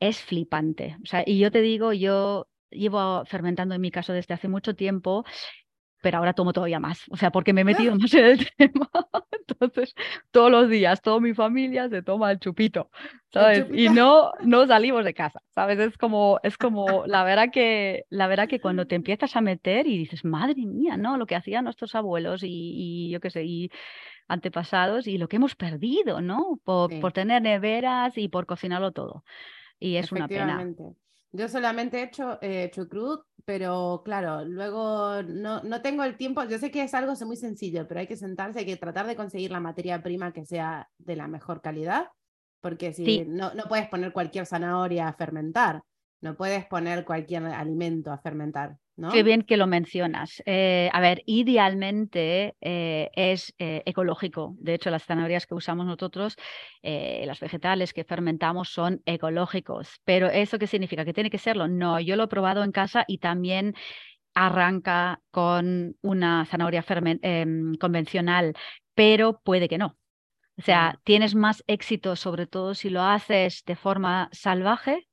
es 0.00 0.22
flipante. 0.22 0.96
O 1.02 1.06
sea, 1.06 1.22
y 1.26 1.38
yo 1.38 1.50
te 1.50 1.60
digo, 1.60 1.92
yo 1.92 2.48
llevo 2.70 3.24
fermentando 3.24 3.74
en 3.74 3.80
mi 3.80 3.90
caso 3.90 4.12
desde 4.12 4.34
hace 4.34 4.48
mucho 4.48 4.74
tiempo, 4.74 5.24
pero 6.00 6.18
ahora 6.18 6.32
tomo 6.32 6.52
todavía 6.52 6.78
más, 6.78 7.04
o 7.10 7.16
sea, 7.16 7.30
porque 7.30 7.52
me 7.52 7.62
he 7.62 7.64
metido 7.64 7.94
más 7.96 8.14
en 8.14 8.24
el 8.24 8.48
tema. 8.56 8.88
Entonces, 9.48 9.94
todos 10.30 10.50
los 10.50 10.68
días, 10.68 11.00
toda 11.02 11.18
mi 11.20 11.34
familia 11.34 11.88
se 11.88 12.02
toma 12.02 12.30
el 12.30 12.38
chupito, 12.38 12.90
¿sabes? 13.32 13.66
Y 13.72 13.88
no, 13.88 14.30
no 14.44 14.66
salimos 14.66 15.04
de 15.04 15.14
casa, 15.14 15.42
¿sabes? 15.50 15.78
Es 15.80 15.98
como, 15.98 16.38
es 16.42 16.56
como, 16.56 17.04
la 17.06 17.24
verdad 17.24 17.48
que, 17.52 18.04
la 18.10 18.28
verdad 18.28 18.48
que 18.48 18.60
cuando 18.60 18.86
te 18.86 18.94
empiezas 18.94 19.34
a 19.34 19.40
meter 19.40 19.86
y 19.88 19.98
dices, 19.98 20.24
madre 20.24 20.64
mía, 20.66 20.96
¿no? 20.96 21.16
Lo 21.16 21.26
que 21.26 21.34
hacían 21.34 21.64
nuestros 21.64 21.94
abuelos 21.96 22.42
y, 22.44 22.48
y 22.48 23.10
yo 23.10 23.20
qué 23.20 23.30
sé, 23.30 23.44
y 23.44 23.70
antepasados 24.28 25.08
y 25.08 25.18
lo 25.18 25.26
que 25.26 25.36
hemos 25.36 25.56
perdido, 25.56 26.20
¿no? 26.20 26.60
Por, 26.62 27.00
por 27.00 27.12
tener 27.12 27.42
neveras 27.42 28.16
y 28.18 28.28
por 28.28 28.46
cocinarlo 28.46 28.92
todo 28.92 29.24
y 29.78 29.96
es 29.96 30.12
una 30.12 30.28
pena. 30.28 30.74
Yo 31.30 31.48
solamente 31.48 31.98
he 31.98 32.04
hecho 32.04 32.38
eh, 32.40 32.70
chucrut, 32.72 33.20
pero 33.44 34.02
claro, 34.04 34.44
luego 34.44 35.22
no, 35.22 35.62
no 35.62 35.82
tengo 35.82 36.02
el 36.04 36.16
tiempo. 36.16 36.42
Yo 36.44 36.58
sé 36.58 36.70
que 36.70 36.82
es 36.82 36.94
algo 36.94 37.12
muy 37.26 37.36
sencillo, 37.36 37.86
pero 37.86 38.00
hay 38.00 38.06
que 38.06 38.16
sentarse, 38.16 38.60
hay 38.60 38.66
que 38.66 38.76
tratar 38.76 39.06
de 39.06 39.16
conseguir 39.16 39.50
la 39.50 39.60
materia 39.60 40.02
prima 40.02 40.32
que 40.32 40.46
sea 40.46 40.88
de 40.96 41.16
la 41.16 41.28
mejor 41.28 41.60
calidad, 41.60 42.08
porque 42.60 42.92
si 42.94 43.26
no, 43.26 43.52
no 43.54 43.64
puedes 43.64 43.88
poner 43.88 44.12
cualquier 44.12 44.46
zanahoria 44.46 45.08
a 45.08 45.12
fermentar, 45.12 45.82
no 46.20 46.36
puedes 46.36 46.66
poner 46.66 47.04
cualquier 47.04 47.44
alimento 47.46 48.12
a 48.12 48.18
fermentar. 48.18 48.76
Qué 49.12 49.22
bien 49.22 49.42
que 49.42 49.56
lo 49.56 49.68
mencionas. 49.68 50.42
Eh, 50.44 50.90
a 50.92 51.00
ver, 51.00 51.22
idealmente 51.24 52.56
eh, 52.60 53.10
es 53.14 53.54
eh, 53.58 53.82
ecológico. 53.86 54.56
De 54.58 54.74
hecho, 54.74 54.90
las 54.90 55.04
zanahorias 55.04 55.46
que 55.46 55.54
usamos 55.54 55.86
nosotros, 55.86 56.36
las 56.82 57.38
vegetales 57.38 57.92
que 57.92 58.02
fermentamos 58.02 58.70
son 58.70 59.02
ecológicos. 59.06 60.00
Pero 60.04 60.26
¿eso 60.26 60.58
qué 60.58 60.66
significa? 60.66 61.04
¿Que 61.04 61.12
tiene 61.12 61.30
que 61.30 61.38
serlo? 61.38 61.68
No, 61.68 62.00
yo 62.00 62.16
lo 62.16 62.24
he 62.24 62.28
probado 62.28 62.64
en 62.64 62.72
casa 62.72 63.04
y 63.06 63.18
también 63.18 63.74
arranca 64.34 65.20
con 65.30 65.96
una 66.02 66.44
zanahoria 66.46 66.84
em, 67.22 67.74
convencional, 67.76 68.54
pero 68.94 69.40
puede 69.44 69.68
que 69.68 69.78
no. 69.78 69.96
O 70.56 70.62
sea, 70.62 70.98
tienes 71.04 71.36
más 71.36 71.62
éxito, 71.68 72.16
sobre 72.16 72.46
todo 72.46 72.74
si 72.74 72.90
lo 72.90 73.02
haces 73.02 73.64
de 73.64 73.76
forma 73.76 74.28
salvaje, 74.32 75.07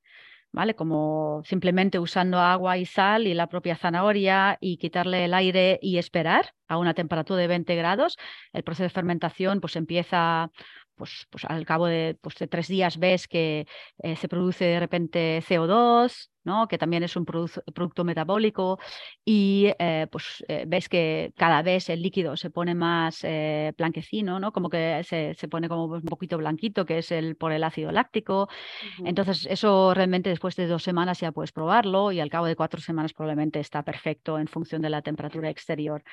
¿vale? 0.56 0.74
Como 0.74 1.42
simplemente 1.44 2.00
usando 2.00 2.40
agua 2.40 2.78
y 2.78 2.86
sal 2.86 3.28
y 3.28 3.34
la 3.34 3.48
propia 3.48 3.76
zanahoria 3.76 4.58
y 4.62 4.78
quitarle 4.78 5.26
el 5.26 5.34
aire 5.34 5.80
y 5.82 5.98
esperar 5.98 6.54
a 6.70 6.78
una 6.78 6.94
temperatura 6.94 7.42
de 7.42 7.48
20 7.48 7.76
grados. 7.76 8.16
El 8.54 8.64
proceso 8.64 8.84
de 8.84 8.90
fermentación 8.90 9.60
pues 9.60 9.76
empieza 9.76 10.50
pues, 10.96 11.28
pues 11.30 11.46
al 11.46 11.66
cabo 11.66 11.88
de, 11.88 12.18
pues, 12.22 12.36
de 12.36 12.48
tres 12.48 12.68
días 12.68 12.98
ves 12.98 13.28
que 13.28 13.68
eh, 14.04 14.16
se 14.16 14.28
produce 14.28 14.66
de 14.66 14.80
repente 14.80 15.44
CO2, 15.48 16.30
¿no? 16.44 16.68
que 16.68 16.78
también 16.78 17.04
es 17.04 17.16
un 17.16 17.26
producto 17.26 18.04
metabólico, 18.04 18.80
y 19.24 19.72
eh, 19.80 20.08
pues 20.12 20.44
eh, 20.48 20.66
ves 20.68 20.88
que 20.90 21.34
cada 21.36 21.64
vez 21.64 21.90
el 21.90 22.04
líquido 22.04 22.38
se 22.38 22.52
pone 22.52 22.76
más 22.76 23.26
blanquecino, 23.78 24.40
¿no? 24.40 24.52
como 24.52 24.70
que 24.70 25.04
se, 25.04 25.34
se, 25.34 25.48
pone 25.48 25.68
como 25.68 25.86
un 25.86 26.04
poquito 26.04 26.38
blanquito, 26.38 26.86
que 26.86 27.00
es 27.00 27.12
el, 27.12 27.36
por 27.36 27.52
el 27.52 27.64
ácido 27.64 27.92
láctico. 27.92 28.48
Entonces, 29.04 29.48
eso 29.50 29.94
realmente 29.94 30.30
después 30.30 30.56
de 30.56 30.68
dos 30.68 30.84
semanas 30.84 31.20
ya 31.20 31.32
puedes 31.32 31.52
probarlo 31.52 32.12
y 32.12 32.20
al 32.20 32.30
cabo 32.30 32.46
de 32.46 32.56
cuatro 32.56 32.80
semanas 32.80 33.14
probablemente 33.14 33.60
está 33.60 33.84
perfecto 33.84 34.38
en 34.38 34.48
función 34.48 34.82
de 34.82 34.90
la 34.92 35.02
temperatura 35.02 35.50
exterior. 35.50 36.04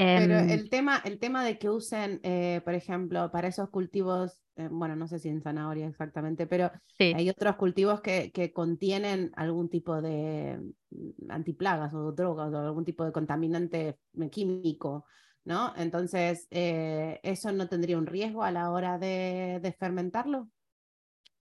Pero 0.00 0.38
em, 0.38 0.48
el 0.48 0.70
tema, 0.70 1.02
el 1.04 1.18
tema 1.18 1.44
de 1.44 1.58
que 1.58 1.68
usen, 1.68 2.20
eh, 2.22 2.62
por 2.64 2.72
ejemplo, 2.72 3.30
para 3.30 3.48
esos 3.48 3.68
cultivos, 3.68 4.40
eh, 4.56 4.66
bueno, 4.70 4.96
no 4.96 5.06
sé 5.06 5.18
si 5.18 5.28
en 5.28 5.42
zanahoria 5.42 5.86
exactamente, 5.86 6.46
pero 6.46 6.70
hay 6.98 7.28
otros 7.28 7.56
cultivos 7.56 8.00
que, 8.00 8.32
que, 8.32 8.50
contienen 8.50 9.30
algún 9.36 9.68
tipo 9.68 10.00
de 10.00 10.58
mm, 10.88 11.30
antiplagas 11.30 11.92
o 11.92 12.12
drogas 12.12 12.50
o 12.50 12.58
algún 12.58 12.86
tipo 12.86 13.04
de 13.04 13.12
contaminante 13.12 13.98
químico, 14.32 15.04
¿no? 15.44 15.74
Entonces, 15.76 16.48
eh, 16.50 17.20
¿eso 17.22 17.52
no 17.52 17.68
tendría 17.68 17.98
un 17.98 18.06
riesgo 18.06 18.42
a 18.42 18.52
la 18.52 18.70
hora 18.70 18.96
de, 18.96 19.60
de 19.62 19.72
fermentarlo? 19.72 20.48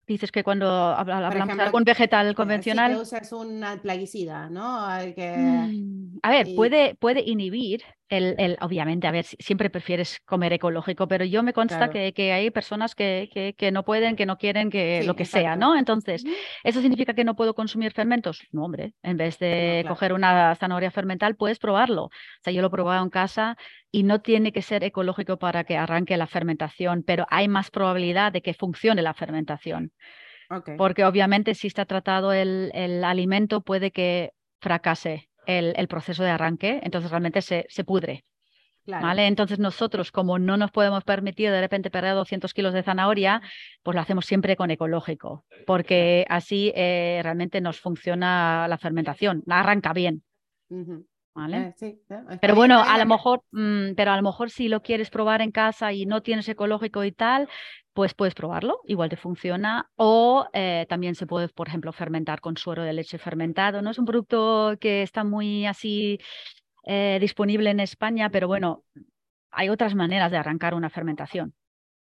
Dices 0.06 0.34
que 0.34 0.44
cuando 0.44 0.68
hablamos 0.68 1.56
de 1.56 1.64
algún 1.64 1.84
vegetal 1.86 2.36
convencional. 2.36 2.92
Sí 2.92 2.98
que 2.98 3.04
usas 3.04 3.32
un 3.32 3.64
plaguicida, 3.82 4.50
¿no? 4.50 4.86
Que... 5.16 5.38
Mm, 5.38 6.20
a 6.24 6.30
ver, 6.30 6.48
puede, 6.56 6.96
puede 6.96 7.22
inhibir 7.22 7.84
el, 8.10 8.58
obviamente, 8.62 9.08
a 9.08 9.12
ver, 9.12 9.26
siempre 9.26 9.70
prefieres 9.70 10.20
comer 10.26 10.54
ecológico, 10.54 11.08
pero 11.08 11.26
yo 11.26 11.44
me 11.44 11.54
consta 11.54 11.90
que, 11.90 12.12
que, 12.14 12.34
hay 12.34 12.50
personas 12.50 12.96
que, 12.96 13.30
que, 13.32 13.54
que, 13.54 13.72
no 13.72 13.86
pueden, 13.86 14.16
que 14.16 14.26
no 14.26 14.38
quieren, 14.38 14.70
que 14.70 15.04
lo 15.04 15.16
que 15.16 15.26
sea, 15.26 15.56
¿no? 15.56 15.78
Entonces, 15.78 16.24
¿eso 16.64 16.82
significa 16.82 17.14
que 17.14 17.24
no 17.24 17.36
puedo 17.36 17.54
consumir 17.54 17.92
fermentos? 17.92 18.42
No, 18.52 18.66
hombre, 18.66 18.94
en 19.04 19.18
vez 19.18 19.38
de 19.38 19.86
coger 19.88 20.14
una 20.14 20.56
zanahoria 20.56 20.92
fermental, 20.92 21.36
puedes 21.36 21.60
probarlo. 21.60 22.06
O 22.06 22.12
sea, 22.44 22.52
yo 22.52 22.62
lo 22.62 22.68
he 22.68 22.72
probado 22.72 23.04
en 23.04 23.10
casa 23.10 23.58
y 23.92 24.04
no 24.04 24.22
tiene 24.22 24.52
que 24.52 24.62
ser 24.62 24.84
ecológico 24.84 25.38
para 25.38 25.64
que 25.64 25.78
arranque 25.78 26.18
la 26.18 26.28
fermentación, 26.28 27.04
pero 27.04 27.28
hay 27.30 27.48
más 27.48 27.70
probabilidad 27.70 28.32
de 28.32 28.42
que 28.42 28.54
funcione 28.54 29.02
la 29.02 29.14
fermentación. 29.14 29.92
Porque 30.78 31.06
obviamente 31.06 31.54
si 31.54 31.68
está 31.68 31.86
tratado 31.86 32.34
el, 32.34 32.72
el 32.74 33.04
alimento 33.04 33.62
puede 33.62 33.92
que 33.92 34.32
fracase 34.60 35.29
el, 35.58 35.88
proceso 35.88 36.24
de 36.24 36.30
arranque, 36.30 36.80
entonces 36.84 37.10
realmente 37.12 37.42
se, 37.42 37.66
se 37.70 37.84
pudre. 37.84 38.24
¿Vale? 38.86 39.28
Entonces 39.28 39.60
nosotros, 39.60 40.12
como 40.12 40.40
no 40.40 40.58
nos 40.58 40.72
podemos 40.72 41.04
permitir 41.04 41.52
de 41.52 41.62
repente 41.62 41.92
perder 41.92 42.16
200 42.16 42.54
kilos 42.54 42.74
de 42.74 42.82
zanahoria, 42.82 43.42
pues 43.84 43.94
lo 43.94 44.02
hacemos 44.02 44.26
siempre 44.26 44.56
con 44.56 44.72
ecológico, 44.72 45.46
porque 45.68 46.26
así 46.28 46.72
eh, 46.76 47.20
realmente 47.22 47.62
nos 47.62 47.80
funciona 47.80 48.68
la 48.68 48.80
fermentación, 48.80 49.44
la 49.46 49.60
arranca 49.60 49.94
bien. 49.94 50.24
¿Vale? 51.34 51.76
Eh, 51.80 51.98
pero 52.42 52.56
bueno, 52.56 52.82
a 52.82 52.98
lo 52.98 53.06
mejor, 53.06 53.44
mm, 53.52 53.94
pero 53.96 54.12
a 54.12 54.18
lo 54.18 54.24
mejor 54.24 54.50
si 54.50 54.68
lo 54.68 54.82
quieres 54.82 55.10
probar 55.10 55.42
en 55.42 55.52
casa 55.52 55.94
y 55.94 56.06
no 56.06 56.22
tienes 56.22 56.50
ecológico 56.50 57.04
y 57.04 57.12
tal, 57.12 57.48
pues 57.94 58.14
puedes 58.14 58.34
probarlo, 58.34 58.82
igual 58.86 59.10
te 59.10 59.18
funciona. 59.18 59.90
O 59.96 60.48
eh, 60.54 60.86
también 60.90 61.16
se 61.16 61.28
puede, 61.28 61.50
por 61.50 61.68
ejemplo, 61.68 61.92
fermentar 61.94 62.42
con 62.42 62.58
suero 62.58 62.84
de 62.84 62.94
leche 62.94 63.18
fermentado. 63.18 63.82
No 63.82 63.92
es 63.92 64.00
un 64.00 64.06
producto 64.06 64.76
que 64.80 65.02
está 65.02 65.24
muy 65.24 65.66
así 65.66 66.20
eh, 66.84 67.18
disponible 67.22 67.70
en 67.70 67.80
España, 67.80 68.30
pero 68.30 68.48
bueno, 68.48 68.84
hay 69.52 69.70
otras 69.70 69.96
maneras 69.96 70.32
de 70.32 70.38
arrancar 70.38 70.74
una 70.74 70.90
fermentación. 70.90 71.54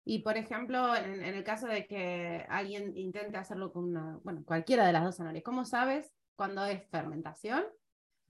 Y 0.05 0.19
por 0.19 0.37
ejemplo, 0.37 0.95
en, 0.95 1.23
el 1.23 1.43
caso 1.43 1.67
de 1.67 1.87
que 1.87 2.45
alguien 2.49 2.97
intente 2.97 3.37
hacerlo 3.37 3.71
con 3.71 3.85
una, 3.85 4.19
bueno, 4.23 4.43
cualquiera 4.45 4.85
de 4.85 4.91
las 4.91 5.03
dos 5.03 5.15
zanahorias, 5.15 5.45
¿cómo 5.45 5.63
sabes 5.63 6.11
cuándo 6.35 6.65
es 6.65 6.85
fermentación? 6.89 7.63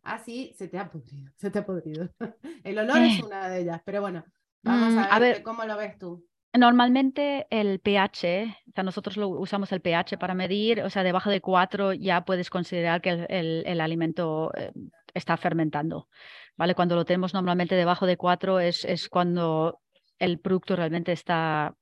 Ah, 0.04 0.20
sí, 0.20 0.54
se 0.58 0.68
te 0.68 0.78
ha 0.78 0.90
podrido, 0.92 1.32
se 1.38 1.50
te 1.50 1.60
ha 1.60 1.66
podrido. 1.66 2.10
El 2.64 2.78
olor 2.78 2.98
es 2.98 3.20
eh. 3.20 3.24
una 3.26 3.50
de 3.50 3.62
ellas, 3.62 3.82
pero 3.86 4.02
bueno, 4.02 4.24
Vamos 4.64 4.94
a, 4.96 5.18
mm, 5.18 5.22
ver, 5.22 5.44
cómo 5.44 5.66
lo 5.66 5.78
ves 5.78 5.98
tú. 5.98 6.26
Normalmente 6.54 7.48
el 7.50 7.80
pH, 7.80 8.60
o 8.70 8.72
sea, 8.74 8.84
nosotros 8.84 9.18
lo 9.18 9.28
usamos 9.28 9.72
el 9.72 9.82
pH 9.82 10.18
para 10.18 10.36
medir, 10.36 10.82
o 10.82 10.90
sea, 10.90 11.04
debajo 11.04 11.30
de 11.30 11.42
4 11.42 11.94
ya 11.94 12.24
puedes 12.26 12.50
considerar 12.50 13.02
que 13.02 13.26
el, 13.28 13.82
alimento 13.82 14.52
eh, 14.56 14.72
está 15.14 15.36
fermentando, 15.36 16.08
¿vale? 16.56 16.76
Cuando 16.76 16.96
lo 16.96 17.06
tenemos 17.06 17.34
normalmente 17.34 17.76
debajo 17.76 18.06
de 18.06 18.18
4 18.18 18.60
es, 18.60 18.86
es 18.86 19.10
cuando 19.10 19.82
el 20.20 20.40
producto 20.40 20.76
realmente 20.76 21.12
está, 21.12 21.76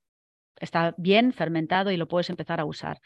está 0.58 0.94
bien 0.96 1.32
fermentado 1.34 1.90
y 1.90 1.98
lo 1.98 2.08
puedes 2.08 2.30
empezar 2.30 2.58
a 2.58 2.64
usar, 2.64 2.98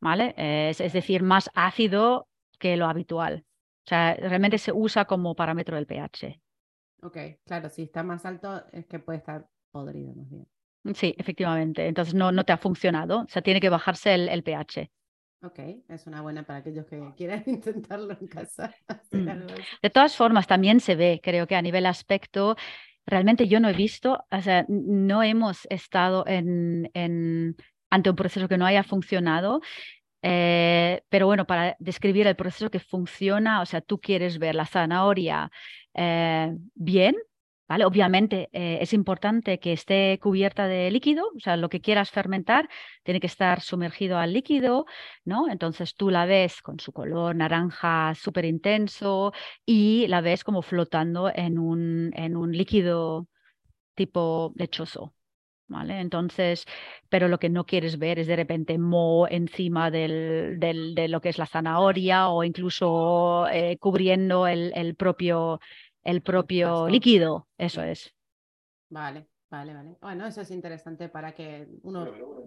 ¿vale? 0.00 0.34
Es, 0.36 0.82
es 0.82 0.92
decir, 0.92 1.22
más 1.22 1.50
ácido 1.54 2.28
que 2.58 2.76
lo 2.76 2.86
habitual. 2.86 3.44
O 3.84 3.88
sea, 3.88 4.14
realmente 4.14 4.58
se 4.58 4.72
usa 4.72 5.04
como 5.04 5.34
parámetro 5.34 5.76
del 5.76 5.86
pH. 5.86 6.40
Ok, 7.02 7.18
claro, 7.44 7.68
si 7.68 7.82
está 7.82 8.02
más 8.02 8.24
alto 8.24 8.64
es 8.72 8.86
que 8.86 8.98
puede 8.98 9.18
estar 9.18 9.46
podrido 9.70 10.14
más 10.14 10.30
bien. 10.30 10.46
Sí, 10.94 11.14
efectivamente. 11.18 11.86
Entonces 11.86 12.14
no, 12.14 12.32
no 12.32 12.44
te 12.44 12.52
ha 12.52 12.58
funcionado. 12.58 13.20
O 13.20 13.28
sea, 13.28 13.42
tiene 13.42 13.60
que 13.60 13.68
bajarse 13.68 14.14
el, 14.14 14.42
pH. 14.42 14.90
Ok, 15.42 15.58
es 15.88 16.06
una 16.06 16.22
buena 16.22 16.42
para 16.44 16.60
aquellos 16.60 16.86
que 16.86 17.00
quieran 17.16 17.42
intentarlo 17.46 18.16
en 18.18 18.26
casa. 18.26 18.74
Mm. 19.10 19.46
De 19.80 19.90
todas 19.90 20.16
formas, 20.16 20.48
también 20.48 20.80
se 20.80 20.96
ve, 20.96 21.20
creo 21.22 21.46
que 21.46 21.54
a 21.54 21.62
nivel 21.62 21.86
aspecto, 21.86 22.56
realmente 23.06 23.46
yo 23.46 23.60
no 23.60 23.68
he 23.68 23.72
visto, 23.72 24.24
o 24.28 24.42
sea, 24.42 24.64
no 24.68 25.22
hemos 25.22 25.66
estado 25.70 26.26
en, 26.26 26.90
en, 26.94 27.56
ante 27.90 28.10
un 28.10 28.16
proceso 28.16 28.48
que 28.48 28.58
no 28.58 28.66
haya 28.66 28.82
funcionado. 28.82 29.60
Eh, 30.26 31.02
pero 31.10 31.26
bueno, 31.26 31.46
para 31.46 31.76
describir 31.78 32.26
el 32.26 32.34
proceso 32.36 32.70
que 32.70 32.80
funciona, 32.80 33.60
o 33.60 33.66
sea, 33.66 33.82
tú 33.82 34.00
quieres 34.00 34.38
ver 34.38 34.54
la 34.54 34.64
zanahoria 34.64 35.50
eh, 35.94 36.50
bien, 36.74 37.14
¿Vale? 37.66 37.86
Obviamente 37.86 38.50
eh, 38.52 38.78
es 38.82 38.92
importante 38.92 39.58
que 39.58 39.72
esté 39.72 40.18
cubierta 40.20 40.66
de 40.66 40.90
líquido, 40.90 41.24
o 41.34 41.40
sea, 41.40 41.56
lo 41.56 41.70
que 41.70 41.80
quieras 41.80 42.10
fermentar 42.10 42.68
tiene 43.02 43.20
que 43.20 43.26
estar 43.26 43.62
sumergido 43.62 44.18
al 44.18 44.34
líquido, 44.34 44.84
¿no? 45.24 45.48
Entonces 45.48 45.94
tú 45.94 46.10
la 46.10 46.26
ves 46.26 46.60
con 46.60 46.78
su 46.78 46.92
color 46.92 47.34
naranja 47.36 48.14
súper 48.16 48.44
intenso 48.44 49.32
y 49.64 50.06
la 50.08 50.20
ves 50.20 50.44
como 50.44 50.60
flotando 50.60 51.30
en 51.34 51.58
un, 51.58 52.12
en 52.14 52.36
un 52.36 52.52
líquido 52.52 53.28
tipo 53.94 54.52
lechoso. 54.56 55.14
¿Vale? 55.66 56.00
Entonces, 56.00 56.66
pero 57.08 57.28
lo 57.28 57.38
que 57.38 57.48
no 57.48 57.64
quieres 57.64 57.98
ver 57.98 58.18
es 58.18 58.26
de 58.26 58.36
repente 58.36 58.78
mo 58.78 59.26
encima 59.28 59.90
del, 59.90 60.58
del, 60.60 60.94
de 60.94 61.08
lo 61.08 61.20
que 61.20 61.30
es 61.30 61.38
la 61.38 61.46
zanahoria 61.46 62.28
o 62.28 62.44
incluso 62.44 63.48
eh, 63.48 63.78
cubriendo 63.78 64.46
el, 64.46 64.72
el 64.74 64.94
propio 64.94 65.60
el 66.02 66.20
propio 66.20 66.86
líquido, 66.88 67.48
eso 67.56 67.82
es. 67.82 68.14
Vale, 68.90 69.26
vale, 69.54 69.74
vale. 69.74 69.96
Bueno, 70.00 70.26
eso 70.26 70.40
es 70.40 70.50
interesante 70.50 71.08
para 71.08 71.32
que 71.32 71.66
uno 71.82 72.06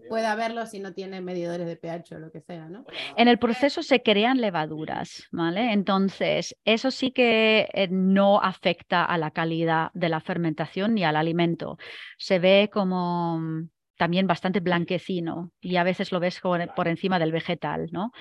pueda 0.09 0.35
verlo 0.35 0.65
si 0.65 0.79
no 0.79 0.93
tiene 0.93 1.21
medidores 1.21 1.65
de 1.65 1.75
pH 1.75 2.15
o 2.15 2.19
lo 2.19 2.31
que 2.31 2.41
sea, 2.41 2.67
¿no? 2.67 2.85
En 3.15 3.27
el 3.27 3.39
proceso 3.39 3.81
se 3.81 4.01
crean 4.01 4.41
levaduras, 4.41 5.27
¿vale? 5.31 5.71
Entonces, 5.71 6.55
eso 6.65 6.91
sí 6.91 7.11
que 7.11 7.69
eh, 7.73 7.87
no 7.89 8.41
afecta 8.41 9.05
a 9.05 9.17
la 9.17 9.31
calidad 9.31 9.89
de 9.93 10.09
la 10.09 10.19
fermentación 10.19 10.93
ni 10.95 11.03
al 11.03 11.15
alimento. 11.15 11.77
Se 12.17 12.39
ve 12.39 12.69
como 12.71 13.39
mm, 13.39 13.69
también 13.97 14.27
bastante 14.27 14.59
blanquecino 14.59 15.51
y 15.61 15.77
a 15.77 15.83
veces 15.83 16.11
lo 16.11 16.19
ves 16.19 16.41
por 16.41 16.87
encima 16.87 17.19
del 17.19 17.31
vegetal, 17.31 17.87
¿no? 17.91 18.11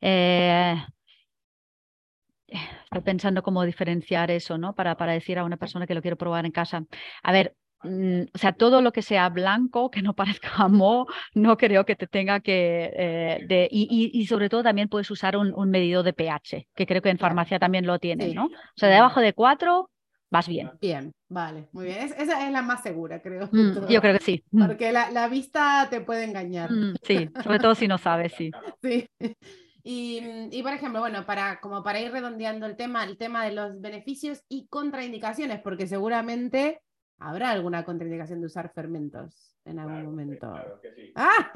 Eh, 0.00 0.74
estoy 2.84 3.02
pensando 3.02 3.42
cómo 3.42 3.64
diferenciar 3.64 4.30
eso, 4.30 4.58
¿no? 4.58 4.74
Para, 4.74 4.96
para 4.96 5.12
decir 5.12 5.38
a 5.38 5.44
una 5.44 5.56
persona 5.56 5.86
que 5.86 5.94
lo 5.94 6.02
quiero 6.02 6.16
probar 6.16 6.44
en 6.44 6.52
casa. 6.52 6.84
A 7.22 7.32
ver, 7.32 7.54
o 7.84 8.38
sea, 8.38 8.52
todo 8.52 8.80
lo 8.82 8.92
que 8.92 9.02
sea 9.02 9.28
blanco, 9.28 9.90
que 9.90 10.02
no 10.02 10.14
parezca 10.16 10.68
mo, 10.68 11.06
no 11.34 11.56
creo 11.56 11.84
que 11.84 11.96
te 11.96 12.06
tenga 12.06 12.40
que... 12.40 12.90
Eh, 12.94 13.44
de, 13.46 13.68
y, 13.70 14.10
y, 14.12 14.26
sobre 14.26 14.48
todo 14.48 14.62
también 14.62 14.88
puedes 14.88 15.10
usar 15.10 15.36
un, 15.36 15.52
un, 15.54 15.70
medidor 15.70 16.04
de 16.04 16.12
pH, 16.12 16.68
que 16.74 16.86
creo 16.86 17.02
que 17.02 17.10
en 17.10 17.18
farmacia 17.18 17.58
también 17.58 17.86
lo 17.86 17.98
tienen, 17.98 18.34
¿no? 18.34 18.46
O 18.46 18.76
sea, 18.76 18.88
debajo 18.88 19.20
de 19.20 19.32
4 19.32 19.90
vas 20.32 20.48
bien. 20.48 20.70
Bien, 20.80 21.12
vale, 21.28 21.68
muy 21.72 21.84
bien. 21.84 21.98
esa 21.98 22.46
es 22.46 22.52
la 22.52 22.62
más 22.62 22.82
segura, 22.82 23.20
creo. 23.20 23.48
Mm, 23.52 23.86
yo 23.88 24.00
creo 24.00 24.18
que 24.18 24.24
sí. 24.24 24.44
Mm. 24.50 24.66
Porque 24.66 24.90
la, 24.90 25.10
la 25.10 25.28
vista 25.28 25.86
te 25.90 26.00
puede 26.00 26.24
engañar. 26.24 26.70
sí, 27.02 27.28
sobre 27.44 27.58
todo 27.58 27.74
si 27.74 27.86
no 27.86 27.98
sabes, 27.98 28.32
sí. 28.32 28.50
Sí. 28.82 29.08
Y, 29.84 30.20
y, 30.52 30.62
por 30.62 30.72
ejemplo, 30.72 31.00
bueno, 31.00 31.26
para, 31.26 31.60
como 31.60 31.82
para 31.82 32.00
ir 32.00 32.12
redondeando 32.12 32.66
el 32.66 32.76
tema, 32.76 33.04
el 33.04 33.18
tema 33.18 33.44
de 33.44 33.52
los 33.52 33.80
beneficios 33.80 34.42
y 34.48 34.68
contraindicaciones, 34.68 35.60
porque 35.60 35.88
seguramente 35.88 36.80
habrá 37.22 37.50
alguna 37.50 37.84
contraindicación 37.84 38.40
de 38.40 38.46
usar 38.46 38.72
fermentos 38.72 39.56
en 39.64 39.78
algún 39.78 40.04
momento. 40.04 40.52
¡Ah! 41.14 41.52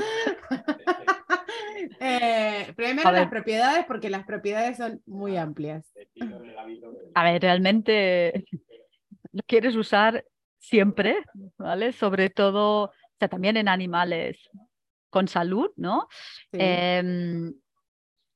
eh, 2.00 2.72
primero 2.76 3.10
las 3.10 3.28
propiedades, 3.28 3.84
porque 3.86 4.10
las 4.10 4.24
propiedades 4.24 4.76
son 4.76 5.02
muy 5.06 5.36
amplias. 5.36 5.92
A 7.14 7.24
ver, 7.24 7.42
realmente 7.42 8.44
lo 9.32 9.42
quieres 9.46 9.74
usar 9.74 10.24
siempre, 10.58 11.16
¿vale? 11.58 11.92
Sobre 11.92 12.30
todo, 12.30 12.84
o 12.84 12.92
sea, 13.18 13.28
también 13.28 13.56
en 13.56 13.68
animales 13.68 14.48
con 15.08 15.26
salud, 15.26 15.70
¿no? 15.76 16.06
Em, 16.52 17.52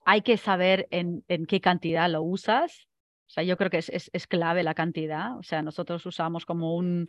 hay 0.05 0.23
que 0.23 0.37
saber 0.37 0.89
en, 0.91 1.25
en, 1.29 1.47
qué 1.47 1.61
cantidad 1.61 2.11
lo 2.11 2.23
usas. 2.23 2.89
O 3.27 3.31
sea, 3.31 3.43
yo 3.43 3.57
creo 3.57 3.71
que 3.71 3.79
es, 3.79 3.91
es, 3.91 4.27
clave 4.27 4.63
la 4.63 4.75
cantidad. 4.75 5.37
O 5.39 5.43
sea, 5.43 5.63
nosotros 5.63 6.05
usamos 6.07 6.47
como 6.47 6.77
un, 6.77 7.09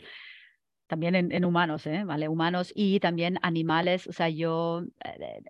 también 0.87 1.15
en, 1.15 1.31
en, 1.31 1.45
humanos, 1.45 1.85
¿eh? 1.87 2.03
¿vale? 2.05 2.27
Humanos 2.27 2.71
y 2.75 2.99
también 2.99 3.37
animales. 3.41 4.07
O 4.07 4.13
sea, 4.13 4.29
yo 4.29 4.83
eh, 5.03 5.41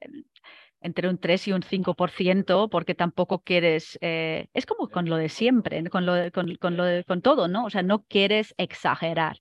entre 0.82 1.10
un 1.10 1.18
3 1.18 1.48
y 1.48 1.52
un 1.54 1.62
5%, 1.62 2.70
porque 2.70 2.96
tampoco 2.96 3.40
quieres, 3.40 3.98
eh, 4.02 4.48
es 4.54 4.66
como 4.66 4.90
con 4.90 5.10
lo 5.10 5.18
de 5.18 5.30
siempre, 5.30 5.84
con, 5.90 6.06
lo, 6.06 6.32
con, 6.32 6.56
con, 6.56 6.78
lo 6.78 7.04
con 7.06 7.22
todo, 7.22 7.48
¿no? 7.48 7.66
O 7.66 7.70
sea, 7.70 7.82
no 7.84 8.04
quieres 8.04 8.54
exagerar 8.58 9.38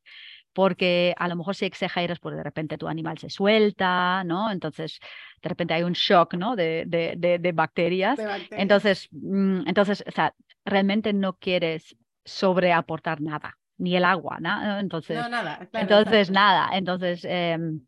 porque 0.54 1.14
a 1.18 1.28
lo 1.28 1.36
mejor 1.36 1.56
si 1.56 1.66
exageras, 1.66 2.20
pues 2.20 2.36
de 2.36 2.42
repente 2.42 2.78
tu 2.78 2.88
animal 2.88 3.18
se 3.18 3.28
suelta, 3.28 4.24
¿no? 4.24 4.50
Entonces, 4.50 5.00
de 5.42 5.48
repente 5.48 5.74
hay 5.74 5.82
un 5.82 5.92
shock, 5.92 6.34
¿no? 6.34 6.56
De, 6.56 6.84
de, 6.86 7.38
de, 7.38 7.52
bacterias. 7.52 8.18
Entonces, 8.52 9.08
mm, 9.10 9.66
entonces, 9.66 10.04
o 10.06 10.10
sea, 10.12 10.32
realmente 10.64 11.12
no 11.12 11.38
quieres 11.38 11.96
sobreaportar 12.24 13.20
nada, 13.20 13.58
ni 13.76 13.96
el 13.96 14.04
agua, 14.04 14.38
¿no? 14.40 14.78
Entonces, 14.78 15.16
no, 15.16 15.28
nada, 15.28 15.68
entonces 15.72 16.30
nada. 16.30 16.70
Entonces, 16.72 17.24
em, 17.24 17.80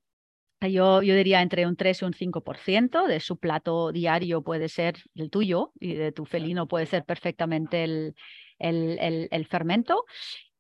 yo, 0.61 1.03
yo 1.03 1.15
diría 1.15 1.43
entre 1.43 1.67
un 1.67 1.77
3 1.77 2.03
y 2.03 2.05
un 2.05 2.13
5% 2.13 3.07
de 3.07 3.21
su 3.21 3.39
plato 3.39 3.93
diario 3.93 4.43
puede 4.43 4.69
ser 4.69 4.97
el 5.15 5.31
tuyo 5.31 5.73
y 5.81 5.95
de 5.95 6.13
tu 6.13 6.25
felino 6.25 6.67
puede 6.67 6.87
ser 6.87 7.05
perfectamente 7.05 7.85
el, 7.85 8.15
el, 8.59 9.29
el, 9.31 9.47
fermento. 9.47 10.05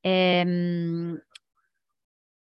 Eh, 0.02 1.16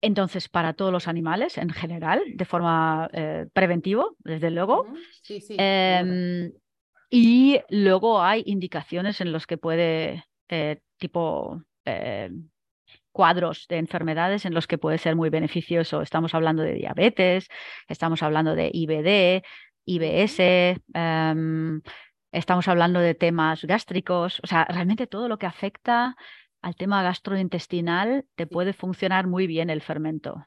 entonces, 0.02 0.48
para 0.48 0.72
todos 0.72 0.92
los 0.92 1.08
animales 1.08 1.58
en 1.58 1.70
general, 1.70 2.22
de 2.34 2.44
forma 2.44 3.08
eh, 3.12 3.46
preventiva, 3.52 4.06
desde 4.20 4.50
luego. 4.50 4.86
Sí, 5.22 5.40
sí. 5.40 5.56
Em, 5.58 6.52
y 7.10 7.60
luego 7.68 8.22
hay 8.22 8.42
indicaciones 8.46 9.20
en 9.20 9.32
los 9.32 9.46
que 9.46 9.58
puede, 9.58 10.24
eh, 10.48 10.80
tipo 10.98 11.62
eh, 11.84 12.30
cuadros 13.12 13.66
de 13.68 13.78
enfermedades 13.78 14.44
en 14.44 14.54
los 14.54 14.66
que 14.66 14.78
puede 14.78 14.98
ser 14.98 15.16
muy 15.16 15.30
beneficioso. 15.30 16.02
Estamos 16.02 16.34
hablando 16.34 16.62
de 16.62 16.74
diabetes, 16.74 17.48
estamos 17.88 18.22
hablando 18.22 18.54
de 18.54 18.70
IBD, 18.72 19.42
IBS, 19.84 20.76
em, 20.94 21.82
estamos 22.32 22.68
hablando 22.68 23.00
de 23.00 23.14
temas 23.14 23.64
gástricos, 23.64 24.40
o 24.44 24.46
sea, 24.46 24.64
realmente 24.66 25.06
todo 25.06 25.28
lo 25.28 25.38
que 25.38 25.46
afecta 25.46 26.16
al 26.62 26.76
tema 26.76 27.02
gastrointestinal 27.02 28.26
te 28.36 28.46
puede 28.46 28.72
funcionar 28.72 29.26
muy 29.26 29.46
bien 29.46 29.70
el 29.70 29.82
fermento. 29.82 30.46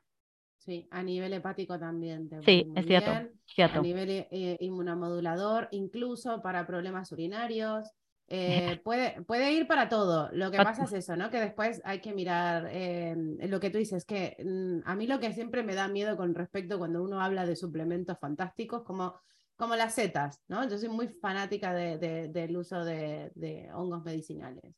Sí, 0.65 0.87
a 0.91 1.03
nivel 1.03 1.33
hepático 1.33 1.77
también. 1.77 2.29
sí, 2.45 2.71
es 2.73 2.85
cierto, 2.85 3.11
A 3.11 3.81
nivel 3.81 4.27
eh, 4.31 4.57
inmunomodulador, 4.61 5.67
incluso 5.71 6.41
para 6.41 6.65
problemas 6.65 7.11
urinarios. 7.11 7.89
Eh, 8.27 8.79
puede, 8.83 9.21
puede 9.23 9.51
ir 9.51 9.67
para 9.67 9.89
todo. 9.89 10.29
Lo 10.31 10.51
que 10.51 10.57
pasa 10.57 10.85
es 10.85 10.93
eso, 10.93 11.17
¿no? 11.17 11.29
Que 11.29 11.41
después 11.41 11.81
hay 11.83 11.99
que 11.99 12.13
mirar 12.13 12.69
eh, 12.71 13.13
lo 13.41 13.59
que 13.59 13.71
tú 13.71 13.77
dices, 13.77 14.05
que 14.05 14.37
mm, 14.41 14.87
a 14.87 14.95
mí 14.95 15.05
lo 15.05 15.19
que 15.19 15.33
siempre 15.33 15.63
me 15.63 15.75
da 15.75 15.89
miedo 15.89 16.15
con 16.15 16.33
respecto 16.33 16.79
cuando 16.79 17.03
uno 17.03 17.19
habla 17.19 17.45
de 17.45 17.57
suplementos 17.57 18.17
fantásticos, 18.17 18.83
como, 18.83 19.19
como 19.57 19.75
las 19.75 19.95
setas, 19.95 20.41
¿no? 20.47 20.65
Yo 20.69 20.77
soy 20.77 20.87
muy 20.87 21.09
fanática 21.09 21.73
del 21.73 22.55
uso 22.55 22.85
de 22.85 23.69
hongos 23.73 24.05
medicinales. 24.05 24.73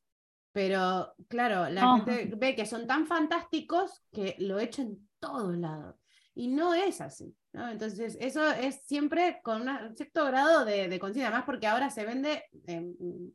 Pero 0.55 1.13
claro, 1.27 1.69
la 1.69 1.97
gente 1.97 2.33
ve 2.37 2.55
que 2.55 2.65
son 2.65 2.87
tan 2.87 3.07
fantásticos 3.07 4.01
que 4.13 4.37
lo 4.39 4.57
echan 4.57 4.87
en 4.87 4.97
todos 5.25 5.57
lados. 5.57 5.95
Y 6.33 6.49
no 6.49 6.73
es 6.73 7.01
así. 7.01 7.35
¿no? 7.53 7.69
Entonces, 7.69 8.17
eso 8.19 8.49
es 8.51 8.81
siempre 8.85 9.39
con 9.43 9.61
un 9.61 9.95
cierto 9.95 10.25
grado 10.25 10.65
de, 10.65 10.89
de 10.89 10.99
conciencia, 10.99 11.31
más 11.31 11.45
porque 11.45 11.67
ahora 11.67 11.89
se 11.89 12.05
vende 12.05 12.43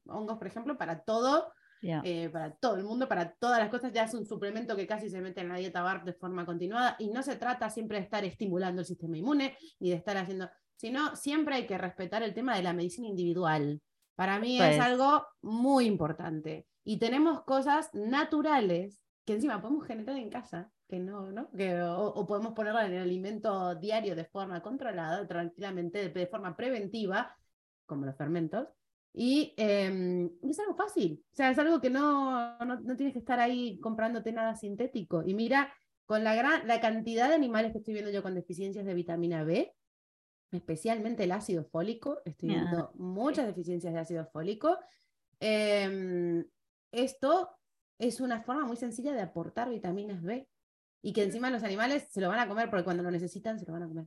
hongos, 0.07 0.39
por 0.39 0.47
ejemplo, 0.47 0.77
para 0.77 1.01
todo, 1.01 1.53
eh, 1.83 2.29
para 2.29 2.55
todo 2.55 2.77
el 2.77 2.85
mundo, 2.85 3.09
para 3.09 3.33
todas 3.35 3.59
las 3.59 3.71
cosas, 3.71 3.93
ya 3.93 4.05
es 4.05 4.13
un 4.13 4.27
suplemento 4.27 4.77
que 4.77 4.87
casi 4.87 5.09
se 5.09 5.23
mete 5.23 5.41
en 5.41 5.49
la 5.49 5.57
dieta 5.57 5.83
bar 5.83 6.05
de 6.05 6.13
forma 6.13 6.45
continuada 6.45 6.97
y 6.99 7.09
no 7.09 7.23
se 7.23 7.37
trata 7.37 7.71
siempre 7.71 7.99
de 7.99 8.05
estar 8.05 8.25
estimulando 8.25 8.83
el 8.83 8.87
sistema 8.87 9.17
inmune 9.17 9.57
ni 9.79 9.91
de 9.91 9.97
estar 9.97 10.17
haciendo, 10.19 10.51
sino 10.77 11.17
siempre 11.17 11.55
hay 11.55 11.67
que 11.67 11.79
respetar 11.79 12.23
el 12.23 12.35
tema 12.35 12.55
de 12.57 12.63
la 12.63 12.75
medicina 12.75 13.09
individual. 13.09 13.81
Para 14.15 14.39
mí 14.39 14.61
es 14.61 14.77
pues 14.77 14.81
algo 14.81 15.25
muy 15.41 15.87
importante. 15.87 16.67
Y 16.85 16.99
tenemos 16.99 17.45
cosas 17.45 17.89
naturales 17.95 19.01
que 19.25 19.35
encima 19.35 19.63
podemos 19.63 19.87
generar 19.87 20.17
en 20.17 20.29
casa, 20.29 20.71
que 20.91 20.99
no, 20.99 21.31
¿no? 21.31 21.51
Que, 21.53 21.81
o, 21.81 22.27
podemos 22.27 22.53
ponerla 22.53 22.85
en 22.87 22.95
el 22.95 23.03
alimento 23.03 23.77
diario 23.77 24.17
de 24.17 24.25
forma 24.25 24.61
controlada, 24.61 25.27
tranquilamente, 25.27 26.11
de, 26.11 26.27
forma 26.27 26.57
preventiva, 26.57 27.37
como 27.87 28.05
los 28.05 28.17
fermentos, 28.17 28.69
y 29.13 29.55
em, 29.57 30.31
es 30.43 30.59
algo 30.59 30.75
fácil, 30.75 31.25
o 31.33 31.35
sea, 31.35 31.51
es 31.51 31.59
algo 31.59 31.81
que 31.81 31.91
no, 31.91 32.59
no, 32.59 32.97
tienes 32.97 33.13
que 33.13 33.19
estar 33.21 33.41
ahí 33.41 33.79
comprándote 33.81 34.33
nada 34.33 34.55
sintético. 34.55 35.23
Y 35.25 35.35
mira, 35.35 35.73
con 36.07 36.25
la, 36.25 36.35
gran, 36.35 36.67
la 36.67 36.81
cantidad 36.81 37.29
de 37.29 37.35
animales 37.35 37.73
que 37.73 37.79
estoy 37.79 37.95
viendo 37.95 38.13
yo 38.13 38.23
con 38.23 38.35
deficiencias 38.35 38.85
de 38.85 38.95
vitamina 38.95 39.45
B, 39.45 39.73
especialmente 40.53 41.25
el 41.25 41.33
ácido 41.33 41.65
fólico, 41.65 42.21
estoy 42.25 42.51
viendo 42.51 42.93
muchas 42.95 43.47
deficiencias 43.47 43.95
de 43.95 44.01
ácido 44.01 44.27
fólico. 44.33 44.77
Em, 45.39 46.45
esto 46.93 47.51
es 47.99 48.21
una 48.21 48.43
forma 48.43 48.67
muy 48.67 48.77
sencilla 48.77 49.13
de 49.13 49.23
aportar 49.23 49.71
vitaminas 49.71 50.23
B 50.23 50.50
y 51.03 51.13
que 51.13 51.23
encima 51.23 51.51
los 51.51 51.63
animales 51.63 52.09
se 52.11 52.21
lo 52.21 52.29
van 52.29 52.39
a 52.39 52.49
comer 52.49 52.69
porque 52.71 52.85
cuando 52.85 53.03
lo 53.03 53.11
necesitan 53.11 53.59
se 53.59 53.67
lo 53.67 53.73
van 53.73 53.83
a 53.85 53.89
comer. 53.89 54.05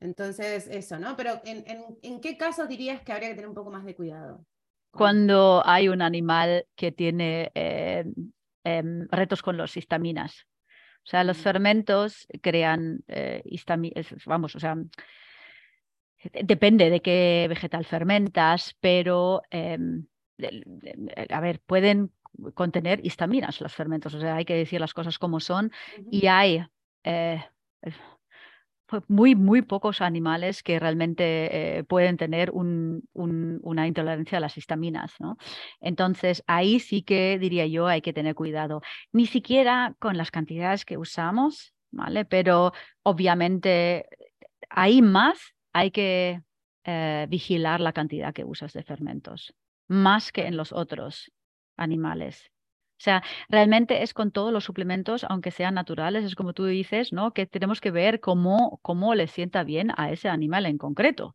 Entonces, 0.00 0.66
eso, 0.66 0.98
¿no? 0.98 1.14
Pero 1.16 1.40
¿en, 1.44 1.64
en, 2.02 2.20
qué 2.20 2.36
casos 2.36 2.68
dirías 2.68 3.02
que 3.02 3.12
habría 3.12 3.28
que 3.28 3.34
tener 3.34 3.48
un 3.48 3.54
poco 3.54 3.70
más 3.70 3.84
de 3.84 3.94
cuidado? 3.94 4.46
Cuando 4.90 5.62
hay 5.64 5.88
un 5.88 6.02
animal 6.02 6.66
que 6.74 6.90
tiene 6.90 7.52
eh, 7.54 8.04
em, 8.64 9.06
retos 9.10 9.42
con 9.42 9.56
los 9.56 9.76
histaminas. 9.76 10.46
O 11.04 11.10
sea, 11.10 11.22
los 11.22 11.38
mm. 11.38 11.42
fermentos 11.42 12.26
crean 12.40 13.04
eh, 13.08 13.42
histaminas, 13.44 14.06
vamos, 14.24 14.56
o 14.56 14.60
sea, 14.60 14.76
depende 16.42 16.90
de 16.90 17.00
qué 17.00 17.46
vegetal 17.48 17.84
fermentas, 17.84 18.76
pero, 18.80 19.42
em, 19.50 20.06
a 21.30 21.40
ver, 21.40 21.60
pueden 21.60 22.10
contener 22.54 23.04
histaminas 23.04 23.60
los 23.60 23.74
fermentos, 23.74 24.14
o 24.14 24.20
sea, 24.20 24.36
hay 24.36 24.44
que 24.44 24.54
decir 24.54 24.80
las 24.80 24.94
cosas 24.94 25.18
como 25.18 25.40
son 25.40 25.72
y 26.10 26.26
hay 26.26 26.64
eh, 27.04 27.42
muy, 29.08 29.34
muy 29.34 29.62
pocos 29.62 30.00
animales 30.00 30.62
que 30.62 30.78
realmente 30.78 31.78
eh, 31.78 31.84
pueden 31.84 32.16
tener 32.16 32.50
una 32.52 33.86
intolerancia 33.86 34.38
a 34.38 34.40
las 34.40 34.56
histaminas. 34.56 35.12
¿no? 35.20 35.36
Entonces, 35.80 36.42
ahí 36.46 36.80
sí 36.80 37.02
que 37.02 37.38
diría 37.38 37.66
yo 37.66 37.86
hay 37.86 38.02
que 38.02 38.12
tener 38.12 38.34
cuidado. 38.34 38.82
Ni 39.12 39.26
siquiera 39.26 39.94
con 39.98 40.16
las 40.16 40.30
cantidades 40.30 40.84
que 40.84 40.98
usamos, 40.98 41.72
¿vale? 41.90 42.24
Pero 42.24 42.72
obviamente 43.02 44.06
ahí 44.68 45.02
más 45.02 45.54
hay 45.72 45.90
que 45.90 46.42
eh, 46.84 47.26
vigilar 47.28 47.80
la 47.80 47.92
cantidad 47.92 48.32
que 48.32 48.44
usas 48.44 48.72
de 48.72 48.82
fermentos, 48.82 49.54
más 49.88 50.32
que 50.32 50.46
en 50.46 50.56
los 50.56 50.72
otros 50.72 51.30
animales. 51.80 52.50
O 53.00 53.02
sea, 53.02 53.22
realmente 53.48 54.02
es 54.02 54.12
con 54.12 54.30
todos 54.30 54.52
los 54.52 54.64
suplementos, 54.64 55.24
aunque 55.24 55.50
sean 55.50 55.72
naturales, 55.72 56.22
es 56.22 56.34
como 56.34 56.52
tú 56.52 56.66
dices, 56.66 57.14
¿no? 57.14 57.32
Que 57.32 57.46
tenemos 57.46 57.80
que 57.80 57.90
ver 57.90 58.20
cómo, 58.20 58.78
cómo 58.82 59.14
le 59.14 59.26
sienta 59.26 59.64
bien 59.64 59.90
a 59.96 60.12
ese 60.12 60.28
animal 60.28 60.66
en 60.66 60.76
concreto, 60.76 61.32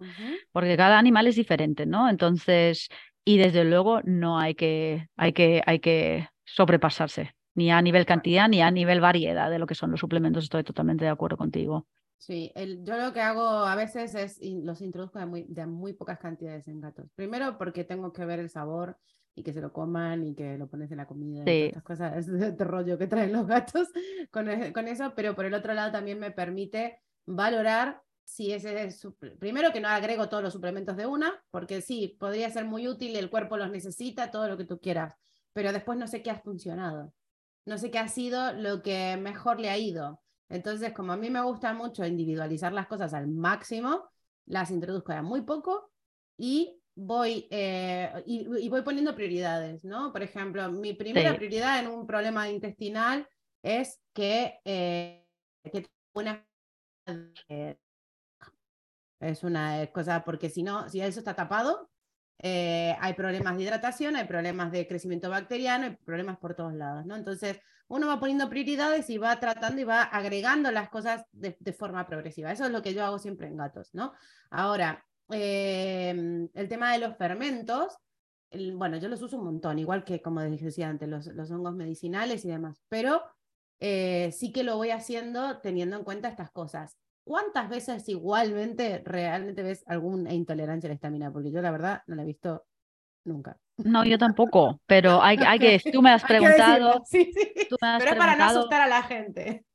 porque 0.52 0.78
cada 0.78 1.00
animal 1.00 1.26
es 1.26 1.36
diferente, 1.36 1.88
¿no? 1.88 2.08
Entonces, 2.08 2.88
y 3.24 3.40
desde 3.40 3.64
luego 3.64 4.02
no 4.04 4.38
hay 4.38 4.54
que, 4.54 5.08
hay 5.18 5.34
que, 5.34 5.64
hay 5.66 5.80
que 5.80 6.30
sobrepasarse, 6.44 7.36
ni 7.56 7.72
a 7.72 7.82
nivel 7.82 8.06
cantidad 8.06 8.48
ni 8.48 8.62
a 8.62 8.70
nivel 8.70 9.02
variedad 9.02 9.50
de 9.50 9.58
lo 9.58 9.66
que 9.66 9.74
son 9.74 9.90
los 9.90 10.00
suplementos. 10.00 10.44
Estoy 10.44 10.64
totalmente 10.64 11.06
de 11.06 11.10
acuerdo 11.10 11.36
contigo. 11.36 11.88
Sí, 12.20 12.52
yo 12.84 12.98
lo 12.98 13.12
que 13.12 13.22
hago 13.22 13.42
a 13.42 13.76
veces 13.76 14.14
es 14.14 14.40
los 14.42 14.82
introduzco 14.82 15.18
de 15.18 15.26
muy, 15.26 15.46
de 15.50 15.66
muy 15.66 15.94
pocas 15.94 16.20
cantidades 16.20 16.68
en 16.68 16.80
gatos. 16.80 17.08
Primero 17.16 17.58
porque 17.58 17.84
tengo 17.84 18.14
que 18.14 18.26
ver 18.26 18.40
el 18.40 18.50
sabor 18.50 18.98
y 19.36 19.44
que 19.44 19.54
se 19.54 19.62
lo 19.62 19.72
coman 19.72 20.24
y 20.24 20.34
que 20.34 20.58
lo 20.58 20.68
pones 20.68 20.90
en 20.92 20.98
la 20.98 21.06
comida 21.06 21.44
y 21.52 21.64
estas 21.64 21.84
cosas, 21.84 22.26
de 22.26 22.64
rollo 22.64 22.98
que 22.98 23.08
traen 23.08 23.34
los 23.34 23.46
gatos 23.46 23.90
con, 24.32 24.50
e, 24.50 24.72
con, 24.72 24.88
eso, 24.88 25.14
pero 25.16 25.36
por 25.36 25.46
el 25.46 25.54
otro 25.54 25.74
lado 25.74 25.92
también 25.92 26.20
me 26.20 26.32
permite 26.32 27.02
valorar 27.26 28.02
si 28.24 28.54
ese 28.54 28.84
es, 28.84 29.08
primero 29.38 29.72
que 29.72 29.80
no 29.80 29.88
agrego 29.88 30.30
todos 30.30 30.42
los 30.42 30.54
suplementos 30.54 30.98
de 30.98 31.06
una, 31.06 31.44
porque 31.52 31.82
sí, 31.82 32.18
podría 32.20 32.50
ser 32.50 32.66
muy 32.66 32.88
útil, 32.88 33.16
el 33.16 33.30
cuerpo 33.30 33.56
los 33.56 33.70
necesita, 33.70 34.32
todo 34.32 34.48
lo 34.48 34.58
que 34.58 34.66
tú 34.66 34.80
quieras, 34.80 35.14
pero 35.54 35.72
después 35.72 35.98
no 36.00 36.08
sé 36.08 36.24
qué 36.24 36.32
ha 36.32 36.40
funcionado, 36.40 37.14
no 37.66 37.78
sé 37.78 37.92
qué 37.92 38.00
ha 38.00 38.08
sido 38.08 38.54
lo 38.54 38.82
que 38.82 39.18
mejor 39.18 39.60
le 39.60 39.70
ha 39.70 39.78
ido. 39.78 40.22
Entonces, 40.50 40.94
como 40.94 41.14
a 41.14 41.18
mí 41.18 41.30
me 41.30 41.42
gusta 41.42 41.74
mucho 41.74 42.06
individualizar 42.06 42.72
las 42.72 42.88
cosas 42.88 43.14
al 43.14 43.28
máximo, 43.28 44.10
las 44.46 44.72
introduzco 44.72 45.12
a 45.12 45.22
muy 45.22 45.42
poco 45.42 45.92
y 46.38 46.80
voy, 46.96 47.48
eh, 47.52 48.24
y, 48.26 48.70
voy 48.70 48.82
poniendo 48.82 49.14
prioridades, 49.16 49.84
¿no? 49.84 50.12
Por 50.12 50.24
ejemplo, 50.24 50.72
mi 50.72 50.94
primera 50.94 51.36
prioridad 51.36 51.80
en 51.80 51.88
un 51.88 52.08
problema 52.08 52.50
intestinal 52.50 53.28
es 53.62 54.02
que, 54.14 54.60
eh, 54.64 55.28
una... 56.14 56.46
es 59.20 59.44
una 59.44 59.88
cosa, 59.88 60.24
porque 60.24 60.50
si 60.50 60.64
no, 60.64 60.88
si 60.90 61.02
eso 61.02 61.20
está 61.20 61.36
tapado, 61.36 61.90
eh, 62.40 62.96
hay 63.00 63.14
problemas 63.14 63.58
de 63.58 63.64
hidratación, 63.64 64.16
hay 64.16 64.26
problemas 64.26 64.72
de 64.72 64.88
crecimiento 64.88 65.30
bacteriano, 65.30 65.86
hay 65.86 65.96
problemas 65.98 66.38
por 66.38 66.56
todos 66.56 66.74
lados, 66.74 67.06
¿no? 67.06 67.16
Entonces, 67.16 67.60
uno 67.88 68.08
va 68.08 68.20
poniendo 68.20 68.50
prioridades 68.50 69.10
y 69.10 69.18
va 69.18 69.40
tratando 69.40 69.82
y 69.82 69.84
va 69.84 70.04
agregando 70.04 70.72
las 70.72 70.90
cosas 70.90 71.26
de, 71.32 71.56
de 71.60 71.74
forma 71.74 72.08
progresiva. 72.08 72.52
Eso 72.52 72.66
es 72.66 72.72
lo 72.72 72.82
que 72.82 72.94
yo 72.94 73.06
hago 73.06 73.20
siempre 73.20 73.48
en 73.48 73.58
gatos, 73.58 73.94
¿no? 73.94 74.14
Ahora, 74.50 75.06
Em, 75.30 76.50
el 76.54 76.70
tema 76.70 76.94
de 76.94 77.00
los 77.00 77.18
fermentos, 77.18 77.98
bueno, 78.74 78.98
yo 78.98 79.10
los 79.10 79.22
uso 79.22 79.38
un 79.38 79.46
montón, 79.46 79.80
igual 79.80 80.04
que 80.04 80.22
como 80.22 80.42
decía 80.42 80.90
antes, 80.90 81.10
los, 81.10 81.28
los 81.28 81.52
hongos 81.52 81.76
medicinales 81.76 82.46
y 82.46 82.50
demás, 82.50 82.82
pero 82.90 83.22
eh, 83.80 84.32
sí 84.32 84.52
que 84.52 84.64
lo 84.64 84.78
voy 84.78 84.92
haciendo 84.92 85.60
teniendo 85.60 85.98
en 85.98 86.04
cuenta 86.04 86.30
estas 86.30 86.52
cosas. 86.52 86.96
¿Cuántas 87.24 87.70
veces 87.70 88.08
igualmente 88.08 89.02
realmente 89.04 89.64
ves 89.64 89.84
alguna 89.88 90.34
intolerancia 90.34 90.88
a 90.88 90.90
la 90.90 90.96
estamina? 90.96 91.32
Porque 91.32 91.52
yo 91.52 91.62
la 91.62 91.72
verdad 91.72 92.02
no 92.08 92.16
la 92.16 92.22
he 92.22 92.26
visto 92.26 92.66
nunca. 93.26 93.58
No, 93.78 94.06
yo 94.06 94.18
tampoco, 94.18 94.80
pero 94.86 95.22
hay, 95.22 95.38
hay 95.46 95.60
que, 95.60 95.80
tú 95.92 96.02
me 96.02 96.12
has 96.12 96.24
preguntado. 96.24 97.04
Sí, 97.06 97.32
sí. 97.34 97.68
pero 97.80 98.12
es 98.12 98.16
para 98.16 98.36
no 98.36 98.46
asustar 98.46 98.82
a 98.82 98.88
la 98.88 99.04
gente. 99.04 99.66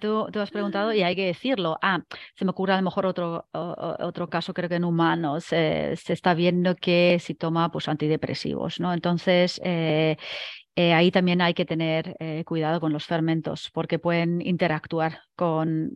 Tú, 0.00 0.26
tú, 0.32 0.40
has 0.40 0.50
preguntado 0.50 0.92
y 0.92 1.02
hay 1.04 1.14
que 1.14 1.26
decirlo. 1.26 1.78
Ah, 1.82 2.02
se 2.34 2.44
me 2.44 2.50
ocurre 2.50 2.72
a 2.72 2.76
lo 2.76 2.82
mejor 2.82 3.06
otro, 3.06 3.48
otro 3.52 4.28
caso, 4.28 4.54
creo 4.54 4.68
que 4.68 4.76
en 4.76 4.84
humanos 4.84 5.46
eh, 5.52 5.94
se 5.96 6.12
está 6.12 6.34
viendo 6.34 6.74
que 6.76 7.18
si 7.20 7.34
toma 7.34 7.70
pues, 7.70 7.88
antidepresivos, 7.88 8.80
¿no? 8.80 8.92
Entonces, 8.92 9.60
eh, 9.64 10.16
eh, 10.76 10.94
ahí 10.94 11.10
también 11.10 11.40
hay 11.40 11.54
que 11.54 11.64
tener 11.64 12.16
cuidado 12.44 12.80
con 12.80 12.92
los 12.92 13.04
fermentos 13.04 13.70
porque 13.72 13.98
pueden 13.98 14.40
interactuar 14.40 15.20
con 15.34 15.92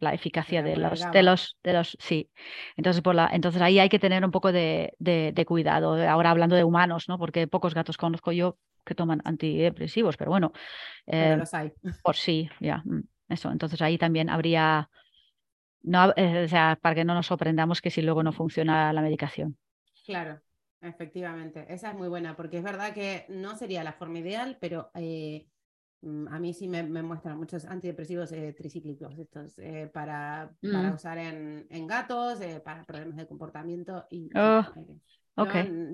la 0.00 0.14
eficacia 0.14 0.62
de 0.62 0.76
los, 0.76 1.10
de 1.10 1.22
los, 1.22 1.58
de 1.62 1.72
los, 1.72 1.96
sí. 2.00 2.30
Entonces, 2.76 3.02
por 3.02 3.14
la, 3.14 3.28
entonces 3.32 3.62
ahí 3.62 3.78
hay 3.78 3.88
que 3.88 3.98
tener 3.98 4.24
un 4.24 4.30
poco 4.30 4.50
de, 4.50 4.94
de, 4.98 5.32
de, 5.34 5.46
cuidado. 5.46 5.94
Ahora 6.08 6.30
hablando 6.30 6.56
de 6.56 6.64
humanos, 6.64 7.08
¿no? 7.08 7.18
Porque 7.18 7.46
pocos 7.46 7.74
gatos 7.74 7.96
conozco 7.96 8.32
yo 8.32 8.56
que 8.84 8.94
toman 8.94 9.22
antidepresivos, 9.24 10.16
pero 10.16 10.30
bueno, 10.30 10.52
eh, 11.06 11.36
los 11.38 11.54
hay. 11.54 11.72
por 12.02 12.16
sí, 12.16 12.48
ya, 12.60 12.82
mm, 12.84 13.02
eso. 13.28 13.50
Entonces 13.50 13.80
ahí 13.82 13.98
también 13.98 14.28
habría, 14.28 14.90
no, 15.82 16.12
eh, 16.16 16.44
o 16.44 16.48
sea, 16.48 16.78
para 16.80 16.94
que 16.94 17.04
no 17.04 17.14
nos 17.14 17.26
sorprendamos 17.26 17.80
que 17.80 17.90
si 17.90 18.02
luego 18.02 18.22
no 18.22 18.32
funciona 18.32 18.92
la 18.92 19.02
medicación. 19.02 19.56
Claro, 20.04 20.40
efectivamente, 20.82 21.66
esa 21.68 21.90
es 21.90 21.96
muy 21.96 22.08
buena, 22.08 22.36
porque 22.36 22.58
es 22.58 22.64
verdad 22.64 22.92
que 22.92 23.24
no 23.28 23.56
sería 23.56 23.84
la 23.84 23.92
forma 23.92 24.18
ideal, 24.18 24.58
pero 24.60 24.90
eh, 24.94 25.46
mm, 26.02 26.28
a 26.28 26.38
mí 26.38 26.52
sí 26.52 26.68
me, 26.68 26.82
muestran 26.82 27.38
muchos 27.38 27.64
antidepresivos 27.64 28.34
tricíclicos 28.56 29.18
estos 29.18 29.56
para, 29.92 30.52
para 30.60 30.90
mm. 30.90 30.94
usar 30.94 31.18
en, 31.18 31.66
en 31.70 31.86
gatos, 31.86 32.40
para 32.64 32.84
problemas 32.84 33.16
de 33.16 33.26
comportamiento 33.26 34.06
y... 34.10 34.30
Oh. 34.36 34.64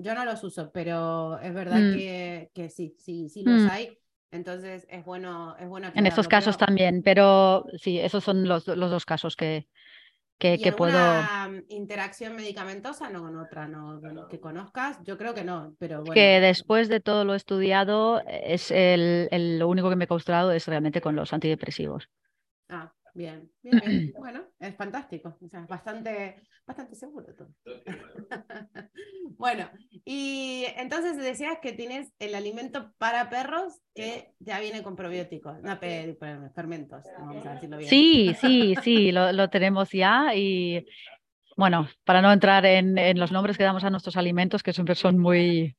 Yo, 0.01 0.15
no 0.15 0.25
los 0.25 0.43
uso, 0.43 0.69
pero 0.71 1.39
es 1.39 1.53
verdad 1.53 1.79
mm. 1.79 1.93
que, 1.93 2.51
que, 2.53 2.69
sí, 2.69 2.95
sí, 2.99 3.29
sí 3.29 3.43
los 3.43 3.63
mm. 3.63 3.69
hay. 3.69 3.97
Entonces 4.31 4.85
es 4.89 5.03
bueno, 5.05 5.55
es 5.57 5.67
bueno 5.67 5.91
En 5.95 6.05
estos 6.05 6.27
casos 6.27 6.57
también, 6.57 7.01
pero 7.03 7.65
sí, 7.77 7.99
esos 7.99 8.23
son 8.23 8.47
los, 8.47 8.67
los 8.67 8.91
dos 8.91 9.05
casos 9.05 9.35
que, 9.35 9.67
que, 10.39 10.57
que 10.57 10.71
puedo. 10.71 10.97
interacción 11.67 12.35
medicamentosa 12.35 13.09
no 13.09 13.21
con 13.21 13.37
otra, 13.37 13.67
no, 13.67 13.99
que 14.29 14.39
conozcas? 14.39 14.97
Yo 15.03 15.17
creo 15.17 15.33
que 15.33 15.43
no, 15.43 15.75
pero 15.77 15.97
bueno. 15.99 16.13
Que 16.13 16.39
después 16.39 16.87
de 16.87 17.01
todo 17.01 17.25
lo 17.25 17.35
estudiado, 17.35 18.21
es 18.25 18.71
el, 18.71 19.27
el, 19.31 19.59
lo 19.59 19.67
único 19.67 19.89
que 19.89 19.97
me 19.97 20.05
he 20.05 20.07
causado 20.07 20.51
es 20.51 20.65
realmente 20.67 21.01
con 21.01 21.15
los 21.15 21.33
antidepresivos. 21.33 22.09
Ah, 22.69 22.93
Bien, 23.19 23.51
bien, 23.61 23.81
bien. 23.85 24.13
Bueno, 24.17 24.45
es 24.61 24.73
fantástico. 24.77 25.37
O 25.41 25.49
sea, 25.49 25.65
bastante, 25.67 26.41
bastante 26.65 26.95
seguro 26.95 27.27
todo. 27.35 27.49
bueno, 29.37 29.69
y 30.05 30.63
entonces 30.77 31.17
decías 31.17 31.57
que 31.61 31.73
tienes 31.73 32.13
el 32.19 32.33
alimento 32.33 32.93
para 32.97 33.29
perros 33.29 33.81
que 33.93 34.31
ya 34.39 34.61
viene 34.61 34.83
con 34.83 34.95
probióticos, 34.95 35.61
no 35.61 35.77
fermentos, 36.55 37.03
vamos 37.17 37.45
a 37.45 37.55
decirlo 37.55 37.77
bien. 37.77 37.89
Sí, 37.89 38.33
sí, 38.39 38.75
sí, 38.81 39.11
lo, 39.11 39.33
lo 39.33 39.49
tenemos 39.49 39.91
ya 39.91 40.33
y 40.33 40.85
bueno, 41.57 41.89
para 42.05 42.21
no 42.21 42.31
entrar 42.31 42.65
en, 42.65 42.97
en, 42.97 43.19
los 43.19 43.33
nombres 43.33 43.57
que 43.57 43.65
damos 43.65 43.83
a 43.83 43.89
nuestros 43.89 44.15
alimentos, 44.15 44.63
que 44.63 44.71
siempre 44.71 44.95
son 44.95 45.17
muy, 45.17 45.75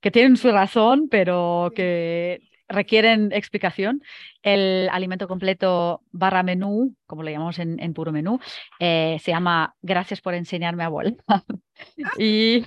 que 0.00 0.12
tienen 0.12 0.36
su 0.36 0.52
razón, 0.52 1.08
pero 1.10 1.72
que 1.74 2.40
requieren 2.68 3.30
explicación. 3.32 4.02
El 4.42 4.88
alimento 4.90 5.28
completo 5.28 6.02
barra 6.12 6.42
menú, 6.42 6.96
como 7.06 7.22
lo 7.22 7.30
llamamos 7.30 7.58
en, 7.58 7.94
puro 7.94 8.12
menú, 8.12 8.38
eh, 8.80 9.18
se 9.20 9.30
llama 9.30 9.74
Gracias 9.82 10.20
por 10.20 10.34
enseñarme 10.34 10.84
a 10.84 10.88
volar. 10.88 11.16
y, 12.18 12.64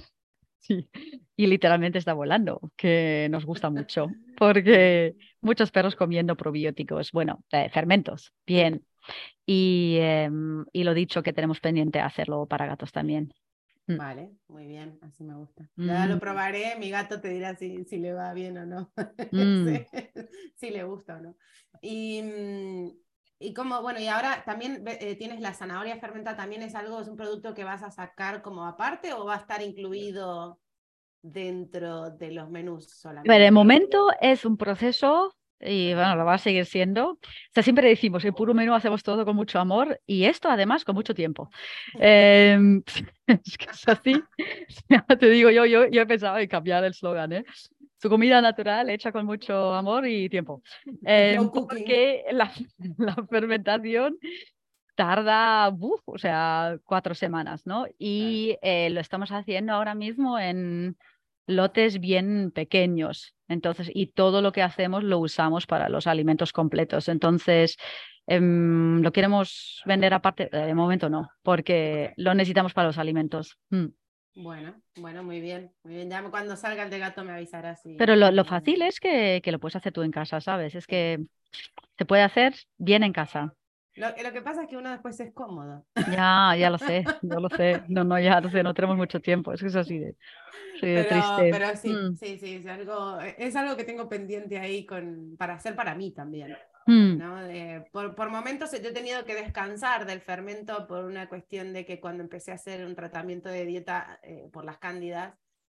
y 1.35 1.47
literalmente 1.47 1.99
está 1.99 2.13
volando, 2.13 2.59
que 2.75 3.27
nos 3.31 3.45
gusta 3.45 3.69
mucho, 3.69 4.07
porque 4.37 5.15
muchos 5.41 5.71
perros 5.71 5.95
comiendo 5.95 6.35
probióticos, 6.35 7.11
bueno, 7.11 7.43
eh, 7.51 7.69
fermentos, 7.69 8.33
bien. 8.45 8.85
Y, 9.45 9.97
em, 10.01 10.65
y 10.73 10.83
lo 10.83 10.93
dicho 10.93 11.23
que 11.23 11.33
tenemos 11.33 11.61
pendiente 11.61 11.99
hacerlo 12.01 12.45
para 12.47 12.65
gatos 12.65 12.91
también. 12.91 13.33
Mm. 13.87 13.97
Vale, 13.97 14.31
muy 14.49 14.67
bien, 14.67 14.99
así 15.01 15.23
me 15.23 15.33
gusta. 15.35 15.69
Ya 15.77 16.05
lo 16.05 16.17
mm. 16.17 16.19
probaré, 16.19 16.75
mi 16.77 16.89
gato 16.89 17.21
te 17.21 17.29
dirá 17.29 17.55
si, 17.55 17.85
si 17.85 17.97
le 17.97 18.13
va 18.13 18.33
bien 18.33 18.57
o 18.57 18.65
no, 18.65 18.91
mm. 19.31 19.67
si, 20.55 20.69
le 20.69 20.83
gusta 20.83 21.15
o 21.15 21.21
no. 21.21 21.37
Y, 21.81 22.21
y 23.39 23.53
como, 23.53 23.81
bueno, 23.81 23.99
y 23.99 24.07
ahora 24.07 24.43
también 24.45 24.83
eh, 24.85 25.15
tienes 25.15 25.39
la 25.39 25.53
zanahoria 25.53 25.99
fermentada, 25.99 26.35
¿también 26.35 26.63
es 26.63 26.75
algo, 26.75 26.99
es 26.99 27.07
un 27.07 27.15
producto 27.15 27.53
que 27.53 27.63
vas 27.63 27.81
a 27.81 27.91
sacar 27.91 28.41
como 28.41 28.65
aparte 28.65 29.13
o 29.13 29.25
va 29.25 29.35
a 29.35 29.39
estar 29.39 29.61
incluido 29.61 30.59
dentro 31.21 32.11
de 32.11 32.31
los 32.31 32.49
menús 32.49 32.89
solamente? 32.89 33.29
Pero 33.29 33.43
de 33.45 33.51
momento 33.51 34.09
es 34.19 34.43
un 34.43 34.57
proceso 34.57 35.33
y 35.59 35.93
bueno, 35.93 36.15
lo 36.15 36.25
va 36.25 36.35
a 36.35 36.37
seguir 36.37 36.65
siendo. 36.65 37.11
O 37.11 37.19
sea, 37.53 37.63
siempre 37.63 37.87
decimos, 37.87 38.23
en 38.25 38.33
puro 38.33 38.53
menú 38.53 38.73
hacemos 38.73 39.03
todo 39.03 39.25
con 39.25 39.35
mucho 39.35 39.59
amor 39.59 39.99
y 40.05 40.25
esto 40.25 40.49
además 40.49 40.85
con 40.85 40.95
mucho 40.95 41.13
tiempo. 41.13 41.49
Em, 41.99 42.83
es 43.27 43.57
que 43.57 43.65
es 43.71 43.87
así. 43.87 44.21
Te 45.19 45.29
digo, 45.29 45.49
yo, 45.49 45.65
yo, 45.65 45.87
yo 45.87 46.01
he 46.01 46.05
pensado 46.05 46.37
en 46.37 46.47
cambiar 46.47 46.83
el 46.83 46.93
slogan, 46.93 47.33
¿eh? 47.33 47.45
Su 47.99 48.09
comida 48.09 48.41
natural 48.41 48.89
hecha 48.91 49.11
con 49.11 49.25
mucho 49.25 49.73
amor 49.73 50.07
y 50.07 50.29
tiempo. 50.29 50.61
Eh, 51.05 51.39
porque 51.51 52.25
la, 52.31 52.51
la, 52.97 53.15
fermentación 53.27 54.17
tarda, 54.93 55.69
o 56.05 56.17
sea, 56.17 56.77
cuatro 56.83 57.15
semanas, 57.15 57.65
¿no? 57.65 57.85
Y 57.97 58.57
eh, 58.61 58.89
lo 58.91 58.99
estamos 58.99 59.31
haciendo 59.31 59.73
ahora 59.73 59.95
mismo 59.95 60.37
en 60.37 60.97
lotes 61.47 61.99
bien 61.99 62.51
pequeños. 62.51 63.36
Entonces, 63.47 63.89
y 63.93 64.07
todo 64.07 64.41
lo 64.41 64.51
que 64.51 64.61
hacemos 64.61 65.03
lo 65.03 65.19
usamos 65.19 65.65
para 65.65 65.89
los 65.89 66.07
alimentos 66.07 66.53
completos. 66.53 67.07
Entonces, 67.09 67.77
em, 68.25 69.01
lo 69.01 69.11
queremos 69.11 69.81
vender 69.85 70.13
aparte, 70.13 70.49
de 70.51 70.73
momento 70.73 71.09
no, 71.09 71.29
porque 71.43 72.13
lo 72.17 72.33
necesitamos 72.33 72.73
para 72.73 72.87
los 72.87 72.97
alimentos. 72.97 73.57
Mm. 73.69 73.87
Bueno, 74.35 74.75
bueno, 74.95 75.23
muy 75.23 75.41
bien, 75.41 75.71
muy 75.83 75.95
bien. 75.95 76.09
Ya 76.11 76.21
cuando 76.29 76.55
salga 76.55 76.83
el 76.83 76.91
de 76.91 76.99
gato 76.99 77.23
me 77.23 77.31
avisarás. 77.31 77.81
Pero 77.97 78.15
lo, 78.15 78.31
lo 78.31 78.45
fácil 78.45 78.83
es 78.83 78.99
que, 78.99 79.41
que, 79.43 79.51
lo 79.51 79.59
puedes 79.59 79.75
hacer 79.75 79.91
tú 79.91 80.03
en 80.03 80.11
casa, 80.11 80.39
¿sabes? 80.41 80.75
Es 80.75 80.85
que 80.85 81.25
se 81.97 82.05
puede 82.05 82.21
hacer 82.21 82.53
bien 82.77 83.01
en 83.01 83.13
casa. 83.13 83.55
Lo, 83.97 84.09
lo, 84.09 84.31
que 84.31 84.41
pasa 84.41 84.63
es 84.63 84.69
que 84.69 84.77
uno 84.77 84.91
después 84.91 85.19
es 85.19 85.33
cómodo. 85.33 85.85
Ya, 86.11 86.55
ya 86.57 86.69
lo 86.69 86.77
sé, 86.77 87.03
yo 87.23 87.39
lo 87.39 87.49
sé. 87.49 87.83
No, 87.87 88.03
no, 88.03 88.19
ya 88.19 88.39
lo 88.39 88.49
sé, 88.49 88.63
no 88.63 88.73
tenemos 88.73 88.95
mucho 88.95 89.19
tiempo. 89.19 89.51
Es 89.51 89.61
que 89.61 89.67
es 89.67 89.75
así 89.75 89.97
de, 89.97 90.15
pero, 90.79 91.09
triste. 91.09 91.49
Pero 91.51 91.75
sí, 91.75 91.89
mm. 91.89 92.15
sí, 92.15 92.37
sí, 92.39 92.55
es 92.55 92.67
algo, 92.67 93.19
es 93.19 93.55
algo 93.55 93.75
que 93.75 93.83
tengo 93.83 94.07
pendiente 94.07 94.59
ahí 94.59 94.85
con, 94.85 95.35
para 95.37 95.55
hacer 95.55 95.75
para 95.75 95.95
mí 95.95 96.11
también. 96.11 96.55
Mm. 96.85 97.17
¿no? 97.17 97.35
por, 97.91 98.15
por, 98.15 98.29
momentos 98.29 98.71
yo 98.71 98.89
he 98.89 98.93
tenido 98.93 99.25
que 99.25 99.35
descansar 99.35 100.05
del 100.05 100.21
fermento 100.21 100.87
por 100.87 101.03
una 101.03 101.27
cuestión 101.27 101.73
de 101.73 101.85
que 101.85 101.99
cuando 101.99 102.23
empecé 102.23 102.51
a 102.51 102.55
hacer 102.55 102.85
un 102.85 102.95
tratamiento 102.95 103.49
de 103.49 103.65
dieta 103.65 104.19
eh, 104.23 104.47
por 104.53 104.63
las 104.63 104.77
cándidas, 104.77 105.33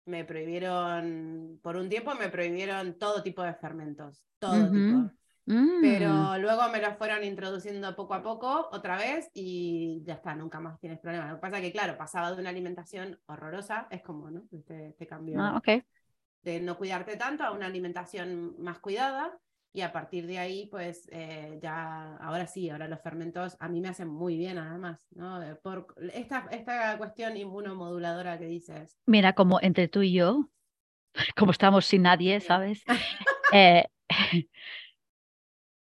me 0.06 0.26
prohibieron, 0.26 1.60
por 1.62 1.78
un 1.78 1.88
tiempo 1.88 2.14
me 2.16 2.30
prohibieron 2.30 2.98
todo 2.98 3.24
tipo 3.24 3.44
de 3.44 3.54
fermentos, 3.54 4.24
todo 4.40 4.70
tipo. 4.72 5.12
Mm. 5.48 5.82
Pero 5.82 6.38
luego 6.38 6.70
me 6.70 6.82
lo 6.82 6.94
fueron 6.96 7.24
introduciendo 7.24 7.96
poco 7.96 8.14
a 8.14 8.22
poco 8.22 8.70
otra 8.72 8.98
vez 8.98 9.32
y 9.34 10.04
ya 10.06 10.16
está, 10.16 10.36
nunca 10.36 10.60
más 10.60 10.80
tienes 10.80 11.00
problemas. 11.00 11.30
Lo 11.30 11.36
que 11.36 11.42
pasa 11.42 11.58
es 11.58 11.64
que, 11.64 11.72
claro, 11.72 11.98
pasaba 11.98 12.32
de 12.32 12.42
una 12.42 12.50
alimentación 12.50 13.20
horrorosa, 13.26 13.88
es 13.90 14.02
como, 14.02 14.30
¿no? 14.30 14.44
Este, 14.52 14.90
este 14.90 15.08
cambio 15.08 15.42
ah, 15.42 15.62
de 16.44 16.60
no 16.60 16.78
cuidarte 16.78 17.16
tanto 17.16 17.44
a 17.44 17.52
una 17.52 17.66
alimentación 17.66 18.56
más 18.60 18.80
cuidada 18.80 19.38
y 19.74 19.82
a 19.82 19.92
partir 19.92 20.28
de 20.28 20.40
ahí, 20.40 20.68
pues 20.72 21.08
eh, 21.12 21.60
ya, 21.62 22.18
ahora 22.18 22.48
sí, 22.48 22.70
ahora 22.70 22.88
los 22.88 23.02
fermentos 23.02 23.56
a 23.60 23.70
mí 23.70 23.80
me 23.80 23.90
hacen 23.90 24.08
muy 24.08 24.38
bien 24.38 24.58
además, 24.58 25.08
¿no? 25.12 25.40
Por 25.62 25.94
esta, 26.14 26.48
esta 26.52 26.98
cuestión 26.98 27.38
inmunomoduladora 27.38 28.38
que 28.38 28.48
dices. 28.48 28.98
Mira, 29.06 29.34
como 29.34 29.60
entre 29.62 29.88
tú 29.88 30.02
y 30.02 30.14
yo, 30.14 30.50
como 31.38 31.52
estamos 31.52 31.86
sin 31.86 32.04
nadie, 32.04 32.40
¿sabes? 32.40 32.84
eh, 33.54 33.86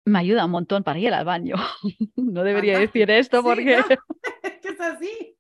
me 0.09 0.19
ayuda 0.19 0.45
un 0.45 0.51
montón 0.51 0.83
para 0.83 0.99
ir 0.99 1.13
al 1.13 1.25
baño. 1.25 1.57
No 2.17 2.45
debería 2.45 2.79
decir 2.79 3.11
esto 3.11 3.43
porque... 3.43 3.79
Es 3.79 3.87
que 4.63 4.69
es 4.69 4.81
así. 4.81 5.37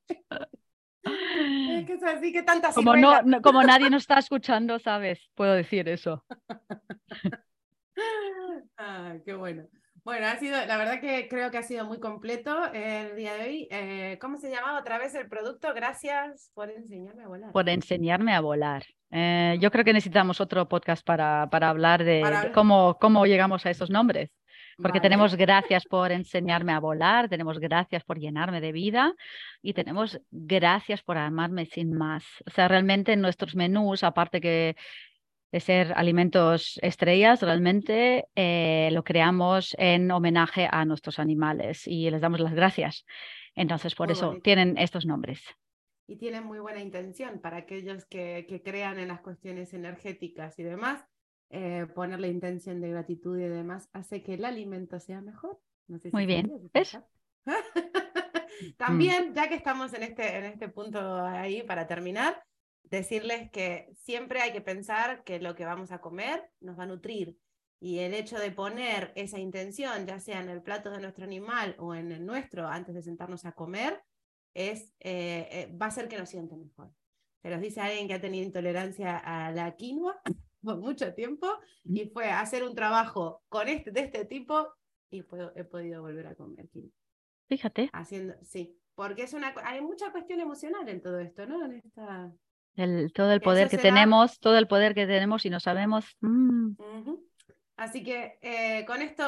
Es 1.03 1.87
que 1.87 1.93
es 1.93 2.03
así, 2.03 2.33
que 2.33 2.43
tantas 2.43 2.75
como, 2.75 2.97
no, 2.97 3.21
como 3.43 3.63
nadie 3.63 3.91
nos 3.91 4.03
está 4.03 4.19
escuchando, 4.19 4.79
¿sabes? 4.79 5.31
Puedo 5.35 5.53
decir 5.55 5.89
eso. 5.89 6.25
Ah, 8.77 9.15
qué 9.25 9.35
bueno. 9.35 9.69
Bueno, 10.05 10.27
ha 10.27 10.37
sido, 10.37 10.57
la 10.65 10.79
verdad 10.79 11.01
que 11.01 11.29
creo 11.29 11.51
que 11.51 11.59
ha 11.59 11.63
sido 11.63 11.85
muy 11.85 12.01
completo 12.01 12.73
el 12.73 13.15
día 13.15 13.35
de 13.35 13.43
hoy. 13.43 13.69
Eh, 13.71 14.19
¿Cómo 14.21 14.39
se 14.39 14.51
llamaba 14.51 14.81
otra 14.81 14.97
vez 14.97 15.15
el 15.15 15.29
producto? 15.29 15.75
Gracias 15.75 16.51
por 16.55 16.71
enseñarme 16.71 17.25
a 17.25 17.29
volar. 17.29 17.53
Por 17.53 17.69
enseñarme 17.69 18.35
a 18.35 18.41
volar. 18.41 18.85
Eh, 19.11 19.59
yo 19.61 19.71
creo 19.71 19.85
que 19.85 19.93
necesitamos 19.93 20.41
otro 20.41 20.67
podcast 20.67 21.05
para, 21.05 21.49
para 21.51 21.69
hablar 21.69 22.05
de, 22.05 22.23
de, 22.25 22.53
cómo, 22.55 22.97
cómo 22.99 23.27
llegamos 23.27 23.67
a 23.67 23.71
esos 23.71 23.91
nombres. 23.91 24.31
Porque 24.81 25.01
tenemos 25.01 25.35
gracias 25.35 25.85
por 25.87 26.13
enseñarme 26.13 26.73
a 26.73 26.79
volar, 26.79 27.29
tenemos 27.29 27.59
gracias 27.59 28.05
por 28.05 28.19
llenarme 28.19 28.61
de 28.61 28.71
vida 28.71 29.15
y 29.61 29.73
tenemos 29.73 30.21
gracias 30.31 31.03
por 31.03 31.19
amarme 31.19 31.67
sin 31.67 31.93
más. 31.93 32.25
O 32.47 32.51
sea, 32.51 32.69
realmente 32.69 33.13
en 33.13 33.21
nuestros 33.21 33.57
menús, 33.57 34.05
aparte 34.05 34.41
que 34.41 34.77
de 35.51 35.61
ser 35.61 35.93
alimentos 35.97 36.79
estrellas, 36.83 37.43
realmente 37.43 38.27
eh, 38.37 38.91
lo 38.93 39.03
creamos 39.03 39.75
en 39.79 40.11
homenaje 40.11 40.69
a 40.71 40.85
nuestros 40.85 41.19
animales 41.19 41.87
y 41.87 42.09
les 42.11 42.21
damos 42.21 42.39
las 42.39 42.55
gracias. 42.55 43.05
Entonces, 43.55 43.97
por 43.97 44.13
eso 44.13 44.39
tienen 44.45 44.77
estos 44.79 45.07
nombres. 45.07 45.43
Y 46.07 46.17
tienen 46.17 46.45
muy 46.45 46.61
buena 46.61 46.81
intención 46.81 47.41
para 47.41 47.57
aquellos 47.57 48.07
que, 48.07 48.47
que 48.49 48.63
crean 48.63 48.99
en 48.99 49.09
las 49.09 49.21
cuestiones 49.21 49.75
energéticas 49.75 50.59
y 50.59 50.63
demás 50.63 51.05
eh, 51.51 51.87
poner 51.95 52.21
la 52.21 52.29
intención 52.29 52.81
de 52.81 52.91
gratitud 52.91 53.39
y 53.39 53.49
demás 53.49 53.89
hace 53.93 54.23
que 54.23 54.35
el 54.35 54.45
alimento 54.45 55.01
sea 55.01 55.21
mejor. 55.21 55.59
Muy 56.13 56.27
bien. 56.27 56.53
También, 58.77 59.35
ya 59.35 59.49
que 59.49 59.55
estamos 59.55 59.95
en 59.95 60.03
este, 60.03 60.37
en 60.37 60.45
este 60.45 60.69
punto 60.69 60.99
ahí 61.25 61.63
para 61.63 61.87
terminar, 61.87 62.43
decirles 62.83 63.51
que 63.51 63.89
siempre 63.95 64.41
hay 64.41 64.53
que 64.53 64.61
pensar 64.61 65.23
que 65.25 65.41
lo 65.41 65.55
que 65.55 65.65
vamos 65.65 65.93
a 65.93 66.01
comer 66.01 66.51
nos 66.61 66.79
va 66.79 66.83
a 66.83 66.87
nutrir. 66.87 67.39
Y 67.81 68.01
el 68.01 68.13
hecho 68.13 68.39
de 68.39 68.51
poner 68.51 69.13
esa 69.15 69.39
intención, 69.39 70.05
ya 70.07 70.19
sea 70.19 70.41
en 70.43 70.49
el 70.49 70.63
plato 70.63 70.91
de 70.91 71.01
nuestro 71.01 71.25
animal 71.25 71.77
o 71.79 71.95
en 71.95 72.11
el 72.11 72.27
nuestro, 72.27 72.67
antes 72.67 72.95
de 72.95 73.03
sentarnos 73.03 73.45
a 73.45 73.53
comer, 73.53 74.03
es, 74.53 74.93
eh, 75.01 75.49
eh, 75.51 75.77
va 75.81 75.87
a 75.87 75.89
hacer 75.91 76.09
que 76.09 76.19
nos 76.19 76.29
siente 76.29 76.57
mejor. 76.57 76.93
Se 77.41 77.51
los 77.51 77.61
dice 77.61 77.81
alguien 77.81 78.09
que 78.09 78.15
ha 78.15 78.21
tenido 78.21 78.45
intolerancia 78.45 79.17
a 79.17 79.53
la 79.53 79.77
quinoa 79.77 80.21
mucho 80.63 81.15
tiempo 81.15 81.49
y 81.85 82.07
fue 82.07 82.31
hacer 82.31 82.65
un 82.65 82.75
trabajo 82.75 83.43
con 83.49 83.69
este, 83.69 83.91
de 83.91 84.01
este 84.01 84.25
tipo 84.25 84.69
y 85.11 85.21
he 85.55 85.65
podido 85.65 86.03
volver 86.03 86.27
a 86.27 86.35
comer 86.35 86.69
Fíjate. 87.49 87.89
Haciendo, 87.93 88.35
sí, 88.43 88.79
porque 88.95 89.23
es 89.23 89.33
una, 89.33 89.55
hay 89.65 89.81
mucha 89.81 90.13
cuestión 90.13 90.41
emocional 90.41 90.87
en 90.89 91.01
todo 91.01 91.19
esto, 91.19 91.47
¿no? 91.47 91.65
En 91.65 91.73
esta... 91.75 92.31
el, 92.75 93.13
todo 93.13 93.33
el 93.33 93.41
poder 93.41 93.69
que 93.69 93.79
tenemos, 93.79 94.39
todo 94.39 94.59
el 94.59 94.69
poder 94.69 94.95
que 94.95 95.07
tenemos 95.07 95.47
y 95.47 95.51
no 95.51 95.61
sabemos. 95.61 96.17
Mm. 96.21 96.73
Así 97.77 98.03
que 98.03 98.39
eh, 98.43 98.85
con 98.87 99.01
esto 99.01 99.23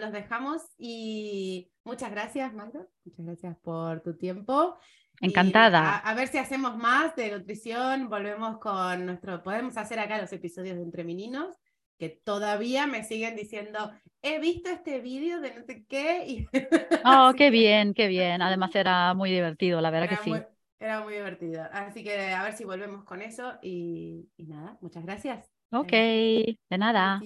los 0.00 0.12
dejamos 0.12 0.62
y 0.76 1.70
muchas 1.84 2.10
gracias, 2.10 2.52
Magda. 2.52 2.84
Muchas 3.04 3.24
gracias 3.24 3.56
por 3.58 4.02
tu 4.02 4.16
tiempo. 4.16 4.76
Encantada. 5.20 5.98
A, 5.98 6.14
ver 6.14 6.28
si 6.28 6.38
hacemos 6.38 6.76
más 6.76 7.16
de 7.16 7.30
nutrición, 7.30 8.08
volvemos 8.08 8.58
con 8.58 9.06
nuestro, 9.06 9.42
podemos 9.42 9.76
hacer 9.76 9.98
acá 9.98 10.20
los 10.20 10.32
episodios 10.32 10.76
de 10.76 10.82
Entre 10.82 11.04
Meninos 11.04 11.56
que 11.98 12.10
todavía 12.10 12.86
me 12.86 13.04
siguen 13.04 13.36
diciendo, 13.36 13.90
he 14.22 14.38
visto 14.38 14.68
este 14.68 15.00
vídeo 15.00 15.40
de 15.40 15.54
no 15.54 15.64
sé 15.64 15.84
qué. 15.86 16.24
Y... 16.26 16.48
Oh, 17.04 17.32
qué 17.36 17.50
bien, 17.50 17.94
qué 17.94 18.08
bien. 18.08 18.42
Además 18.42 18.74
era 18.74 19.14
muy 19.14 19.30
divertido, 19.30 19.80
la 19.80 19.90
verdad 19.90 20.08
que 20.08 20.24
sí. 20.24 20.32
era 20.78 21.02
muy 21.02 21.14
divertido. 21.14 21.64
Así 21.72 22.02
que 22.02 22.32
a 22.32 22.42
ver 22.42 22.54
si 22.54 22.64
volvemos 22.64 23.04
con 23.04 23.22
eso 23.22 23.54
y, 23.62 24.28
nada, 24.38 24.76
muchas 24.80 25.04
gracias. 25.04 25.48
Ok, 25.70 25.90
de 25.90 26.56
nada. 26.78 27.20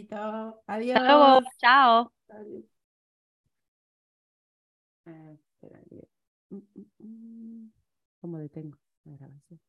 Adiós. 0.66 0.96
Hasta 0.96 1.16
luego, 1.16 1.40
chao. 1.58 2.12
Eh, 5.06 5.38
mm, 6.50 6.56
mm, 6.56 6.84
mm. 6.98 7.79
¿Cómo 8.20 8.38
detengo 8.38 8.78
la 9.04 9.16
grabación? 9.16 9.60